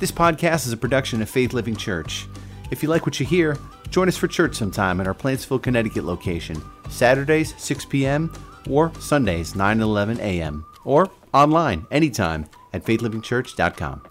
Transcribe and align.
This 0.00 0.10
podcast 0.10 0.66
is 0.66 0.72
a 0.72 0.78
production 0.78 1.20
of 1.20 1.28
Faith 1.28 1.52
Living 1.52 1.76
Church. 1.76 2.26
If 2.70 2.82
you 2.82 2.88
like 2.88 3.04
what 3.04 3.20
you 3.20 3.26
hear, 3.26 3.58
join 3.90 4.08
us 4.08 4.16
for 4.16 4.28
church 4.28 4.54
sometime 4.54 4.98
at 4.98 5.06
our 5.06 5.12
Plantsville, 5.12 5.62
Connecticut 5.62 6.04
location, 6.04 6.56
Saturdays 6.88 7.54
6 7.58 7.84
p.m. 7.84 8.32
or 8.70 8.94
Sundays 8.98 9.54
9 9.54 9.72
and 9.72 9.82
11 9.82 10.18
a.m. 10.20 10.64
or 10.86 11.10
online 11.34 11.86
anytime 11.90 12.46
at 12.72 12.82
faithlivingchurch.com. 12.82 14.02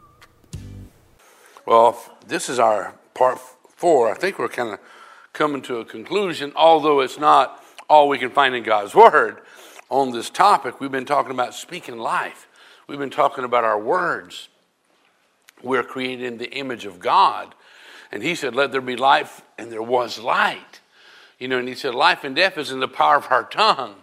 Well, 1.65 1.99
this 2.27 2.49
is 2.49 2.59
our 2.59 2.93
part 3.15 3.39
four. 3.75 4.11
I 4.11 4.13
think 4.13 4.37
we're 4.37 4.47
kind 4.47 4.73
of 4.73 4.79
coming 5.33 5.63
to 5.63 5.77
a 5.77 5.85
conclusion, 5.85 6.53
although 6.55 6.99
it's 6.99 7.17
not 7.17 7.63
all 7.89 8.07
we 8.07 8.19
can 8.19 8.29
find 8.29 8.53
in 8.53 8.61
God's 8.61 8.93
Word 8.93 9.41
on 9.89 10.11
this 10.11 10.29
topic. 10.29 10.79
We've 10.79 10.91
been 10.91 11.05
talking 11.05 11.31
about 11.31 11.55
speaking 11.55 11.97
life, 11.97 12.47
we've 12.85 12.99
been 12.99 13.09
talking 13.09 13.43
about 13.43 13.63
our 13.63 13.79
words. 13.81 14.49
We're 15.63 15.83
created 15.83 16.25
in 16.25 16.37
the 16.37 16.51
image 16.51 16.85
of 16.85 16.99
God. 16.99 17.53
And 18.11 18.23
He 18.23 18.35
said, 18.35 18.55
Let 18.55 18.71
there 18.71 18.81
be 18.81 18.95
life, 18.95 19.41
and 19.57 19.71
there 19.71 19.81
was 19.81 20.19
light. 20.19 20.79
You 21.39 21.47
know, 21.47 21.59
and 21.59 21.67
He 21.67 21.75
said, 21.75 21.95
Life 21.95 22.23
and 22.23 22.35
death 22.35 22.57
is 22.57 22.71
in 22.71 22.79
the 22.79 22.87
power 22.87 23.17
of 23.17 23.27
our 23.29 23.43
tongue. 23.43 23.95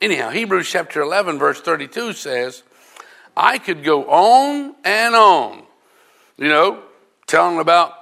Anyhow, 0.00 0.30
Hebrews 0.30 0.68
chapter 0.70 1.02
11, 1.02 1.38
verse 1.38 1.60
32 1.60 2.14
says, 2.14 2.62
I 3.36 3.58
could 3.58 3.84
go 3.84 4.04
on 4.06 4.74
and 4.84 5.14
on, 5.14 5.62
you 6.36 6.48
know, 6.48 6.82
telling 7.26 7.58
about 7.58 7.94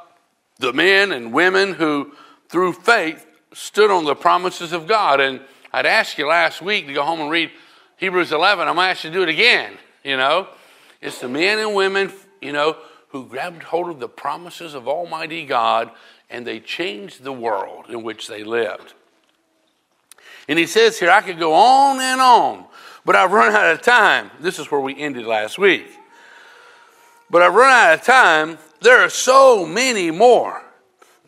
the 0.59 0.73
men 0.73 1.13
and 1.13 1.33
women 1.33 1.75
who, 1.75 2.13
through 2.49 2.73
faith, 2.73 3.27
stood 3.53 3.91
on 3.91 4.05
the 4.05 4.15
promises 4.15 4.73
of 4.73 4.87
God. 4.87 5.21
And 5.21 5.41
I'd 5.73 5.87
asked 5.87 6.19
you 6.19 6.27
last 6.27 6.63
week 6.63 6.87
to 6.87 6.93
go 6.93 7.05
home 7.05 7.21
and 7.21 7.31
read 7.31 7.51
Hebrews 7.97 8.33
11. 8.33 8.69
I'm 8.69 8.77
going 8.77 8.87
to 8.87 8.91
ask 8.91 9.05
you 9.05 9.11
to 9.11 9.17
do 9.17 9.23
it 9.23 9.29
again, 9.29 9.73
you 10.05 10.17
know. 10.17 10.49
It's 11.01 11.21
the 11.21 11.29
men 11.29 11.59
and 11.59 11.75
women, 11.75 12.13
you 12.41 12.53
know, 12.53 12.77
who 13.19 13.27
grabbed 13.27 13.65
hold 13.65 13.91
of 13.91 13.99
the 13.99 14.09
promises 14.09 14.75
of 14.75 14.87
Almighty 14.87 15.45
God 15.45 15.91
and 16.31 16.47
they 16.47 16.61
changed 16.61 17.25
the 17.25 17.33
world 17.33 17.87
in 17.89 18.05
which 18.05 18.29
they 18.29 18.45
lived. 18.45 18.95
And 20.49 20.57
he 20.57 20.67
says 20.67 21.01
here, 21.01 21.11
I 21.11 21.21
could 21.21 21.41
go 21.41 21.53
on 21.53 22.01
and 22.01 22.21
on, 22.21 22.65
but 23.05 23.17
I've 23.17 23.33
run 23.33 23.53
out 23.55 23.73
of 23.73 23.83
time. 23.83 24.31
This 24.39 24.61
is 24.61 24.71
where 24.71 24.81
we 24.81 24.97
ended 24.97 25.27
last 25.27 25.59
week. 25.59 25.89
But 27.29 27.43
I've 27.43 27.55
run 27.55 27.71
out 27.71 27.99
of 27.99 28.05
time. 28.05 28.59
There 28.83 28.99
are 28.99 29.11
so 29.11 29.67
many 29.67 30.13
more. 30.13 30.63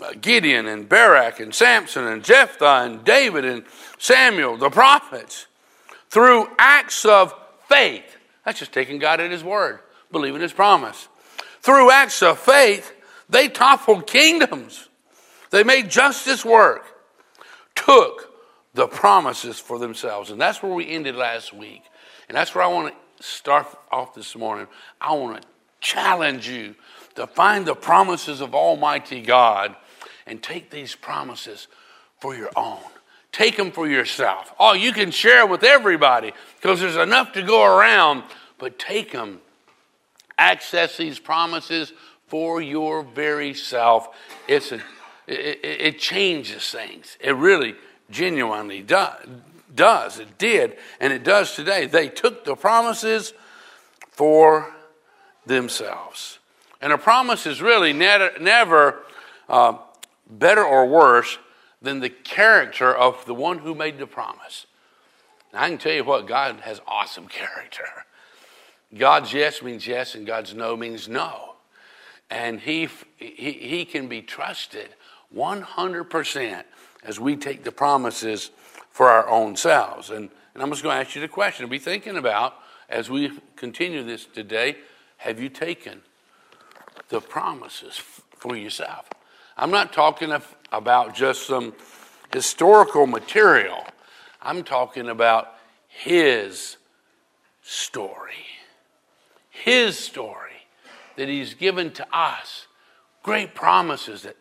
Uh, 0.00 0.12
Gideon 0.18 0.66
and 0.66 0.88
Barak 0.88 1.40
and 1.40 1.52
Samson 1.52 2.06
and 2.06 2.24
Jephthah 2.24 2.84
and 2.84 3.04
David 3.04 3.44
and 3.44 3.64
Samuel, 3.98 4.56
the 4.56 4.70
prophets, 4.70 5.46
through 6.08 6.48
acts 6.56 7.04
of 7.04 7.34
faith. 7.68 8.16
That's 8.44 8.60
just 8.60 8.72
taking 8.72 9.00
God 9.00 9.20
at 9.20 9.32
His 9.32 9.42
word, 9.42 9.80
believing 10.12 10.40
His 10.40 10.52
promise. 10.52 11.08
Through 11.60 11.90
acts 11.90 12.22
of 12.22 12.38
faith, 12.38 12.92
they 13.28 13.48
toppled 13.48 14.06
kingdoms. 14.06 14.88
They 15.50 15.64
made 15.64 15.90
justice 15.90 16.44
work, 16.44 16.84
took 17.74 18.30
the 18.74 18.86
promises 18.86 19.58
for 19.58 19.78
themselves. 19.78 20.30
And 20.30 20.40
that's 20.40 20.62
where 20.62 20.72
we 20.72 20.88
ended 20.88 21.16
last 21.16 21.52
week. 21.52 21.82
And 22.28 22.36
that's 22.36 22.54
where 22.54 22.64
I 22.64 22.68
want 22.68 22.94
to 22.94 23.22
start 23.22 23.66
off 23.90 24.14
this 24.14 24.36
morning. 24.36 24.68
I 25.00 25.12
want 25.14 25.42
to 25.42 25.48
challenge 25.80 26.48
you 26.48 26.74
to 27.16 27.26
find 27.26 27.66
the 27.66 27.74
promises 27.74 28.40
of 28.40 28.54
Almighty 28.54 29.20
God 29.20 29.74
and 30.26 30.42
take 30.42 30.70
these 30.70 30.94
promises 30.94 31.66
for 32.20 32.34
your 32.36 32.50
own. 32.54 32.78
Take 33.32 33.56
them 33.56 33.72
for 33.72 33.88
yourself. 33.88 34.52
Oh, 34.58 34.74
you 34.74 34.92
can 34.92 35.10
share 35.10 35.46
with 35.46 35.64
everybody 35.64 36.32
because 36.56 36.80
there's 36.80 36.96
enough 36.96 37.32
to 37.32 37.42
go 37.42 37.64
around, 37.64 38.24
but 38.58 38.78
take 38.78 39.12
them. 39.12 39.40
Access 40.40 40.96
these 40.96 41.18
promises 41.18 41.92
for 42.28 42.62
your 42.62 43.02
very 43.02 43.52
self. 43.52 44.08
It's 44.48 44.72
a, 44.72 44.80
it, 45.26 45.60
it 45.62 45.98
changes 45.98 46.70
things. 46.70 47.18
It 47.20 47.32
really 47.32 47.74
genuinely 48.10 48.80
do, 48.80 49.04
does. 49.74 50.18
It 50.18 50.38
did, 50.38 50.78
and 50.98 51.12
it 51.12 51.24
does 51.24 51.54
today. 51.54 51.84
They 51.84 52.08
took 52.08 52.46
the 52.46 52.56
promises 52.56 53.34
for 54.12 54.72
themselves. 55.44 56.38
And 56.80 56.90
a 56.90 56.98
promise 56.98 57.44
is 57.44 57.60
really 57.60 57.92
never, 57.92 58.30
never 58.40 59.02
uh, 59.46 59.76
better 60.26 60.64
or 60.64 60.86
worse 60.86 61.36
than 61.82 62.00
the 62.00 62.08
character 62.08 62.94
of 62.94 63.26
the 63.26 63.34
one 63.34 63.58
who 63.58 63.74
made 63.74 63.98
the 63.98 64.06
promise. 64.06 64.64
Now, 65.52 65.64
I 65.64 65.68
can 65.68 65.76
tell 65.76 65.92
you 65.92 66.04
what, 66.04 66.26
God 66.26 66.60
has 66.60 66.80
awesome 66.86 67.28
character. 67.28 67.84
God's 68.96 69.32
yes 69.32 69.62
means 69.62 69.86
yes, 69.86 70.14
and 70.14 70.26
God's 70.26 70.54
no 70.54 70.76
means 70.76 71.08
no. 71.08 71.54
And 72.28 72.60
he, 72.60 72.88
he, 73.16 73.52
he 73.52 73.84
can 73.84 74.08
be 74.08 74.22
trusted 74.22 74.90
100% 75.34 76.64
as 77.04 77.20
we 77.20 77.36
take 77.36 77.64
the 77.64 77.72
promises 77.72 78.50
for 78.90 79.08
our 79.08 79.28
own 79.28 79.56
selves. 79.56 80.10
And, 80.10 80.30
and 80.54 80.62
I'm 80.62 80.70
just 80.70 80.82
going 80.82 80.94
to 80.94 81.00
ask 81.06 81.14
you 81.14 81.20
the 81.20 81.28
question 81.28 81.64
to 81.64 81.70
be 81.70 81.78
thinking 81.78 82.16
about 82.16 82.54
as 82.88 83.08
we 83.08 83.32
continue 83.56 84.02
this 84.02 84.26
today 84.26 84.76
have 85.18 85.38
you 85.38 85.48
taken 85.48 86.00
the 87.10 87.20
promises 87.20 88.00
for 88.36 88.56
yourself? 88.56 89.08
I'm 89.56 89.70
not 89.70 89.92
talking 89.92 90.34
about 90.72 91.14
just 91.14 91.46
some 91.46 91.74
historical 92.32 93.06
material, 93.06 93.84
I'm 94.40 94.64
talking 94.64 95.08
about 95.08 95.54
His 95.88 96.78
story. 97.62 98.46
His 99.64 99.98
story 99.98 100.50
that 101.16 101.28
He's 101.28 101.54
given 101.54 101.90
to 101.92 102.06
us. 102.16 102.66
Great 103.22 103.54
promises 103.54 104.22
that 104.22 104.36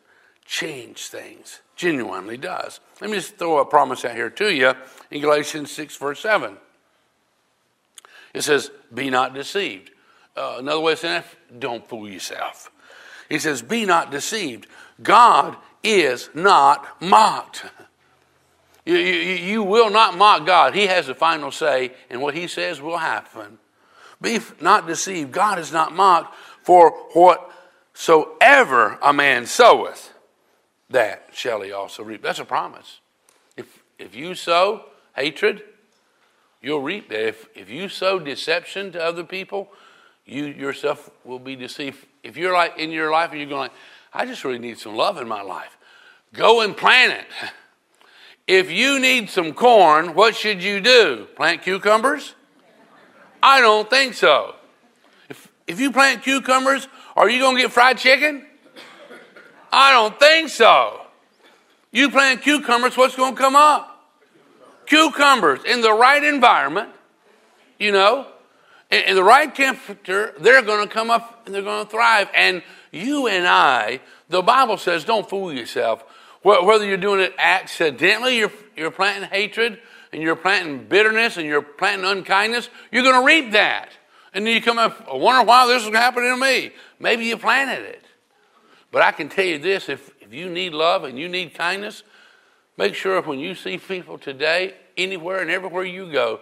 change 0.46 1.08
things. 1.08 1.62
Genuinely 1.76 2.38
does. 2.38 2.80
Let 3.02 3.10
me 3.10 3.18
just 3.18 3.38
throw 3.38 3.60
a 3.60 3.66
promise 3.66 4.06
out 4.06 4.16
here 4.16 4.30
to 4.30 4.54
you 4.54 4.74
in 5.12 5.22
Galatians 5.22 5.72
6, 5.72 5.96
verse 5.98 6.20
7. 6.20 6.58
It 8.34 8.42
says, 8.42 8.72
Be 8.94 9.10
not 9.10 9.34
deceived. 9.34 9.92
Uh, 10.36 10.56
another 10.60 10.80
way 10.80 10.94
of 10.94 11.00
saying 11.00 11.24
that, 11.24 11.60
don't 11.60 11.88
fool 11.88 12.10
yourself. 12.10 12.72
He 13.30 13.40
says, 13.40 13.62
Be 13.62 13.86
not 13.86 14.12
deceived. 14.12 14.68
God 15.02 15.58
is 15.84 16.30
not 16.34 17.02
mocked. 17.02 17.66
You, 18.86 18.96
you, 18.96 19.36
you, 19.36 19.64
will 19.64 19.90
not 19.90 20.18
mock 20.18 20.46
God. 20.46 20.74
He 20.74 20.88
has 20.88 21.08
the 21.08 21.16
final 21.16 21.52
say, 21.52 21.92
and 22.10 22.22
what 22.22 22.34
He 22.34 22.48
says 22.48 22.82
will 22.82 22.98
happen. 22.98 23.60
Be 24.22 24.40
not 24.60 24.88
deceived. 24.88 25.32
God 25.32 25.60
is 25.60 25.72
not 25.72 25.94
mocked, 25.94 26.36
for 26.64 26.92
whatsoever 27.14 28.98
a 29.02 29.14
man 29.14 29.46
soweth, 29.46 30.14
that 30.90 31.30
shall 31.32 31.62
he 31.62 31.72
also 31.72 32.04
reap. 32.04 32.22
That's 32.22 32.40
a 32.40 32.46
promise. 32.46 33.00
If, 33.56 33.84
if 33.98 34.16
you 34.16 34.36
sow 34.36 34.86
hatred, 35.16 35.64
you'll 36.62 36.82
reap 36.82 37.10
that. 37.10 37.28
If, 37.28 37.48
if 37.56 37.70
you 37.70 37.88
sow 37.90 38.20
deception 38.20 38.92
to 38.92 39.04
other 39.04 39.24
people, 39.24 39.70
you 40.26 40.46
yourself 40.46 41.10
will 41.24 41.40
be 41.40 41.56
deceived. 41.56 42.06
If 42.24 42.38
you're 42.38 42.54
like 42.54 42.78
in 42.78 42.92
your 42.92 43.12
life 43.12 43.32
and 43.32 43.40
you're 43.40 43.50
going, 43.50 43.72
I 44.14 44.26
just 44.26 44.44
really 44.44 44.60
need 44.60 44.78
some 44.78 44.96
love 44.96 45.18
in 45.18 45.28
my 45.28 45.42
life, 45.42 45.78
go 46.34 46.62
and 46.62 46.76
plant 46.76 47.14
it. 47.14 47.26
If 48.48 48.72
you 48.72 49.00
need 49.00 49.30
some 49.30 49.54
corn, 49.54 50.16
what 50.16 50.36
should 50.36 50.64
you 50.64 50.82
do? 50.82 51.28
Plant 51.36 51.62
cucumbers? 51.62 52.34
I 53.42 53.62
don't 53.62 53.90
think 53.90 54.14
so. 54.14 54.56
If, 55.30 55.48
if 55.68 55.80
you 55.80 55.92
plant 55.92 56.24
cucumbers, 56.24 56.88
are 57.16 57.30
you 57.30 57.40
going 57.40 57.56
to 57.56 57.62
get 57.62 57.72
fried 57.72 57.98
chicken? 57.98 58.46
I 59.72 59.92
don't 59.92 60.20
think 60.20 60.50
so. 60.50 61.02
You 61.92 62.10
plant 62.10 62.42
cucumbers, 62.42 62.98
what's 62.98 63.16
going 63.16 63.36
to 63.36 63.42
come 63.42 63.56
up? 63.56 63.86
Cucumbers 64.86 65.64
in 65.64 65.82
the 65.82 65.94
right 65.94 66.24
environment, 66.24 66.90
you 67.78 67.92
know, 67.92 68.28
in, 68.90 69.16
the 69.16 69.24
right 69.24 69.54
temperature, 69.54 70.34
they're 70.40 70.64
going 70.64 70.88
to 70.88 70.92
come 70.92 71.12
up 71.12 71.44
and 71.46 71.54
they're 71.54 71.62
going 71.62 71.86
to 71.86 71.92
thrive. 71.92 72.28
And 72.36 72.64
you 72.92 73.28
and 73.28 73.48
I, 73.48 74.02
the 74.30 74.42
Bible 74.42 74.78
says, 74.78 75.06
don't 75.06 75.30
fool 75.30 75.54
yourself. 75.54 76.04
Whether 76.42 76.86
you're 76.86 76.98
doing 76.98 77.20
it 77.20 77.34
accidentally, 77.38 78.38
you're, 78.38 78.52
you're 78.76 78.92
planting 78.92 79.30
hatred 79.30 79.80
and 80.12 80.22
you're 80.22 80.36
planting 80.36 80.86
bitterness 80.88 81.38
and 81.38 81.46
you're 81.46 81.62
planting 81.62 82.06
unkindness, 82.06 82.70
you're 82.92 83.04
going 83.04 83.20
to 83.20 83.26
reap 83.26 83.52
that. 83.54 83.90
And 84.34 84.46
then 84.46 84.54
you 84.54 84.62
come 84.62 84.78
up, 84.78 85.08
I 85.12 85.16
wonder 85.16 85.46
why 85.46 85.68
this 85.68 85.84
is 85.84 85.90
happening 85.90 86.32
to 86.32 86.38
me. 86.38 86.72
Maybe 87.00 87.26
you 87.26 87.38
planted 87.38 87.84
it. 87.86 88.04
But 88.92 89.02
I 89.02 89.12
can 89.12 89.30
tell 89.30 89.46
you 89.46 89.60
this 89.60 89.90
if, 89.90 90.12
if 90.20 90.34
you 90.34 90.50
need 90.50 90.74
love 90.74 91.04
and 91.04 91.18
you 91.18 91.30
need 91.30 91.54
kindness, 91.54 92.04
make 92.78 92.96
sure 92.96 93.22
when 93.22 93.40
you 93.40 93.56
see 93.56 93.78
people 93.78 94.18
today, 94.18 94.76
anywhere 94.98 95.42
and 95.42 95.50
everywhere 95.50 95.84
you 95.84 96.12
go, 96.12 96.42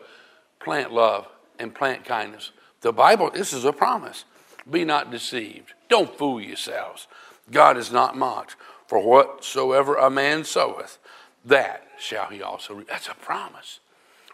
plant 0.59 0.91
love 0.91 1.27
and 1.59 1.73
plant 1.73 2.05
kindness. 2.05 2.51
The 2.81 2.93
Bible, 2.93 3.31
this 3.31 3.53
is 3.53 3.65
a 3.65 3.73
promise. 3.73 4.25
Be 4.69 4.85
not 4.85 5.11
deceived. 5.11 5.73
Don't 5.89 6.17
fool 6.17 6.41
yourselves. 6.41 7.07
God 7.51 7.77
is 7.77 7.91
not 7.91 8.17
mocked. 8.17 8.55
For 8.87 9.05
whatsoever 9.05 9.95
a 9.95 10.09
man 10.09 10.45
soweth, 10.45 10.97
that 11.47 11.87
shall 11.99 12.27
he 12.27 12.41
also 12.41 12.75
reap. 12.75 12.87
That's 12.87 13.07
a 13.07 13.13
promise. 13.15 13.79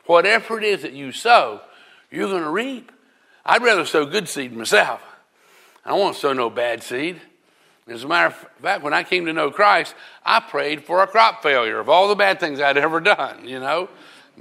Whatever 0.05 0.57
it 0.59 0.65
is 0.65 0.81
that 0.81 0.93
you 0.93 1.11
sow, 1.11 1.61
you're 2.11 2.27
going 2.27 2.43
to 2.43 2.49
reap. 2.49 2.91
I'd 3.45 3.61
rather 3.61 3.85
sow 3.85 4.05
good 4.05 4.27
seed 4.27 4.53
myself. 4.53 5.01
I 5.85 5.89
don't 5.89 5.99
want 5.99 6.15
to 6.15 6.21
sow 6.21 6.33
no 6.33 6.49
bad 6.49 6.83
seed. 6.83 7.19
As 7.87 8.03
a 8.03 8.07
matter 8.07 8.27
of 8.27 8.35
fact, 8.61 8.83
when 8.83 8.93
I 8.93 9.03
came 9.03 9.25
to 9.25 9.33
know 9.33 9.51
Christ, 9.51 9.93
I 10.25 10.39
prayed 10.39 10.83
for 10.85 11.03
a 11.03 11.07
crop 11.07 11.43
failure 11.43 11.79
of 11.79 11.89
all 11.89 12.07
the 12.07 12.15
bad 12.15 12.39
things 12.39 12.61
I'd 12.61 12.77
ever 12.77 13.01
done, 13.01 13.45
you 13.45 13.59
know, 13.59 13.89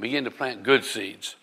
and 0.00 0.24
to 0.24 0.30
plant 0.30 0.62
good 0.62 0.84
seeds 0.84 1.34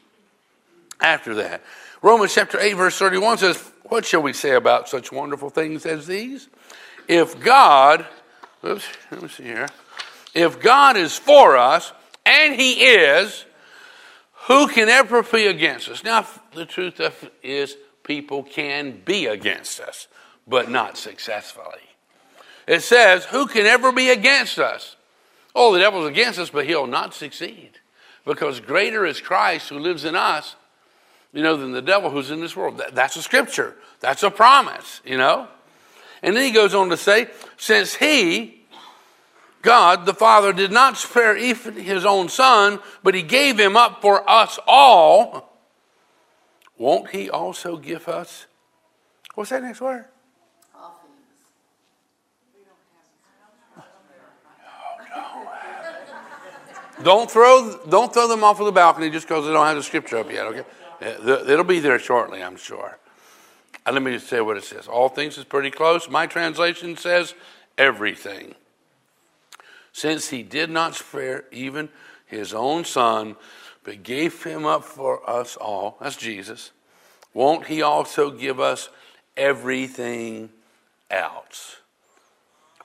after 1.02 1.36
that. 1.36 1.62
Romans 2.02 2.34
chapter 2.34 2.58
8, 2.60 2.74
verse 2.74 2.98
31 2.98 3.40
says, 3.40 3.72
What 3.84 4.06
shall 4.06 4.22
we 4.22 4.32
say 4.32 4.52
about 4.52 4.88
such 4.88 5.12
wonderful 5.12 5.50
things 5.50 5.86
as 5.86 6.08
these? 6.08 6.48
If 7.10 7.42
God, 7.42 8.06
oops, 8.64 8.88
let 9.12 9.22
me 9.22 9.28
see 9.28 9.44
here. 9.44 9.68
If 10.34 10.60
God 10.62 10.98
is 10.98 11.18
for 11.18 11.58
us, 11.58 11.92
and 12.26 12.56
He 12.56 12.74
is, 12.84 13.46
who 14.48 14.68
can 14.68 14.90
ever 14.90 15.24
be 15.24 15.48
against 15.48 15.90
us? 15.90 16.04
Now, 16.04 16.26
the 16.54 16.66
truth 16.66 17.02
is, 17.44 17.76
people 18.04 18.44
can 18.44 19.02
be 19.06 19.28
against 19.28 19.80
us, 19.80 20.08
but 20.48 20.70
not 20.70 20.98
successfully. 20.98 21.84
It 22.68 22.82
says, 22.82 23.26
Who 23.26 23.48
can 23.48 23.66
ever 23.66 23.92
be 23.92 24.10
against 24.10 24.60
us? 24.60 24.96
Oh, 25.56 25.74
the 25.74 25.80
devil's 25.80 26.08
against 26.08 26.40
us, 26.40 26.50
but 26.50 26.66
he'll 26.66 26.88
not 26.88 27.14
succeed. 27.14 27.72
Because 28.26 28.60
greater 28.60 29.06
is 29.06 29.20
Christ 29.20 29.70
who 29.70 29.80
lives 29.80 30.06
in 30.06 30.16
us, 30.16 30.56
you 31.34 31.42
know, 31.42 31.58
than 31.58 31.72
the 31.72 31.82
devil 31.82 32.10
who's 32.10 32.32
in 32.32 32.42
this 32.42 32.56
world. 32.56 32.82
That's 32.94 33.16
a 33.16 33.22
scripture. 33.22 33.76
That's 34.00 34.24
a 34.24 34.32
promise, 34.32 35.02
you 35.04 35.18
know. 35.18 35.48
And 36.22 36.36
then 36.36 36.44
he 36.44 36.52
goes 36.52 36.74
on 36.74 36.90
to 36.90 36.98
say, 36.98 37.30
since 37.58 37.96
he, 37.96 38.59
God 39.62 40.06
the 40.06 40.14
Father, 40.14 40.54
did 40.54 40.72
not 40.72 40.98
spare 40.98 41.36
even 41.38 41.76
his 41.76 42.06
own 42.06 42.30
son, 42.30 42.80
but 43.04 43.14
he 43.14 43.22
gave 43.22 43.60
him 43.60 43.76
up 43.76 44.02
for 44.02 44.28
us 44.30 44.58
all, 44.68 45.60
won't 46.78 47.10
he 47.10 47.30
also 47.30 47.78
give 47.78 48.08
us? 48.08 48.46
What's 49.36 49.50
that 49.50 49.64
next 49.64 49.82
word? 49.82 50.06
Don't 57.04 57.32
throw, 57.32 57.80
don't 57.88 58.14
throw 58.14 58.28
them 58.28 58.44
off 58.44 58.60
of 58.60 58.66
the 58.66 58.72
balcony 58.74 59.10
just 59.10 59.28
because 59.28 59.46
they 59.46 59.54
don't 59.54 59.66
have 59.66 59.78
the 59.78 59.84
scripture 59.84 60.18
up 60.18 60.30
yet, 60.32 60.46
okay? 60.48 60.64
It'll 61.02 61.64
be 61.64 61.80
there 61.80 61.98
shortly, 61.98 62.44
I'm 62.44 62.58
sure. 62.58 62.98
Uh, 63.86 63.94
let 63.94 64.02
me 64.02 64.12
just 64.12 64.28
say 64.28 64.42
what 64.42 64.58
it 64.58 64.64
says. 64.64 64.88
All 64.88 65.08
things 65.08 65.38
is 65.38 65.46
pretty 65.46 65.72
close. 65.72 66.10
My 66.10 66.28
translation 66.28 66.98
says 66.98 67.34
everything. 67.78 68.56
Since 70.00 70.30
he 70.30 70.44
did 70.44 70.70
not 70.70 70.96
spare 70.96 71.44
even 71.52 71.90
his 72.26 72.54
own 72.54 72.86
son, 72.86 73.36
but 73.84 74.02
gave 74.02 74.42
him 74.42 74.66
up 74.66 74.86
for 74.86 75.30
us 75.30 75.58
all, 75.58 75.98
that's 76.00 76.16
Jesus, 76.16 76.72
won't 77.34 77.66
he 77.66 77.82
also 77.82 78.32
give 78.32 78.62
us 78.62 78.88
everything 79.36 80.52
else? 81.12 81.82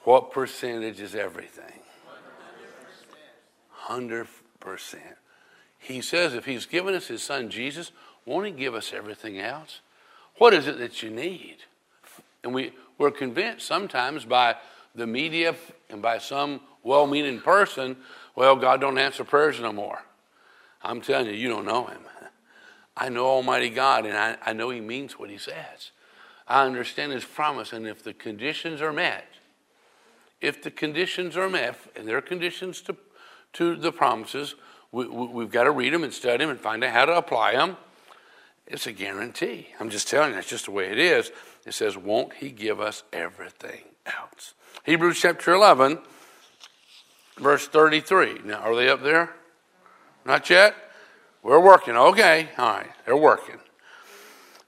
What 0.02 0.32
percentage 0.32 1.00
is 1.00 1.14
everything? 1.14 1.82
100%. 3.86 4.26
He 5.78 6.00
says 6.00 6.34
if 6.34 6.46
he's 6.46 6.66
given 6.66 6.96
us 6.96 7.06
his 7.06 7.22
son 7.22 7.48
Jesus, 7.48 7.92
won't 8.26 8.46
he 8.46 8.52
give 8.52 8.74
us 8.74 8.92
everything 8.92 9.38
else? 9.38 9.82
What 10.38 10.52
is 10.52 10.66
it 10.66 10.78
that 10.78 11.00
you 11.00 11.10
need? 11.10 11.58
And 12.42 12.52
we, 12.52 12.72
we're 12.98 13.12
convinced 13.12 13.68
sometimes 13.68 14.24
by 14.24 14.56
the 14.94 15.06
media 15.06 15.54
and 15.90 16.00
by 16.00 16.18
some 16.18 16.60
well 16.82 17.06
meaning 17.06 17.40
person, 17.40 17.96
well, 18.36 18.56
God 18.56 18.80
don't 18.80 18.98
answer 18.98 19.24
prayers 19.24 19.60
no 19.60 19.72
more. 19.72 20.02
I'm 20.82 21.00
telling 21.00 21.26
you, 21.26 21.32
you 21.32 21.48
don't 21.48 21.64
know 21.64 21.86
him. 21.86 22.00
I 22.96 23.08
know 23.08 23.26
Almighty 23.26 23.70
God, 23.70 24.06
and 24.06 24.16
I, 24.16 24.36
I 24.44 24.52
know 24.52 24.70
He 24.70 24.80
means 24.80 25.18
what 25.18 25.30
He 25.30 25.38
says. 25.38 25.90
I 26.46 26.64
understand 26.64 27.12
His 27.12 27.24
promise, 27.24 27.72
and 27.72 27.88
if 27.88 28.04
the 28.04 28.12
conditions 28.12 28.80
are 28.80 28.92
met, 28.92 29.26
if 30.40 30.62
the 30.62 30.70
conditions 30.70 31.36
are 31.36 31.48
met, 31.48 31.76
and 31.96 32.06
there 32.06 32.16
are 32.16 32.22
conditions 32.22 32.80
to 32.82 32.96
to 33.54 33.76
the 33.76 33.92
promises. 33.92 34.54
We, 34.92 35.08
we, 35.08 35.44
have 35.44 35.50
got 35.50 35.64
to 35.64 35.70
read 35.70 35.92
them 35.92 36.04
and 36.04 36.12
study 36.12 36.38
them 36.38 36.50
and 36.50 36.60
find 36.60 36.84
out 36.84 36.92
how 36.92 37.06
to 37.06 37.16
apply 37.16 37.54
them. 37.54 37.76
It's 38.66 38.86
a 38.86 38.92
guarantee. 38.92 39.68
I'm 39.80 39.90
just 39.90 40.08
telling 40.08 40.30
you, 40.30 40.34
that's 40.36 40.48
just 40.48 40.66
the 40.66 40.70
way 40.70 40.90
it 40.90 40.98
is. 40.98 41.32
It 41.64 41.74
says, 41.74 41.96
Won't 41.96 42.34
He 42.34 42.50
give 42.50 42.80
us 42.80 43.02
everything 43.12 43.82
else? 44.06 44.54
Hebrews 44.84 45.20
chapter 45.20 45.52
11, 45.52 45.98
verse 47.38 47.66
33. 47.68 48.40
Now, 48.44 48.60
are 48.60 48.76
they 48.76 48.88
up 48.88 49.02
there? 49.02 49.34
Not 50.24 50.48
yet? 50.50 50.74
We're 51.42 51.60
working. 51.60 51.96
Okay. 51.96 52.48
All 52.56 52.70
right. 52.70 52.90
They're 53.04 53.16
working. 53.16 53.58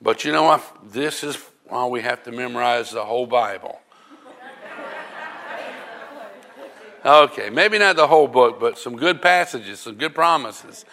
But 0.00 0.24
you 0.24 0.32
know 0.32 0.44
what? 0.44 0.62
This 0.84 1.24
is 1.24 1.38
why 1.68 1.86
we 1.86 2.02
have 2.02 2.22
to 2.24 2.32
memorize 2.32 2.90
the 2.90 3.04
whole 3.04 3.26
Bible. 3.26 3.80
Okay, 7.04 7.50
maybe 7.50 7.78
not 7.78 7.94
the 7.94 8.08
whole 8.08 8.26
book, 8.26 8.58
but 8.58 8.78
some 8.78 8.96
good 8.96 9.22
passages, 9.22 9.78
some 9.78 9.94
good 9.94 10.12
promises. 10.12 10.84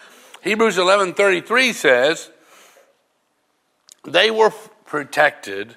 Hebrews 0.42 0.78
11:33 0.78 1.72
says, 1.72 2.30
"They 4.04 4.30
were 4.30 4.50
protected 4.84 5.76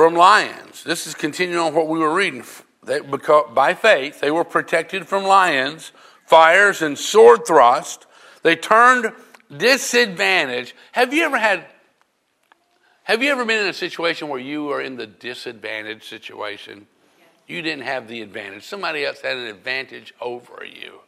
from 0.00 0.14
lions." 0.14 0.84
This 0.84 1.06
is 1.06 1.14
continuing 1.14 1.60
on 1.60 1.74
what 1.74 1.88
we 1.88 1.98
were 1.98 2.14
reading. 2.14 2.44
They, 2.82 3.00
because, 3.00 3.50
by 3.54 3.74
faith, 3.74 4.20
they 4.20 4.30
were 4.30 4.44
protected 4.44 5.06
from 5.06 5.24
lions, 5.24 5.92
fires, 6.26 6.80
and 6.80 6.98
sword 6.98 7.46
thrust. 7.46 8.06
They 8.42 8.56
turned 8.56 9.12
disadvantage. 9.54 10.74
Have 10.92 11.12
you 11.12 11.24
ever 11.24 11.38
had? 11.38 11.66
Have 13.04 13.22
you 13.22 13.30
ever 13.30 13.44
been 13.44 13.60
in 13.60 13.66
a 13.66 13.74
situation 13.74 14.28
where 14.28 14.40
you 14.40 14.70
are 14.70 14.80
in 14.80 14.96
the 14.96 15.06
disadvantaged 15.06 16.04
situation? 16.04 16.86
you 17.50 17.62
didn't 17.62 17.82
have 17.82 18.06
the 18.06 18.22
advantage. 18.22 18.62
Somebody 18.62 19.04
else 19.04 19.20
had 19.20 19.36
an 19.36 19.46
advantage 19.46 20.14
over 20.20 20.64
you. 20.64 21.00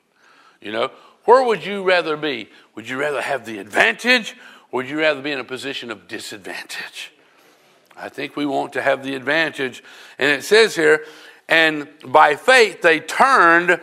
You 0.60 0.72
know, 0.72 0.90
where 1.24 1.44
would 1.44 1.64
you 1.64 1.84
rather 1.84 2.16
be? 2.16 2.48
Would 2.74 2.88
you 2.88 2.98
rather 2.98 3.22
have 3.22 3.46
the 3.46 3.58
advantage 3.58 4.34
or 4.70 4.78
would 4.78 4.88
you 4.88 4.98
rather 4.98 5.22
be 5.22 5.30
in 5.30 5.38
a 5.38 5.44
position 5.44 5.90
of 5.90 6.08
disadvantage? 6.08 7.11
I 7.96 8.08
think 8.08 8.36
we 8.36 8.46
want 8.46 8.72
to 8.74 8.82
have 8.82 9.04
the 9.04 9.14
advantage. 9.14 9.82
And 10.18 10.30
it 10.30 10.44
says 10.44 10.74
here, 10.74 11.04
and 11.48 11.88
by 12.06 12.36
faith 12.36 12.82
they 12.82 13.00
turned 13.00 13.80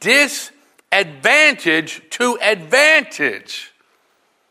disadvantage 0.00 2.02
to 2.10 2.38
advantage. 2.40 3.72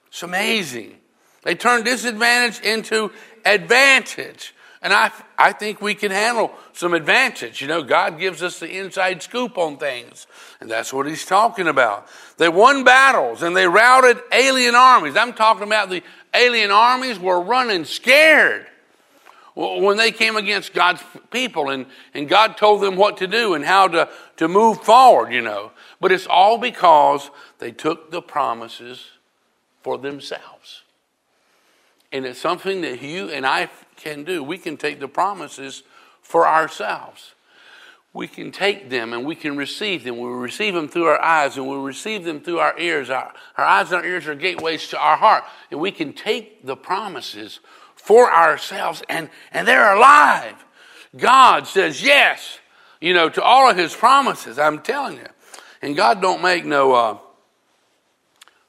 It's 0.07 0.23
amazing. 0.23 0.97
They 1.43 1.55
turned 1.55 1.85
disadvantage 1.85 2.59
into 2.61 3.11
advantage. 3.45 4.53
And 4.83 4.93
I, 4.93 5.11
I 5.37 5.51
think 5.51 5.79
we 5.79 5.93
can 5.93 6.11
handle 6.11 6.51
some 6.73 6.95
advantage. 6.95 7.61
You 7.61 7.67
know, 7.67 7.83
God 7.83 8.19
gives 8.19 8.41
us 8.41 8.59
the 8.59 8.79
inside 8.79 9.21
scoop 9.21 9.57
on 9.57 9.77
things. 9.77 10.25
And 10.59 10.69
that's 10.69 10.91
what 10.91 11.05
he's 11.05 11.25
talking 11.25 11.67
about. 11.67 12.07
They 12.37 12.49
won 12.49 12.83
battles 12.83 13.43
and 13.43 13.55
they 13.55 13.67
routed 13.67 14.19
alien 14.31 14.73
armies. 14.73 15.15
I'm 15.15 15.33
talking 15.33 15.63
about 15.63 15.91
the 15.91 16.01
alien 16.33 16.71
armies 16.71 17.19
were 17.19 17.39
running 17.39 17.85
scared 17.85 18.65
when 19.53 19.97
they 19.97 20.11
came 20.11 20.37
against 20.37 20.73
God's 20.73 21.03
people 21.29 21.69
and, 21.69 21.85
and 22.13 22.29
God 22.29 22.57
told 22.57 22.81
them 22.81 22.95
what 22.95 23.17
to 23.17 23.27
do 23.27 23.53
and 23.53 23.65
how 23.65 23.87
to, 23.89 24.09
to 24.37 24.47
move 24.47 24.81
forward, 24.81 25.33
you 25.33 25.41
know. 25.41 25.71
But 25.99 26.11
it's 26.11 26.27
all 26.27 26.57
because 26.57 27.29
they 27.59 27.71
took 27.71 28.11
the 28.11 28.21
promises 28.21 29.05
for 29.83 29.97
themselves. 29.97 30.83
And 32.11 32.25
it's 32.25 32.39
something 32.39 32.81
that 32.81 33.01
you 33.01 33.29
and 33.29 33.45
I 33.45 33.69
can 33.95 34.23
do. 34.23 34.43
We 34.43 34.57
can 34.57 34.77
take 34.77 34.99
the 34.99 35.07
promises 35.07 35.83
for 36.21 36.47
ourselves. 36.47 37.33
We 38.13 38.27
can 38.27 38.51
take 38.51 38.89
them 38.89 39.13
and 39.13 39.25
we 39.25 39.35
can 39.35 39.55
receive 39.55 40.03
them. 40.03 40.17
We 40.17 40.29
receive 40.29 40.73
them 40.73 40.89
through 40.89 41.05
our 41.05 41.21
eyes 41.21 41.55
and 41.57 41.67
we 41.67 41.77
receive 41.77 42.25
them 42.25 42.41
through 42.41 42.59
our 42.59 42.77
ears. 42.77 43.09
Our, 43.09 43.33
our 43.57 43.65
eyes 43.65 43.91
and 43.91 44.01
our 44.01 44.05
ears 44.05 44.27
are 44.27 44.35
gateways 44.35 44.87
to 44.89 44.99
our 44.99 45.15
heart. 45.15 45.45
And 45.71 45.79
we 45.79 45.91
can 45.91 46.11
take 46.11 46.65
the 46.65 46.75
promises 46.75 47.61
for 48.01 48.33
ourselves 48.33 49.03
and, 49.07 49.29
and 49.53 49.67
they're 49.67 49.95
alive. 49.95 50.55
God 51.15 51.67
says 51.67 52.01
yes, 52.01 52.59
you 52.99 53.13
know, 53.13 53.29
to 53.29 53.43
all 53.43 53.69
of 53.69 53.77
his 53.77 53.95
promises. 53.95 54.57
I'm 54.57 54.79
telling 54.79 55.17
you. 55.17 55.27
And 55.81 55.95
God 55.95 56.21
don't 56.21 56.41
make 56.41 56.65
no 56.65 56.93
uh, 56.93 57.17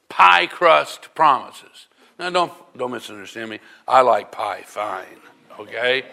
pie 0.09 0.47
crust 0.47 1.15
promises. 1.15 1.87
Now, 2.19 2.31
don't, 2.31 2.53
don't 2.77 2.91
misunderstand 2.91 3.51
me. 3.51 3.59
I 3.89 4.03
like 4.03 4.31
pie 4.31 4.63
fine, 4.67 5.21
okay? 5.59 6.05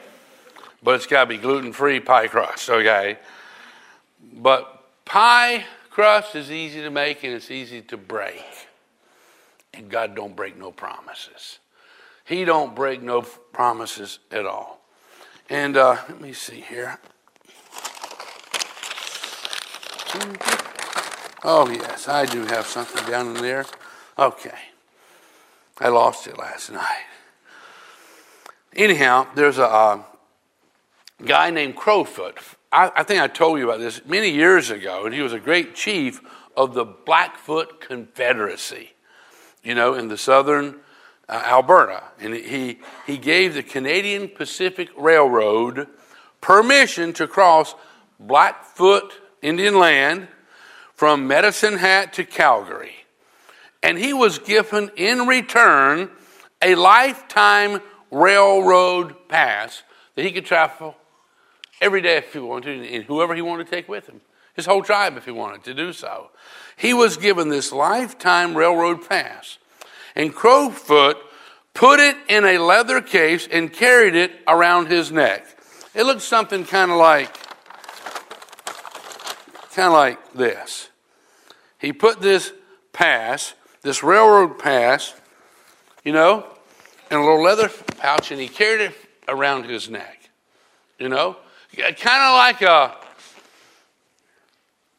But 0.82 0.96
it's 0.96 1.06
got 1.06 1.26
to 1.26 1.30
be 1.30 1.38
gluten 1.38 1.74
free 1.74 2.00
pie 2.00 2.28
crust, 2.28 2.70
okay? 2.70 3.18
But 4.34 4.84
pie 5.06 5.66
crust 5.90 6.36
is 6.36 6.52
easy 6.52 6.82
to 6.82 6.90
make 6.90 7.24
and 7.24 7.34
it's 7.34 7.52
easy 7.52 7.82
to 7.84 7.98
break. 7.98 8.46
And 9.74 9.90
God 9.90 10.16
don't 10.16 10.36
break 10.36 10.58
no 10.58 10.72
promises. 10.72 11.60
He 12.30 12.46
don't 12.46 12.76
break 12.76 13.02
no 13.02 13.24
promises 13.24 14.20
at 14.32 14.46
all. 14.46 14.82
And 15.50 15.76
uh, 15.76 15.98
let 16.08 16.22
me 16.22 16.32
see 16.32 16.62
here. 16.62 17.00
Oh, 21.44 21.68
yes, 21.72 22.08
I 22.08 22.28
do 22.28 22.46
have 22.46 22.68
something 22.68 23.04
down 23.10 23.36
in 23.36 23.42
there. 23.42 23.66
Okay. 24.20 24.60
I 25.80 25.88
lost 25.88 26.28
it 26.28 26.38
last 26.38 26.72
night. 26.72 27.08
anyhow, 28.76 29.26
there's 29.34 29.58
a 29.58 29.66
uh, 29.66 30.04
guy 31.26 31.50
named 31.50 31.76
Crowfoot. 31.78 32.38
I, 32.72 32.92
I 32.96 33.02
think 33.02 33.22
I 33.22 33.28
told 33.28 33.58
you 33.58 33.68
about 33.68 33.80
this 33.80 34.06
many 34.06 34.30
years 34.30 34.70
ago, 34.70 35.06
and 35.06 35.16
he 35.16 35.24
was 35.24 35.34
a 35.34 35.40
great 35.40 35.74
chief 35.74 36.22
of 36.56 36.76
the 36.76 36.86
Blackfoot 36.86 37.82
Confederacy, 37.82 38.92
you 39.64 39.74
know, 39.74 39.96
in 39.96 40.10
the 40.10 40.18
southern 40.18 40.76
uh, 41.30 41.44
Alberta. 41.46 42.04
And 42.20 42.34
he, 42.34 42.80
he 43.06 43.18
gave 43.18 43.54
the 43.54 43.64
Canadian 43.64 44.28
Pacific 44.28 44.90
Railroad 44.98 45.88
permission 46.42 47.14
to 47.14 47.28
cross 47.28 47.76
Blackfoot 48.20 49.14
Indian 49.42 49.78
land 49.80 50.28
from 50.94 51.28
Medicine 51.28 51.78
Hat 51.78 52.14
to 52.14 52.26
Calgary. 52.26 52.96
And 53.82 53.98
he 53.98 54.12
was 54.12 54.40
given 54.40 54.92
in 54.98 55.28
return 55.28 56.10
a 56.62 56.76
lifetime 56.76 57.80
railroad 58.12 59.16
pass 59.30 59.84
that 60.16 60.26
he 60.26 60.32
could 60.32 60.46
travel 60.46 60.98
every 61.80 62.02
day 62.02 62.18
if 62.18 62.34
he 62.34 62.40
wanted 62.40 62.86
and 62.92 63.04
whoever 63.06 63.36
he 63.36 63.42
wanted 63.42 63.66
to 63.66 63.72
take 63.72 63.88
with 63.88 64.08
him, 64.08 64.20
his 64.54 64.66
whole 64.66 64.84
tribe 64.84 65.16
if 65.16 65.24
he 65.24 65.32
wanted 65.32 65.64
to 65.64 65.74
do 65.74 65.94
so. 65.94 66.32
He 66.76 66.94
was 66.94 67.16
given 67.16 67.48
this 67.48 67.72
lifetime 67.72 68.56
railroad 68.56 69.08
pass. 69.08 69.58
And 70.16 70.34
Crowfoot 70.34 71.18
put 71.74 72.00
it 72.00 72.18
in 72.28 72.46
a 72.46 72.58
leather 72.58 73.02
case 73.02 73.48
and 73.50 73.72
carried 73.72 74.16
it 74.16 74.32
around 74.48 74.88
his 74.88 75.12
neck. 75.12 75.46
It 75.94 76.04
looked 76.04 76.22
something 76.22 76.66
kind 76.66 76.92
of 76.92 76.98
like 76.98 77.36
kind 79.74 79.88
of 79.88 79.94
like 79.94 80.34
this. 80.34 80.90
He 81.78 81.94
put 81.94 82.20
this 82.20 82.52
pass, 82.92 83.54
this 83.82 84.04
railroad 84.04 84.60
pass, 84.60 85.14
you 86.04 86.12
know, 86.12 86.46
in 87.10 87.18
a 87.18 87.22
little 87.22 87.42
leather 87.42 87.70
pouch 87.98 88.32
and 88.32 88.42
he 88.42 88.48
carried 88.48 88.82
it 88.82 88.96
around 89.28 89.66
his 89.66 89.90
neck. 89.90 90.30
You 90.98 91.10
know? 91.10 91.38
Kind 91.76 91.96
of 91.96 92.36
like 92.36 92.62
a, 92.62 92.96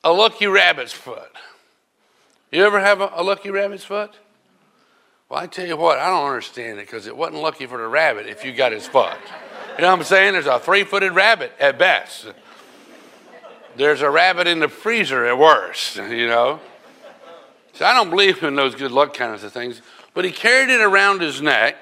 a 0.03 0.13
lucky 0.13 0.47
rabbit's 0.47 0.93
foot. 0.93 1.31
You 2.51 2.65
ever 2.65 2.81
have 2.81 3.01
a, 3.01 3.11
a 3.15 3.23
lucky 3.23 3.51
rabbit's 3.51 3.85
foot? 3.85 4.15
Well, 5.31 5.39
I 5.39 5.47
tell 5.47 5.65
you 5.65 5.77
what, 5.77 6.01
I 6.01 6.09
don't 6.09 6.27
understand 6.27 6.81
it 6.81 6.87
because 6.87 7.07
it 7.07 7.17
wasn't 7.17 7.41
lucky 7.41 7.65
for 7.67 7.79
the 7.79 7.87
rabbit 7.87 8.27
if 8.27 8.45
you 8.45 8.53
got 8.53 8.73
his 8.73 8.89
foot. 8.89 9.17
You 9.77 9.83
know 9.83 9.91
what 9.91 10.01
I'm 10.01 10.05
saying? 10.05 10.33
There's 10.33 10.47
a 10.47 10.59
three 10.59 10.83
footed 10.83 11.13
rabbit 11.13 11.53
at 11.61 11.79
best. 11.79 12.27
There's 13.77 14.03
a 14.03 14.11
rabbit 14.11 14.49
in 14.49 14.59
the 14.59 14.67
freezer 14.67 15.25
at 15.27 15.39
worst, 15.39 15.95
you 15.95 16.27
know? 16.27 16.59
So 17.75 17.85
I 17.85 17.95
don't 17.95 18.11
believe 18.11 18.43
in 18.43 18.57
those 18.57 18.75
good 18.75 18.91
luck 18.91 19.15
kinds 19.15 19.45
of 19.45 19.53
things. 19.53 19.83
But 20.15 20.25
he 20.25 20.33
carried 20.33 20.69
it 20.69 20.81
around 20.81 21.21
his 21.21 21.41
neck 21.41 21.77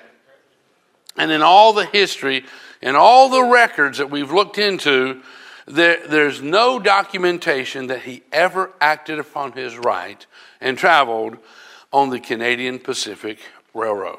and 1.16 1.30
in 1.30 1.40
all 1.40 1.72
the 1.72 1.86
history 1.86 2.44
and 2.82 2.98
all 2.98 3.30
the 3.30 3.44
records 3.44 3.96
that 3.96 4.10
we've 4.10 4.30
looked 4.30 4.58
into, 4.58 5.22
there, 5.66 6.06
there's 6.06 6.42
no 6.42 6.78
documentation 6.78 7.86
that 7.86 8.02
he 8.02 8.22
ever 8.30 8.72
acted 8.78 9.18
upon 9.18 9.52
his 9.52 9.78
right 9.78 10.26
and 10.60 10.76
traveled 10.76 11.38
on 11.92 12.10
the 12.10 12.20
Canadian 12.20 12.78
Pacific 12.78 13.38
Railroad. 13.74 14.18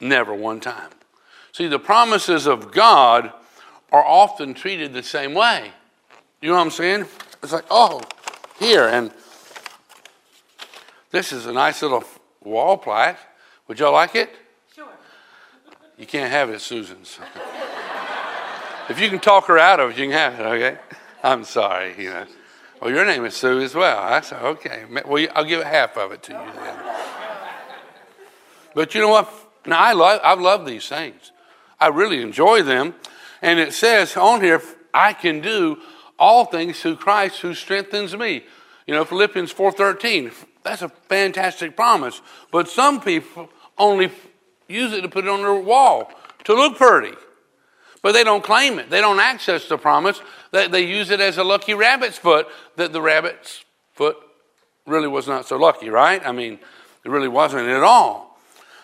Never 0.00 0.34
one 0.34 0.60
time. 0.60 0.90
See, 1.52 1.66
the 1.66 1.78
promises 1.78 2.46
of 2.46 2.72
God 2.72 3.32
are 3.92 4.04
often 4.04 4.54
treated 4.54 4.92
the 4.92 5.02
same 5.02 5.34
way. 5.34 5.72
You 6.40 6.50
know 6.50 6.56
what 6.56 6.62
I'm 6.62 6.70
saying? 6.70 7.06
It's 7.42 7.52
like, 7.52 7.66
oh, 7.70 8.00
here, 8.58 8.86
and 8.86 9.10
this 11.10 11.32
is 11.32 11.46
a 11.46 11.52
nice 11.52 11.82
little 11.82 12.04
wall 12.42 12.76
plaque. 12.76 13.18
Would 13.68 13.78
y'all 13.78 13.92
like 13.92 14.14
it? 14.14 14.30
Sure. 14.74 14.88
You 15.98 16.06
can't 16.06 16.30
have 16.30 16.50
it 16.50 16.60
Susan. 16.60 17.04
Susan's. 17.04 17.18
if 18.88 19.00
you 19.00 19.08
can 19.10 19.18
talk 19.18 19.46
her 19.46 19.58
out 19.58 19.80
of 19.80 19.90
it, 19.90 19.98
you 19.98 20.04
can 20.04 20.12
have 20.12 20.40
it, 20.40 20.44
okay? 20.44 20.78
I'm 21.22 21.44
sorry, 21.44 21.94
you 21.98 22.10
know. 22.10 22.26
Well, 22.80 22.90
your 22.90 23.04
name 23.04 23.24
is 23.26 23.36
Sue 23.36 23.60
as 23.60 23.74
well. 23.74 23.98
I 23.98 24.22
said, 24.22 24.42
okay. 24.42 24.84
Well, 25.04 25.26
I'll 25.34 25.44
give 25.44 25.62
half 25.62 25.98
of 25.98 26.12
it 26.12 26.22
to 26.24 26.32
you 26.32 26.38
then. 26.38 26.89
But 28.74 28.94
you 28.94 29.00
know 29.00 29.08
what? 29.08 29.32
Now, 29.66 29.78
I 29.78 29.92
love, 29.92 30.20
I 30.22 30.34
love 30.34 30.66
these 30.66 30.88
things. 30.88 31.32
I 31.78 31.88
really 31.88 32.22
enjoy 32.22 32.62
them. 32.62 32.94
And 33.42 33.58
it 33.58 33.72
says 33.72 34.16
on 34.16 34.40
here, 34.40 34.62
I 34.92 35.12
can 35.12 35.40
do 35.40 35.78
all 36.18 36.44
things 36.44 36.80
through 36.80 36.96
Christ 36.96 37.40
who 37.40 37.54
strengthens 37.54 38.14
me. 38.16 38.44
You 38.86 38.94
know, 38.94 39.04
Philippians 39.04 39.52
4.13. 39.52 40.32
That's 40.62 40.82
a 40.82 40.88
fantastic 40.88 41.76
promise. 41.76 42.20
But 42.50 42.68
some 42.68 43.00
people 43.00 43.48
only 43.78 44.10
use 44.68 44.92
it 44.92 45.02
to 45.02 45.08
put 45.08 45.24
it 45.24 45.30
on 45.30 45.40
their 45.42 45.54
wall 45.54 46.10
to 46.44 46.54
look 46.54 46.76
pretty. 46.76 47.16
But 48.02 48.12
they 48.12 48.24
don't 48.24 48.42
claim 48.42 48.78
it. 48.78 48.88
They 48.88 49.00
don't 49.00 49.20
access 49.20 49.68
the 49.68 49.76
promise. 49.76 50.20
They, 50.52 50.68
they 50.68 50.82
use 50.82 51.10
it 51.10 51.20
as 51.20 51.38
a 51.38 51.44
lucky 51.44 51.74
rabbit's 51.74 52.18
foot 52.18 52.46
that 52.76 52.92
the 52.92 53.02
rabbit's 53.02 53.64
foot 53.92 54.16
really 54.86 55.08
was 55.08 55.28
not 55.28 55.46
so 55.46 55.56
lucky, 55.56 55.90
right? 55.90 56.22
I 56.26 56.32
mean, 56.32 56.58
it 57.04 57.10
really 57.10 57.28
wasn't 57.28 57.68
at 57.68 57.82
all. 57.82 58.29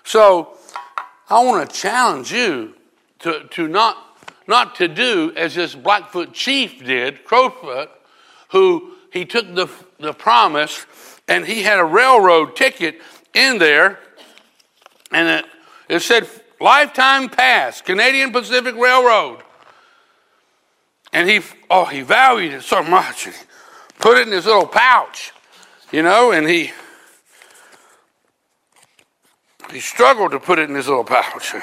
So 0.07 0.57
I 1.29 1.45
want 1.45 1.69
to 1.69 1.77
challenge 1.77 2.33
you 2.33 2.75
to, 3.19 3.45
to 3.51 3.69
not, 3.69 3.99
not 4.47 4.77
to 4.77 4.89
do 4.89 5.33
as 5.37 5.55
this 5.55 5.75
Blackfoot 5.75 6.33
chief 6.33 6.83
did, 6.83 7.25
Crowfoot, 7.25 7.91
who 8.53 8.93
he 9.13 9.27
took 9.27 9.55
the, 9.55 9.69
the 9.99 10.15
promise 10.15 10.87
and 11.29 11.45
he 11.45 11.63
had 11.63 11.79
a 11.79 11.85
railroad 11.85 12.57
ticket 12.57 13.01
in 13.35 13.59
there 13.59 13.99
and 15.13 15.29
it 15.29 15.45
it 15.89 16.01
said 16.01 16.29
lifetime 16.61 17.29
pass, 17.29 17.81
Canadian 17.81 18.33
Pacific 18.33 18.75
Railroad. 18.75 19.43
And 21.13 21.29
he, 21.29 21.41
oh, 21.71 21.85
he 21.85 22.03
valued 22.03 22.53
it 22.55 22.63
so 22.63 22.83
much. 22.83 23.25
He 23.25 23.31
put 23.99 24.19
it 24.19 24.27
in 24.27 24.33
his 24.33 24.47
little 24.47 24.67
pouch, 24.67 25.33
you 25.93 26.03
know, 26.03 26.33
and 26.33 26.49
he, 26.49 26.73
he 29.71 29.81
struggled 29.81 30.33
to 30.33 30.41
put 30.41 30.59
it 30.59 30.69
in 30.69 30.77
his 30.77 30.89
little 30.89 31.05
pouch. 31.05 31.55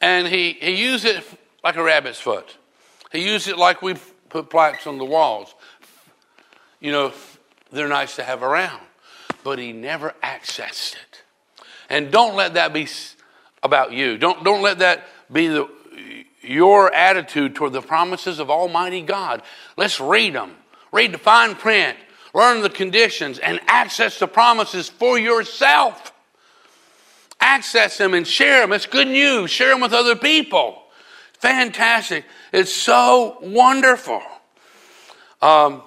and 0.00 0.26
he, 0.26 0.52
he 0.52 0.72
used 0.72 1.04
it 1.04 1.24
like 1.62 1.76
a 1.76 1.82
rabbit's 1.82 2.20
foot. 2.20 2.56
He 3.12 3.28
used 3.28 3.48
it 3.48 3.58
like 3.58 3.82
we 3.82 3.94
put 4.28 4.50
plaques 4.50 4.86
on 4.86 4.98
the 4.98 5.04
walls. 5.04 5.54
You 6.80 6.92
know, 6.92 7.12
they're 7.70 7.88
nice 7.88 8.16
to 8.16 8.22
have 8.22 8.42
around 8.42 8.80
but 9.44 9.58
he 9.58 9.72
never 9.72 10.14
accessed 10.22 10.94
it. 10.94 11.22
And 11.88 12.10
don't 12.10 12.34
let 12.34 12.54
that 12.54 12.72
be 12.72 12.88
about 13.62 13.92
you. 13.92 14.18
Don't, 14.18 14.42
don't 14.42 14.62
let 14.62 14.78
that 14.78 15.06
be 15.30 15.46
the, 15.46 15.68
your 16.40 16.92
attitude 16.92 17.54
toward 17.54 17.74
the 17.74 17.82
promises 17.82 18.40
of 18.40 18.50
Almighty 18.50 19.02
God. 19.02 19.42
Let's 19.76 20.00
read 20.00 20.34
them. 20.34 20.56
Read 20.90 21.12
the 21.12 21.18
fine 21.18 21.54
print, 21.54 21.96
learn 22.34 22.62
the 22.62 22.70
conditions, 22.70 23.38
and 23.38 23.60
access 23.66 24.18
the 24.18 24.26
promises 24.26 24.88
for 24.88 25.18
yourself. 25.18 26.12
Access 27.40 27.98
them 27.98 28.14
and 28.14 28.26
share 28.26 28.60
them. 28.60 28.72
It's 28.72 28.86
good 28.86 29.08
news. 29.08 29.50
Share 29.50 29.70
them 29.70 29.80
with 29.80 29.92
other 29.92 30.16
people. 30.16 30.82
Fantastic. 31.38 32.24
It's 32.52 32.72
so 32.72 33.38
wonderful. 33.40 34.22
Um, 35.40 35.82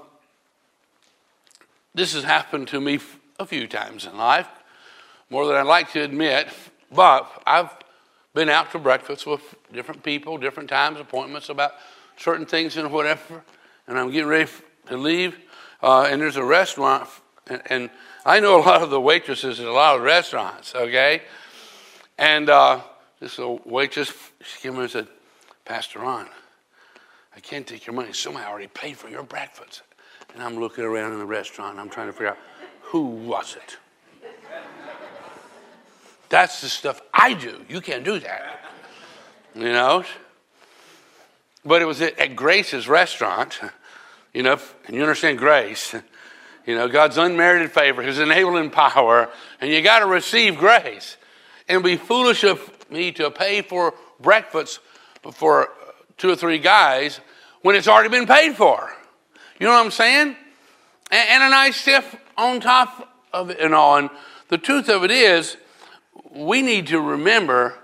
this 1.93 2.13
has 2.13 2.23
happened 2.23 2.67
to 2.69 2.79
me 2.79 2.99
a 3.39 3.45
few 3.45 3.67
times 3.67 4.05
in 4.05 4.15
life, 4.17 4.47
more 5.29 5.47
than 5.47 5.55
I'd 5.55 5.65
like 5.65 5.91
to 5.93 6.01
admit, 6.03 6.47
but 6.91 7.29
I've 7.45 7.71
been 8.35 8.49
out 8.49 8.71
to 8.73 8.79
breakfast 8.79 9.25
with 9.25 9.41
different 9.73 10.03
people, 10.03 10.37
different 10.37 10.69
times, 10.69 10.99
appointments 10.99 11.49
about 11.49 11.71
certain 12.17 12.45
things 12.45 12.77
and 12.77 12.91
whatever, 12.91 13.43
and 13.87 13.97
I'm 13.97 14.11
getting 14.11 14.27
ready 14.27 14.49
to 14.89 14.97
leave, 14.97 15.35
uh, 15.81 16.07
and 16.09 16.21
there's 16.21 16.37
a 16.37 16.43
restaurant, 16.43 17.07
and, 17.47 17.61
and, 17.67 17.89
I 18.25 18.41
know 18.41 18.59
a 18.59 18.61
lot 18.61 18.81
of 18.81 18.89
the 18.89 18.99
waitresses 18.99 19.61
at 19.61 19.67
a 19.67 19.71
lot 19.71 19.95
of 19.95 20.01
restaurants, 20.01 20.75
okay? 20.75 21.21
And 22.17 22.49
uh, 22.49 22.81
this 23.21 23.37
waitress, 23.37 24.11
she 24.41 24.59
came 24.59 24.75
in 24.75 24.81
and 24.81 24.91
said, 24.91 25.07
Pastor 25.63 25.99
Ron, 25.99 26.27
I 27.33 27.39
can't 27.39 27.65
take 27.65 27.85
your 27.85 27.95
money. 27.95 28.11
Somebody 28.11 28.45
already 28.45 28.67
paid 28.67 28.97
for 28.97 29.07
your 29.07 29.23
breakfast. 29.23 29.83
And 30.33 30.43
I'm 30.43 30.59
looking 30.59 30.83
around 30.83 31.13
in 31.13 31.19
the 31.19 31.25
restaurant, 31.25 31.71
and 31.71 31.79
I'm 31.79 31.89
trying 31.89 32.07
to 32.07 32.13
figure 32.13 32.29
out 32.29 32.37
who 32.81 33.05
was 33.05 33.55
it? 33.55 33.77
That's 36.29 36.61
the 36.61 36.69
stuff 36.69 37.01
I 37.13 37.33
do. 37.33 37.63
You 37.69 37.79
can't 37.79 38.03
do 38.03 38.19
that. 38.19 38.59
You 39.55 39.71
know? 39.71 40.03
But 41.63 41.81
it 41.81 41.85
was 41.85 42.01
at 42.01 42.35
Grace's 42.35 42.87
restaurant, 42.87 43.59
you 44.33 44.43
know, 44.43 44.59
and 44.85 44.95
you 44.95 45.01
understand 45.01 45.37
grace. 45.37 45.95
You 46.65 46.75
know, 46.75 46.89
God's 46.89 47.17
unmerited 47.17 47.71
favor, 47.71 48.01
His 48.01 48.19
enabling 48.19 48.71
power, 48.71 49.29
and 49.61 49.71
you 49.71 49.81
got 49.81 49.99
to 49.99 50.05
receive 50.05 50.57
grace. 50.57 51.17
And 51.69 51.83
be 51.83 51.97
foolish 51.97 52.43
of 52.43 52.59
me 52.89 53.11
to 53.13 53.31
pay 53.31 53.61
for 53.61 53.93
breakfast 54.19 54.79
for 55.33 55.69
two 56.17 56.29
or 56.29 56.35
three 56.35 56.59
guys 56.59 57.19
when 57.61 57.75
it's 57.75 57.87
already 57.87 58.09
been 58.09 58.27
paid 58.27 58.55
for. 58.55 58.91
You 59.59 59.67
know 59.67 59.73
what 59.73 59.85
I'm 59.85 59.91
saying? 59.91 60.35
And, 61.11 61.29
and 61.29 61.43
a 61.43 61.49
nice 61.49 61.77
stiff 61.77 62.15
on 62.37 62.59
top 62.59 63.13
of 63.33 63.49
it 63.49 63.59
and 63.59 63.73
on. 63.73 64.09
The 64.49 64.57
truth 64.57 64.89
of 64.89 65.03
it 65.03 65.11
is, 65.11 65.57
we 66.31 66.61
need 66.61 66.87
to 66.87 66.99
remember 66.99 67.75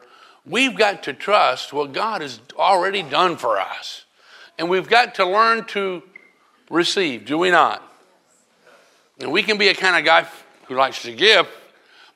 we've 0.46 0.76
got 0.76 1.04
to 1.04 1.14
trust 1.14 1.74
what 1.74 1.94
God 1.94 2.22
has 2.22 2.40
already 2.58 3.02
done 3.02 3.38
for 3.38 3.60
us. 3.60 4.06
And 4.58 4.70
we've 4.70 4.90
got 4.90 5.16
to 5.16 5.26
learn 5.26 5.66
to 5.68 6.04
receive, 6.74 7.26
do 7.26 7.38
we 7.38 7.52
not? 7.52 7.82
And 9.20 9.32
we 9.32 9.44
can 9.44 9.58
be 9.58 9.70
a 9.70 9.76
kind 9.76 9.96
of 9.96 10.04
guy 10.04 10.28
who 10.68 10.76
likes 10.76 11.04
to 11.04 11.14
give, 11.14 11.48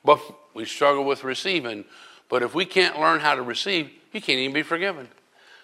but 0.04 0.20
we 0.52 0.64
struggle 0.64 1.04
with 1.04 1.24
receiving. 1.24 1.84
But 2.28 2.42
if 2.42 2.54
we 2.54 2.64
can't 2.64 2.98
learn 2.98 3.20
how 3.20 3.34
to 3.34 3.42
receive, 3.42 3.90
you 4.12 4.20
can't 4.20 4.38
even 4.38 4.52
be 4.52 4.62
forgiven 4.62 5.08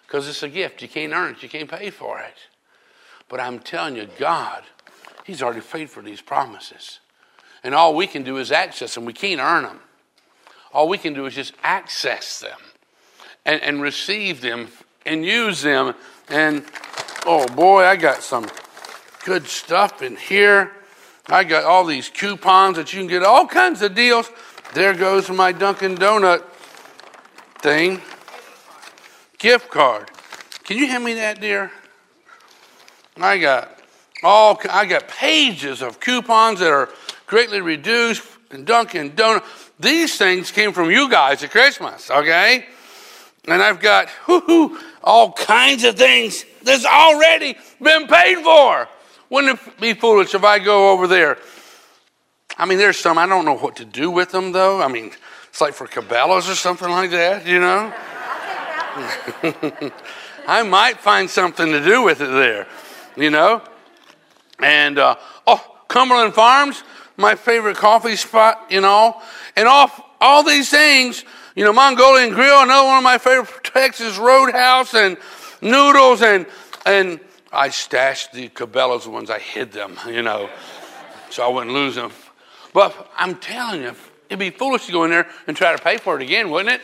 because 0.07 0.29
it's 0.29 0.43
a 0.43 0.49
gift. 0.49 0.81
You 0.81 0.89
can't 0.89 1.13
earn 1.13 1.33
it, 1.33 1.43
you 1.43 1.49
can't 1.49 1.69
pay 1.69 1.91
for 1.91 2.21
it. 2.21 2.37
But 3.29 3.41
I'm 3.41 3.59
telling 3.59 3.97
you, 3.97 4.09
God, 4.19 4.63
He's 5.25 5.43
already 5.43 5.63
paid 5.63 5.91
for 5.91 6.03
these 6.03 6.21
promises. 6.21 7.01
And 7.65 7.75
all 7.75 7.95
we 7.95 8.07
can 8.07 8.23
do 8.23 8.37
is 8.37 8.53
access 8.53 8.95
them. 8.95 9.07
We 9.07 9.15
can't 9.15 9.41
earn 9.41 9.65
them. 9.65 9.81
All 10.73 10.89
we 10.89 10.99
can 10.99 11.15
do 11.15 11.25
is 11.27 11.35
just 11.35 11.55
access 11.63 12.41
them 12.41 12.59
and, 13.47 13.61
and 13.63 13.81
receive 13.81 14.41
them 14.41 14.69
and 15.07 15.25
use 15.25 15.63
them. 15.63 15.95
And 16.29 16.65
oh 17.27 17.47
boy, 17.49 17.85
I 17.85 17.97
got 17.97 18.23
some 18.23 18.47
good 19.25 19.47
stuff 19.47 20.03
in 20.03 20.17
here. 20.17 20.71
I 21.27 21.45
got 21.45 21.65
all 21.65 21.85
these 21.85 22.11
coupons 22.11 22.77
that 22.77 22.93
you 22.93 23.01
can 23.01 23.09
get 23.09 23.23
all 23.23 23.47
kinds 23.47 23.81
of 23.81 23.95
deals. 23.95 24.31
There 24.75 24.93
goes 24.93 25.31
my 25.31 25.51
Dunkin' 25.51 25.97
Donut 25.97 26.45
thing. 27.61 28.03
Gift 29.39 29.71
card. 29.71 30.11
Can 30.65 30.77
you 30.77 30.87
hand 30.87 31.05
me 31.05 31.15
that, 31.15 31.41
dear? 31.41 31.73
I 33.17 33.39
got 33.39 33.79
all 34.23 34.61
I 34.71 34.85
got 34.85 35.09
pages 35.09 35.83
of 35.83 36.01
coupons 36.01 36.61
that 36.61 36.71
are 36.71 36.91
greatly 37.27 37.61
reduced 37.61 38.23
and 38.51 38.67
Dunkin' 38.67 39.13
Donut. 39.13 39.43
These 39.81 40.19
things 40.19 40.51
came 40.51 40.73
from 40.73 40.91
you 40.91 41.09
guys 41.09 41.43
at 41.43 41.51
Christmas, 41.51 42.11
okay? 42.11 42.67
And 43.49 43.63
I've 43.63 43.81
got 43.81 44.09
all 45.03 45.33
kinds 45.33 45.85
of 45.85 45.97
things 45.97 46.45
that's 46.63 46.85
already 46.85 47.57
been 47.81 48.07
paid 48.07 48.39
for. 48.39 48.89
Wouldn't 49.31 49.59
it 49.61 49.81
be 49.81 49.95
foolish 49.95 50.35
if 50.35 50.45
I 50.45 50.59
go 50.59 50.93
over 50.93 51.07
there? 51.07 51.39
I 52.57 52.67
mean, 52.67 52.79
there's 52.79 52.99
some, 52.99 53.19
I 53.19 53.27
don't 53.27 53.45
know 53.45 53.57
what 53.57 53.77
to 53.77 53.85
do 53.85 54.11
with 54.11 54.31
them, 54.31 54.53
though. 54.53 54.81
I 54.81 54.89
mean, 54.89 55.11
it's 55.49 55.61
like 55.61 55.75
for 55.75 55.87
Cabela's 55.87 56.49
or 56.49 56.55
something 56.55 56.89
like 56.89 57.11
that, 57.11 57.47
you 57.47 57.59
know? 57.59 57.93
I 60.47 60.63
might 60.63 61.01
find 61.01 61.29
something 61.29 61.67
to 61.67 61.83
do 61.83 62.03
with 62.03 62.21
it 62.21 62.31
there, 62.31 62.67
you 63.17 63.31
know? 63.31 63.63
And, 64.61 64.99
uh, 64.99 65.17
oh, 65.47 65.79
Cumberland 65.89 66.35
Farms, 66.35 66.85
my 67.17 67.35
favorite 67.35 67.77
coffee 67.77 68.17
spot, 68.17 68.67
you 68.71 68.81
know? 68.81 69.21
And 69.57 69.67
all, 69.67 69.91
all 70.21 70.43
these 70.43 70.71
things, 70.71 71.25
you 71.57 71.65
know, 71.65 71.73
Mongolian 71.73 72.31
Grill, 72.31 72.63
another 72.63 72.87
one 72.87 72.99
of 72.99 73.05
my 73.05 73.19
favorite, 73.19 73.65
Texas 73.65 74.17
Roadhouse, 74.17 74.95
and 74.95 75.17
noodles, 75.61 76.23
and, 76.23 76.47
and 76.87 77.19
I 77.55 77.71
stashed 77.71 78.33
the 78.33 78.49
Cabela's 78.49 79.07
ones. 79.07 79.31
I 79.31 79.39
hid 79.39 79.73
them, 79.73 79.99
you 80.07 80.23
know, 80.23 80.51
so 81.31 81.45
I 81.45 81.49
wouldn't 81.49 81.73
lose 81.73 81.95
them. 81.95 82.13
But 82.73 83.11
I'm 83.17 83.37
telling 83.37 83.83
you, 83.83 83.95
it'd 84.29 84.39
be 84.39 84.51
foolish 84.51 84.87
to 84.87 84.93
go 84.93 85.05
in 85.05 85.11
there 85.11 85.29
and 85.47 85.57
try 85.57 85.75
to 85.75 85.83
pay 85.83 85.97
for 85.97 86.17
it 86.17 86.23
again, 86.23 86.51
wouldn't 86.51 86.75
it? 86.75 86.83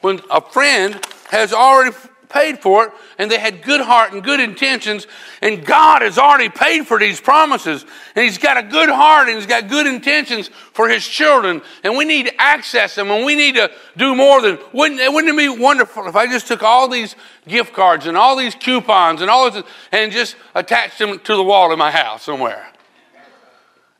When 0.00 0.20
a 0.30 0.40
friend 0.40 1.00
has 1.30 1.52
already 1.52 1.96
paid 2.28 2.58
for 2.58 2.86
it, 2.86 2.92
and 3.18 3.30
they 3.30 3.38
had 3.38 3.62
good 3.62 3.80
heart 3.80 4.12
and 4.12 4.22
good 4.22 4.40
intentions, 4.40 5.06
and 5.42 5.64
God 5.64 6.02
has 6.02 6.18
already 6.18 6.48
paid 6.48 6.86
for 6.86 6.98
these 6.98 7.20
promises, 7.20 7.84
and 8.14 8.24
He's 8.24 8.38
got 8.38 8.56
a 8.56 8.62
good 8.62 8.88
heart 8.88 9.28
and 9.28 9.36
He's 9.36 9.46
got 9.46 9.68
good 9.68 9.86
intentions 9.86 10.48
for 10.48 10.88
His 10.88 11.06
children, 11.06 11.62
and 11.84 11.96
we 11.96 12.04
need 12.04 12.26
to 12.26 12.40
access 12.40 12.94
them, 12.94 13.10
and 13.10 13.24
we 13.24 13.34
need 13.34 13.54
to 13.54 13.70
do 13.96 14.14
more 14.14 14.40
than. 14.40 14.58
Wouldn't, 14.72 15.00
wouldn't 15.12 15.32
it 15.32 15.36
be 15.36 15.48
wonderful 15.48 16.06
if 16.06 16.16
I 16.16 16.26
just 16.26 16.46
took 16.48 16.62
all 16.62 16.88
these 16.88 17.16
gift 17.46 17.72
cards 17.72 18.06
and 18.06 18.16
all 18.16 18.36
these 18.36 18.54
coupons 18.54 19.20
and 19.20 19.30
all 19.30 19.50
this 19.50 19.64
and 19.92 20.12
just 20.12 20.36
attached 20.54 20.98
them 20.98 21.18
to 21.18 21.36
the 21.36 21.44
wall 21.44 21.72
in 21.72 21.78
my 21.78 21.90
house 21.90 22.22
somewhere? 22.22 22.66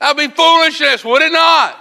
That'd 0.00 0.16
be 0.16 0.35
foolishness, 0.35 1.05
would 1.05 1.22
it 1.22 1.33
not? 1.33 1.79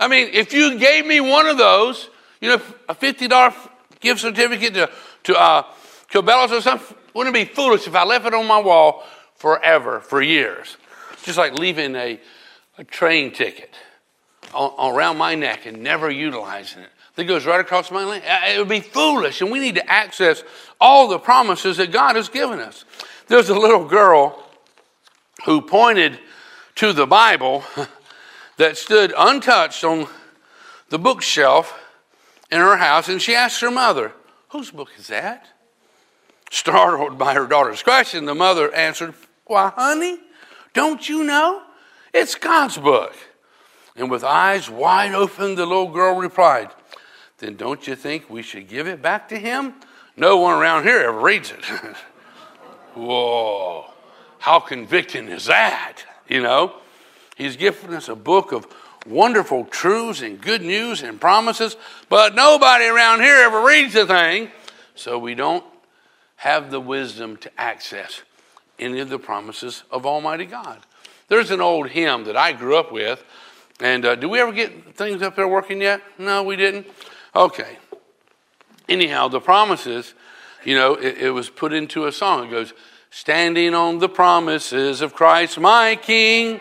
I 0.00 0.08
mean, 0.08 0.30
if 0.32 0.52
you 0.52 0.78
gave 0.78 1.04
me 1.06 1.20
one 1.20 1.46
of 1.46 1.58
those, 1.58 2.08
you 2.40 2.48
know, 2.48 2.62
a 2.88 2.94
$50 2.94 3.54
gift 4.00 4.20
certificate 4.20 4.74
to 4.74 4.90
to 5.28 5.38
uh, 5.38 5.62
Cabela's 6.10 6.52
or 6.52 6.62
something, 6.62 6.96
wouldn't 7.12 7.36
it 7.36 7.46
be 7.46 7.54
foolish 7.54 7.86
if 7.86 7.94
I 7.94 8.04
left 8.04 8.24
it 8.24 8.32
on 8.32 8.46
my 8.46 8.58
wall 8.58 9.04
forever, 9.36 10.00
for 10.00 10.22
years? 10.22 10.78
Just 11.22 11.36
like 11.36 11.52
leaving 11.52 11.94
a, 11.96 12.18
a 12.78 12.84
train 12.84 13.30
ticket 13.30 13.74
on, 14.54 14.94
around 14.94 15.18
my 15.18 15.34
neck 15.34 15.66
and 15.66 15.82
never 15.82 16.10
utilizing 16.10 16.82
it. 16.82 16.88
That 17.16 17.24
goes 17.24 17.44
right 17.44 17.60
across 17.60 17.90
my 17.90 18.04
lane. 18.04 18.22
Uh, 18.26 18.40
it 18.46 18.58
would 18.58 18.70
be 18.70 18.80
foolish, 18.80 19.42
and 19.42 19.50
we 19.50 19.58
need 19.58 19.74
to 19.74 19.86
access 19.90 20.42
all 20.80 21.08
the 21.08 21.18
promises 21.18 21.76
that 21.76 21.92
God 21.92 22.16
has 22.16 22.30
given 22.30 22.58
us. 22.58 22.86
There's 23.26 23.50
a 23.50 23.58
little 23.58 23.84
girl 23.84 24.42
who 25.44 25.60
pointed 25.60 26.18
to 26.76 26.94
the 26.94 27.06
Bible 27.06 27.64
that 28.56 28.78
stood 28.78 29.12
untouched 29.14 29.84
on 29.84 30.06
the 30.88 30.98
bookshelf 30.98 31.78
in 32.50 32.60
her 32.60 32.78
house, 32.78 33.10
and 33.10 33.20
she 33.20 33.34
asked 33.34 33.60
her 33.60 33.70
mother, 33.70 34.12
Whose 34.50 34.70
book 34.70 34.90
is 34.98 35.08
that? 35.08 35.48
Startled 36.50 37.18
by 37.18 37.34
her 37.34 37.46
daughter's 37.46 37.82
question, 37.82 38.24
the 38.24 38.34
mother 38.34 38.74
answered, 38.74 39.14
Why, 39.46 39.72
honey, 39.76 40.18
don't 40.72 41.06
you 41.06 41.24
know? 41.24 41.62
It's 42.14 42.34
God's 42.34 42.78
book. 42.78 43.14
And 43.94 44.10
with 44.10 44.24
eyes 44.24 44.70
wide 44.70 45.12
open, 45.12 45.54
the 45.56 45.66
little 45.66 45.90
girl 45.90 46.16
replied, 46.16 46.70
Then 47.38 47.56
don't 47.56 47.86
you 47.86 47.94
think 47.94 48.30
we 48.30 48.42
should 48.42 48.68
give 48.68 48.86
it 48.86 49.02
back 49.02 49.28
to 49.28 49.36
him? 49.38 49.74
No 50.16 50.38
one 50.38 50.58
around 50.58 50.84
here 50.84 51.00
ever 51.00 51.20
reads 51.20 51.50
it. 51.50 51.64
Whoa, 52.94 53.92
how 54.38 54.60
convicting 54.60 55.28
is 55.28 55.46
that? 55.46 56.02
You 56.28 56.42
know, 56.42 56.76
he's 57.36 57.56
given 57.56 57.92
us 57.94 58.08
a 58.08 58.16
book 58.16 58.52
of 58.52 58.66
wonderful 59.06 59.64
truths 59.64 60.22
and 60.22 60.40
good 60.40 60.62
news 60.62 61.02
and 61.02 61.20
promises, 61.20 61.76
but 62.08 62.34
nobody 62.34 62.86
around 62.86 63.20
here 63.20 63.36
ever 63.36 63.62
reads 63.62 63.94
the 63.94 64.06
thing, 64.06 64.50
so 64.94 65.18
we 65.18 65.34
don't 65.34 65.64
have 66.36 66.70
the 66.70 66.80
wisdom 66.80 67.36
to 67.38 67.50
access 67.58 68.22
any 68.78 69.00
of 69.00 69.08
the 69.08 69.18
promises 69.18 69.82
of 69.90 70.06
Almighty 70.06 70.46
God. 70.46 70.78
There's 71.28 71.50
an 71.50 71.60
old 71.60 71.90
hymn 71.90 72.24
that 72.24 72.36
I 72.36 72.52
grew 72.52 72.76
up 72.76 72.92
with, 72.92 73.24
and 73.80 74.04
uh, 74.04 74.14
do 74.14 74.28
we 74.28 74.40
ever 74.40 74.52
get 74.52 74.96
things 74.96 75.22
up 75.22 75.36
there 75.36 75.48
working 75.48 75.80
yet? 75.80 76.00
No, 76.18 76.42
we 76.42 76.56
didn't. 76.56 76.86
Okay. 77.34 77.78
Anyhow, 78.88 79.28
the 79.28 79.40
promises, 79.40 80.14
you 80.64 80.74
know, 80.74 80.94
it, 80.94 81.18
it 81.18 81.30
was 81.30 81.50
put 81.50 81.72
into 81.72 82.06
a 82.06 82.12
song. 82.12 82.48
It 82.48 82.50
goes, 82.50 82.72
Standing 83.10 83.74
on 83.74 83.98
the 83.98 84.08
promises 84.08 85.00
of 85.00 85.14
Christ 85.14 85.58
my 85.58 85.96
King. 85.96 86.60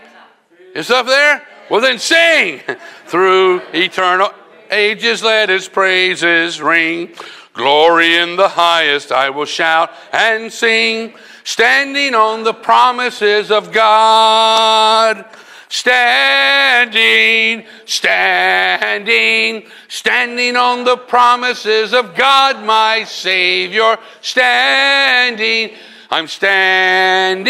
It's 0.74 0.90
up 0.90 1.06
there? 1.06 1.46
Well, 1.70 1.82
then 1.82 2.00
sing 2.00 2.62
through 3.08 3.62
eternal 3.74 4.30
ages, 4.72 5.22
let 5.24 5.50
his 5.50 5.68
praises 5.68 6.62
ring. 6.62 7.14
Glory 7.54 8.16
in 8.16 8.36
the 8.36 8.50
highest, 8.50 9.12
I 9.12 9.32
will 9.32 9.46
shout 9.46 9.92
and 10.14 10.54
sing, 10.54 11.16
standing 11.44 12.14
on 12.14 12.44
the 12.44 12.54
promises 12.54 13.52
of 13.52 13.72
God. 13.72 15.26
Standing, 15.70 17.66
standing, 17.86 19.64
standing 19.90 20.56
on 20.56 20.86
the 20.86 20.96
promises 20.96 21.94
of 21.94 22.16
God, 22.16 22.64
my 22.64 23.04
Savior. 23.04 23.98
Standing, 24.22 25.72
I'm 26.10 26.28
standing 26.28 27.48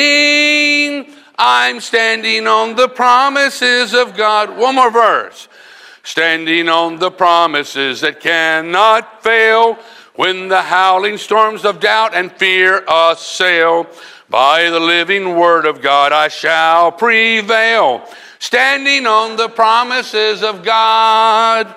I'm 1.38 1.82
standing 1.82 2.47
on 2.47 2.76
the 2.76 2.89
promises 2.89 3.93
of 3.93 4.15
God. 4.15 4.58
One 4.58 4.76
more 4.76 4.89
verse. 4.89 5.47
Standing 6.04 6.67
on 6.67 6.97
the 6.97 7.12
promises 7.12 8.02
that 8.02 8.21
cannot 8.21 9.23
fail 9.23 9.78
when 10.15 10.47
the 10.47 10.63
howling 10.63 11.17
storms 11.17 11.63
of 11.63 11.80
doubt 11.80 12.15
and 12.15 12.32
fear 12.32 12.84
assail. 12.88 13.86
By 14.30 14.69
the 14.69 14.80
living 14.80 15.36
word 15.36 15.65
of 15.65 15.82
God 15.82 16.12
I 16.12 16.30
shall 16.30 16.91
prevail. 16.91 18.04
Standing 18.39 19.06
on 19.06 19.38
the 19.38 19.50
promises 19.50 20.41
of 20.41 20.63
God. 20.63 21.73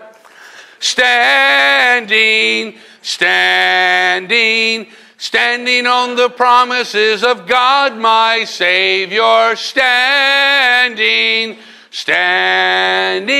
Standing, 0.78 2.78
standing, 3.02 4.86
standing 5.20 5.86
on 5.86 6.16
the 6.16 6.28
promises 6.30 7.22
of 7.22 7.46
God, 7.46 7.96
my 7.98 8.44
Savior, 8.44 9.54
standing, 9.54 11.58
standing. 11.90 13.34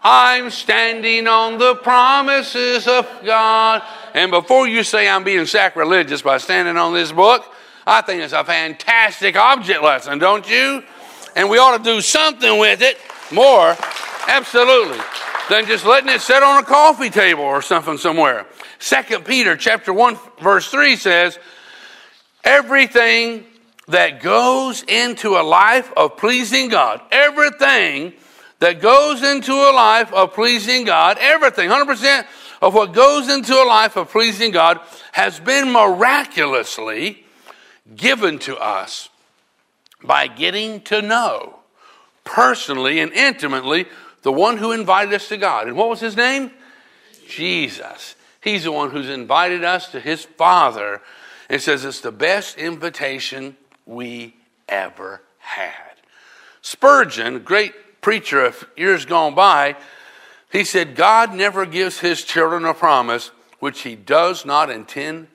I'm 0.00 0.50
standing 0.50 1.26
on 1.26 1.58
the 1.58 1.74
promises 1.74 2.86
of 2.86 3.08
God. 3.24 3.82
And 4.14 4.30
before 4.30 4.68
you 4.68 4.84
say 4.84 5.08
I'm 5.08 5.24
being 5.24 5.46
sacrilegious 5.46 6.22
by 6.22 6.38
standing 6.38 6.76
on 6.76 6.94
this 6.94 7.10
book, 7.10 7.44
I 7.84 8.02
think 8.02 8.22
it's 8.22 8.32
a 8.32 8.44
fantastic 8.44 9.36
object 9.36 9.82
lesson, 9.82 10.20
don't 10.20 10.48
you? 10.48 10.84
And 11.34 11.50
we 11.50 11.58
ought 11.58 11.78
to 11.78 11.82
do 11.82 12.00
something 12.00 12.60
with 12.60 12.80
it 12.80 12.96
more. 13.32 13.76
Absolutely. 14.28 15.00
than 15.50 15.66
just 15.66 15.84
letting 15.84 16.10
it 16.10 16.20
sit 16.20 16.44
on 16.44 16.62
a 16.62 16.66
coffee 16.66 17.10
table 17.10 17.42
or 17.42 17.60
something 17.60 17.98
somewhere. 17.98 18.46
Second 18.82 19.24
Peter 19.24 19.56
chapter 19.56 19.92
1 19.92 20.18
verse 20.40 20.68
3 20.68 20.96
says, 20.96 21.38
everything 22.42 23.46
that 23.86 24.20
goes 24.20 24.82
into 24.82 25.36
a 25.36 25.44
life 25.44 25.92
of 25.96 26.16
pleasing 26.16 26.68
God, 26.68 27.00
everything 27.12 28.12
that 28.58 28.80
goes 28.80 29.22
into 29.22 29.52
a 29.52 29.70
life 29.72 30.12
of 30.12 30.34
pleasing 30.34 30.84
God, 30.84 31.16
everything, 31.20 31.70
100% 31.70 32.26
of 32.60 32.74
what 32.74 32.92
goes 32.92 33.28
into 33.28 33.54
a 33.54 33.62
life 33.64 33.96
of 33.96 34.10
pleasing 34.10 34.50
God 34.50 34.80
has 35.12 35.38
been 35.38 35.70
miraculously 35.70 37.24
given 37.94 38.40
to 38.40 38.56
us 38.56 39.10
by 40.02 40.26
getting 40.26 40.80
to 40.80 41.00
know 41.00 41.60
personally 42.24 42.98
and 42.98 43.12
intimately 43.12 43.86
the 44.22 44.32
one 44.32 44.56
who 44.56 44.72
invited 44.72 45.14
us 45.14 45.28
to 45.28 45.36
God. 45.36 45.68
And 45.68 45.76
what 45.76 45.88
was 45.88 46.00
his 46.00 46.16
name? 46.16 46.50
Jesus. 47.28 48.16
He's 48.42 48.64
the 48.64 48.72
one 48.72 48.90
who's 48.90 49.08
invited 49.08 49.64
us 49.64 49.88
to 49.92 50.00
his 50.00 50.24
Father. 50.24 51.00
and 51.48 51.60
says 51.60 51.84
it's 51.84 52.00
the 52.00 52.12
best 52.12 52.56
invitation 52.56 53.56
we 53.86 54.34
ever 54.68 55.20
had. 55.38 55.92
Spurgeon, 56.62 57.40
great 57.40 58.00
preacher 58.00 58.44
of 58.44 58.66
years 58.76 59.04
gone 59.04 59.34
by, 59.34 59.76
he 60.50 60.64
said, 60.64 60.96
God 60.96 61.34
never 61.34 61.64
gives 61.66 62.00
his 62.00 62.24
children 62.24 62.64
a 62.64 62.74
promise 62.74 63.30
which 63.58 63.82
he 63.82 63.94
does 63.94 64.44
not 64.44 64.70
intend 64.70 65.28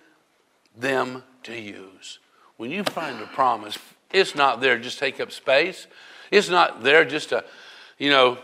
them 0.76 1.24
to 1.44 1.60
use. 1.60 2.20
When 2.58 2.72
you 2.72 2.84
find 2.84 3.22
a 3.22 3.28
promise, 3.28 3.78
it's 4.12 4.36
not 4.36 4.62
there 4.62 4.78
just 4.78 4.98
to 4.98 5.06
take 5.06 5.20
up 5.20 5.32
space. 5.32 5.88
It's 6.32 6.50
not 6.50 6.84
there 6.84 7.06
just 7.06 7.30
to, 7.30 7.44
you 7.98 8.10
know, 8.10 8.38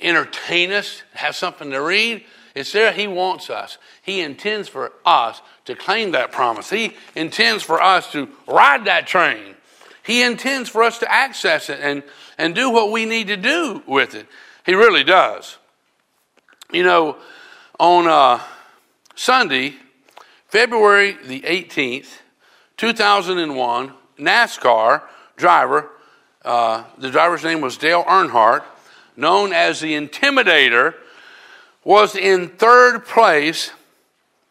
entertain 0.00 0.72
us, 0.72 1.02
have 1.12 1.36
something 1.36 1.70
to 1.70 1.80
read. 1.80 2.24
It's 2.56 2.72
there 2.72 2.90
he 2.90 3.06
wants 3.06 3.50
us. 3.50 3.76
He 4.00 4.22
intends 4.22 4.66
for 4.66 4.90
us 5.04 5.42
to 5.66 5.76
claim 5.76 6.12
that 6.12 6.32
promise. 6.32 6.70
He 6.70 6.96
intends 7.14 7.62
for 7.62 7.82
us 7.82 8.10
to 8.12 8.30
ride 8.46 8.86
that 8.86 9.06
train. 9.06 9.56
He 10.02 10.22
intends 10.22 10.70
for 10.70 10.82
us 10.82 10.98
to 11.00 11.12
access 11.12 11.68
it 11.68 11.80
and, 11.82 12.02
and 12.38 12.54
do 12.54 12.70
what 12.70 12.90
we 12.90 13.04
need 13.04 13.26
to 13.26 13.36
do 13.36 13.82
with 13.86 14.14
it. 14.14 14.26
He 14.64 14.72
really 14.72 15.04
does. 15.04 15.58
You 16.72 16.82
know, 16.82 17.18
on 17.78 18.06
uh, 18.06 18.40
Sunday, 19.14 19.74
February 20.48 21.18
the 21.26 21.42
18th, 21.42 22.08
2001, 22.78 23.92
NASCAR 24.18 25.02
driver, 25.36 25.90
uh, 26.42 26.84
the 26.96 27.10
driver's 27.10 27.44
name 27.44 27.60
was 27.60 27.76
Dale 27.76 28.04
Earnhardt, 28.04 28.62
known 29.14 29.52
as 29.52 29.80
the 29.80 29.92
Intimidator, 29.92 30.94
was 31.86 32.16
in 32.16 32.48
third 32.48 33.06
place 33.06 33.70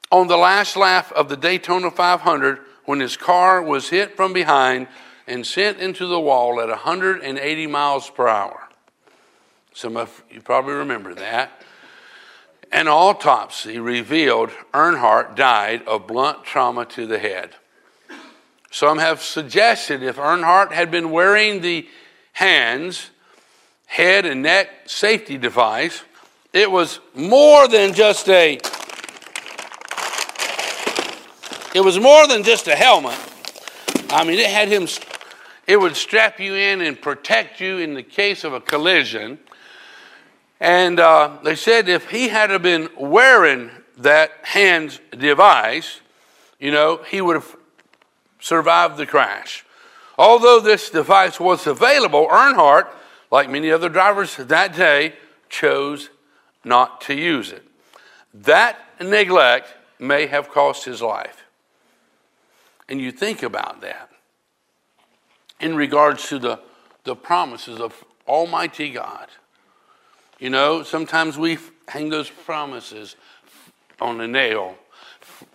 on 0.10 0.28
the 0.28 0.38
last 0.38 0.78
lap 0.78 1.12
of 1.12 1.28
the 1.28 1.36
Daytona 1.36 1.92
500 1.92 2.60
when 2.86 3.02
his 3.02 3.18
car 3.18 3.62
was 3.62 3.90
hit 3.90 4.16
from 4.16 4.32
behind 4.32 4.88
and 5.28 5.46
sent 5.46 5.78
into 5.80 6.08
the 6.08 6.20
wall 6.20 6.62
at 6.62 6.70
180 6.70 7.68
miles 7.68 8.10
per 8.10 8.30
hour. 8.30 8.70
Some 9.74 9.98
of 9.98 10.24
you 10.32 10.40
probably 10.40 10.76
remember 10.76 11.14
that. 11.14 11.62
An 12.72 12.88
autopsy 12.88 13.80
revealed 13.80 14.52
Earnhardt 14.74 15.36
died 15.36 15.86
of 15.86 16.08
blunt 16.08 16.46
trauma 16.46 16.86
to 16.86 17.06
the 17.06 17.20
head. 17.20 17.50
Some 18.72 18.98
have 19.00 19.22
suggested 19.22 20.02
if 20.02 20.16
Earnhardt 20.16 20.72
had 20.72 20.90
been 20.90 21.12
wearing 21.12 21.60
the 21.60 21.86
HANS, 22.32 23.10
head, 23.88 24.26
and 24.26 24.42
neck 24.42 24.70
safety 24.86 25.38
device, 25.38 26.02
it 26.56 26.72
was 26.72 27.02
more 27.14 27.68
than 27.68 27.94
just 27.94 28.30
a 28.30 28.58
it 31.76 31.82
was 31.82 32.00
more 32.00 32.26
than 32.28 32.44
just 32.44 32.70
a 32.70 32.76
helmet. 32.76 33.20
I 34.10 34.24
mean, 34.24 34.40
it 34.40 34.50
had 34.50 34.70
him 34.70 34.88
it 35.68 35.78
would 35.78 35.98
strap 35.98 36.40
you 36.40 36.56
in 36.56 36.80
and 36.80 37.00
protect 37.00 37.60
you 37.60 37.80
in 37.80 37.94
the 37.94 38.04
case 38.04 38.46
of 38.46 38.54
a 38.54 38.62
collision. 38.62 39.40
And 40.62 41.00
uh, 41.00 41.40
they 41.44 41.56
said 41.56 41.90
if 41.90 42.10
he 42.10 42.30
had 42.30 42.62
been 42.62 42.90
wearing 42.98 43.72
that 43.98 44.32
HANS 44.44 45.02
device, 45.12 46.00
you 46.60 46.72
know, 46.72 47.02
he 47.06 47.20
would 47.20 47.36
have 47.36 47.56
survived 48.40 48.96
the 48.96 49.06
crash. 49.06 49.66
Although 50.18 50.62
this 50.62 50.90
device 50.90 51.38
was 51.38 51.68
available, 51.68 52.28
Earnhardt, 52.28 52.88
like 53.30 53.50
many 53.50 53.70
other 53.70 53.90
drivers 53.90 54.38
that 54.38 54.74
day, 54.74 55.16
chose 55.50 56.10
not 56.66 57.02
to 57.02 57.14
use 57.14 57.52
it. 57.52 57.64
That 58.34 58.78
neglect 59.00 59.74
may 60.00 60.26
have 60.28 60.50
cost 60.50 60.84
his 60.84 61.02
life. 61.02 61.46
And 62.90 63.00
you 63.00 63.12
think 63.12 63.44
about 63.44 63.82
that 63.82 64.10
in 65.60 65.76
regards 65.76 66.28
to 66.30 66.40
the, 66.40 66.60
the 67.04 67.16
promises 67.16 67.80
of 67.80 68.04
Almighty 68.28 68.90
God. 68.90 69.28
You 70.40 70.50
know, 70.50 70.84
sometimes 70.84 71.38
we 71.38 71.58
hang 71.88 72.10
those 72.10 72.30
promises 72.30 73.16
on 74.02 74.20
a 74.20 74.28
nail, 74.28 74.76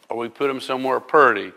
or 0.09 0.17
we 0.17 0.29
put 0.29 0.49
them 0.49 0.61
somewhere 0.61 1.01
pretty, 1.01 1.53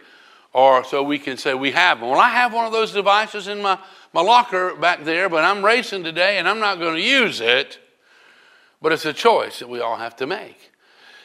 or 0.52 0.84
so 0.84 1.02
we 1.02 1.18
can 1.18 1.38
say 1.38 1.54
we 1.54 1.72
have 1.72 2.00
them. 2.00 2.10
Well, 2.10 2.20
I 2.20 2.30
have 2.30 2.54
one 2.54 2.66
of 2.66 2.72
those 2.72 2.92
devices 2.92 3.48
in 3.48 3.62
my, 3.62 3.80
my 4.12 4.22
locker 4.22 4.76
back 4.76 5.04
there, 5.04 5.30
but 5.30 5.44
I'm 5.44 5.64
racing 5.64 6.04
today 6.04 6.38
and 6.38 6.48
I'm 6.48 6.60
not 6.60 6.80
going 6.80 6.96
to 6.96 7.02
use 7.02 7.40
it. 7.40 7.80
But 8.84 8.92
it's 8.92 9.06
a 9.06 9.14
choice 9.14 9.60
that 9.60 9.70
we 9.70 9.80
all 9.80 9.96
have 9.96 10.18
to 10.18 10.28
make. 10.28 10.72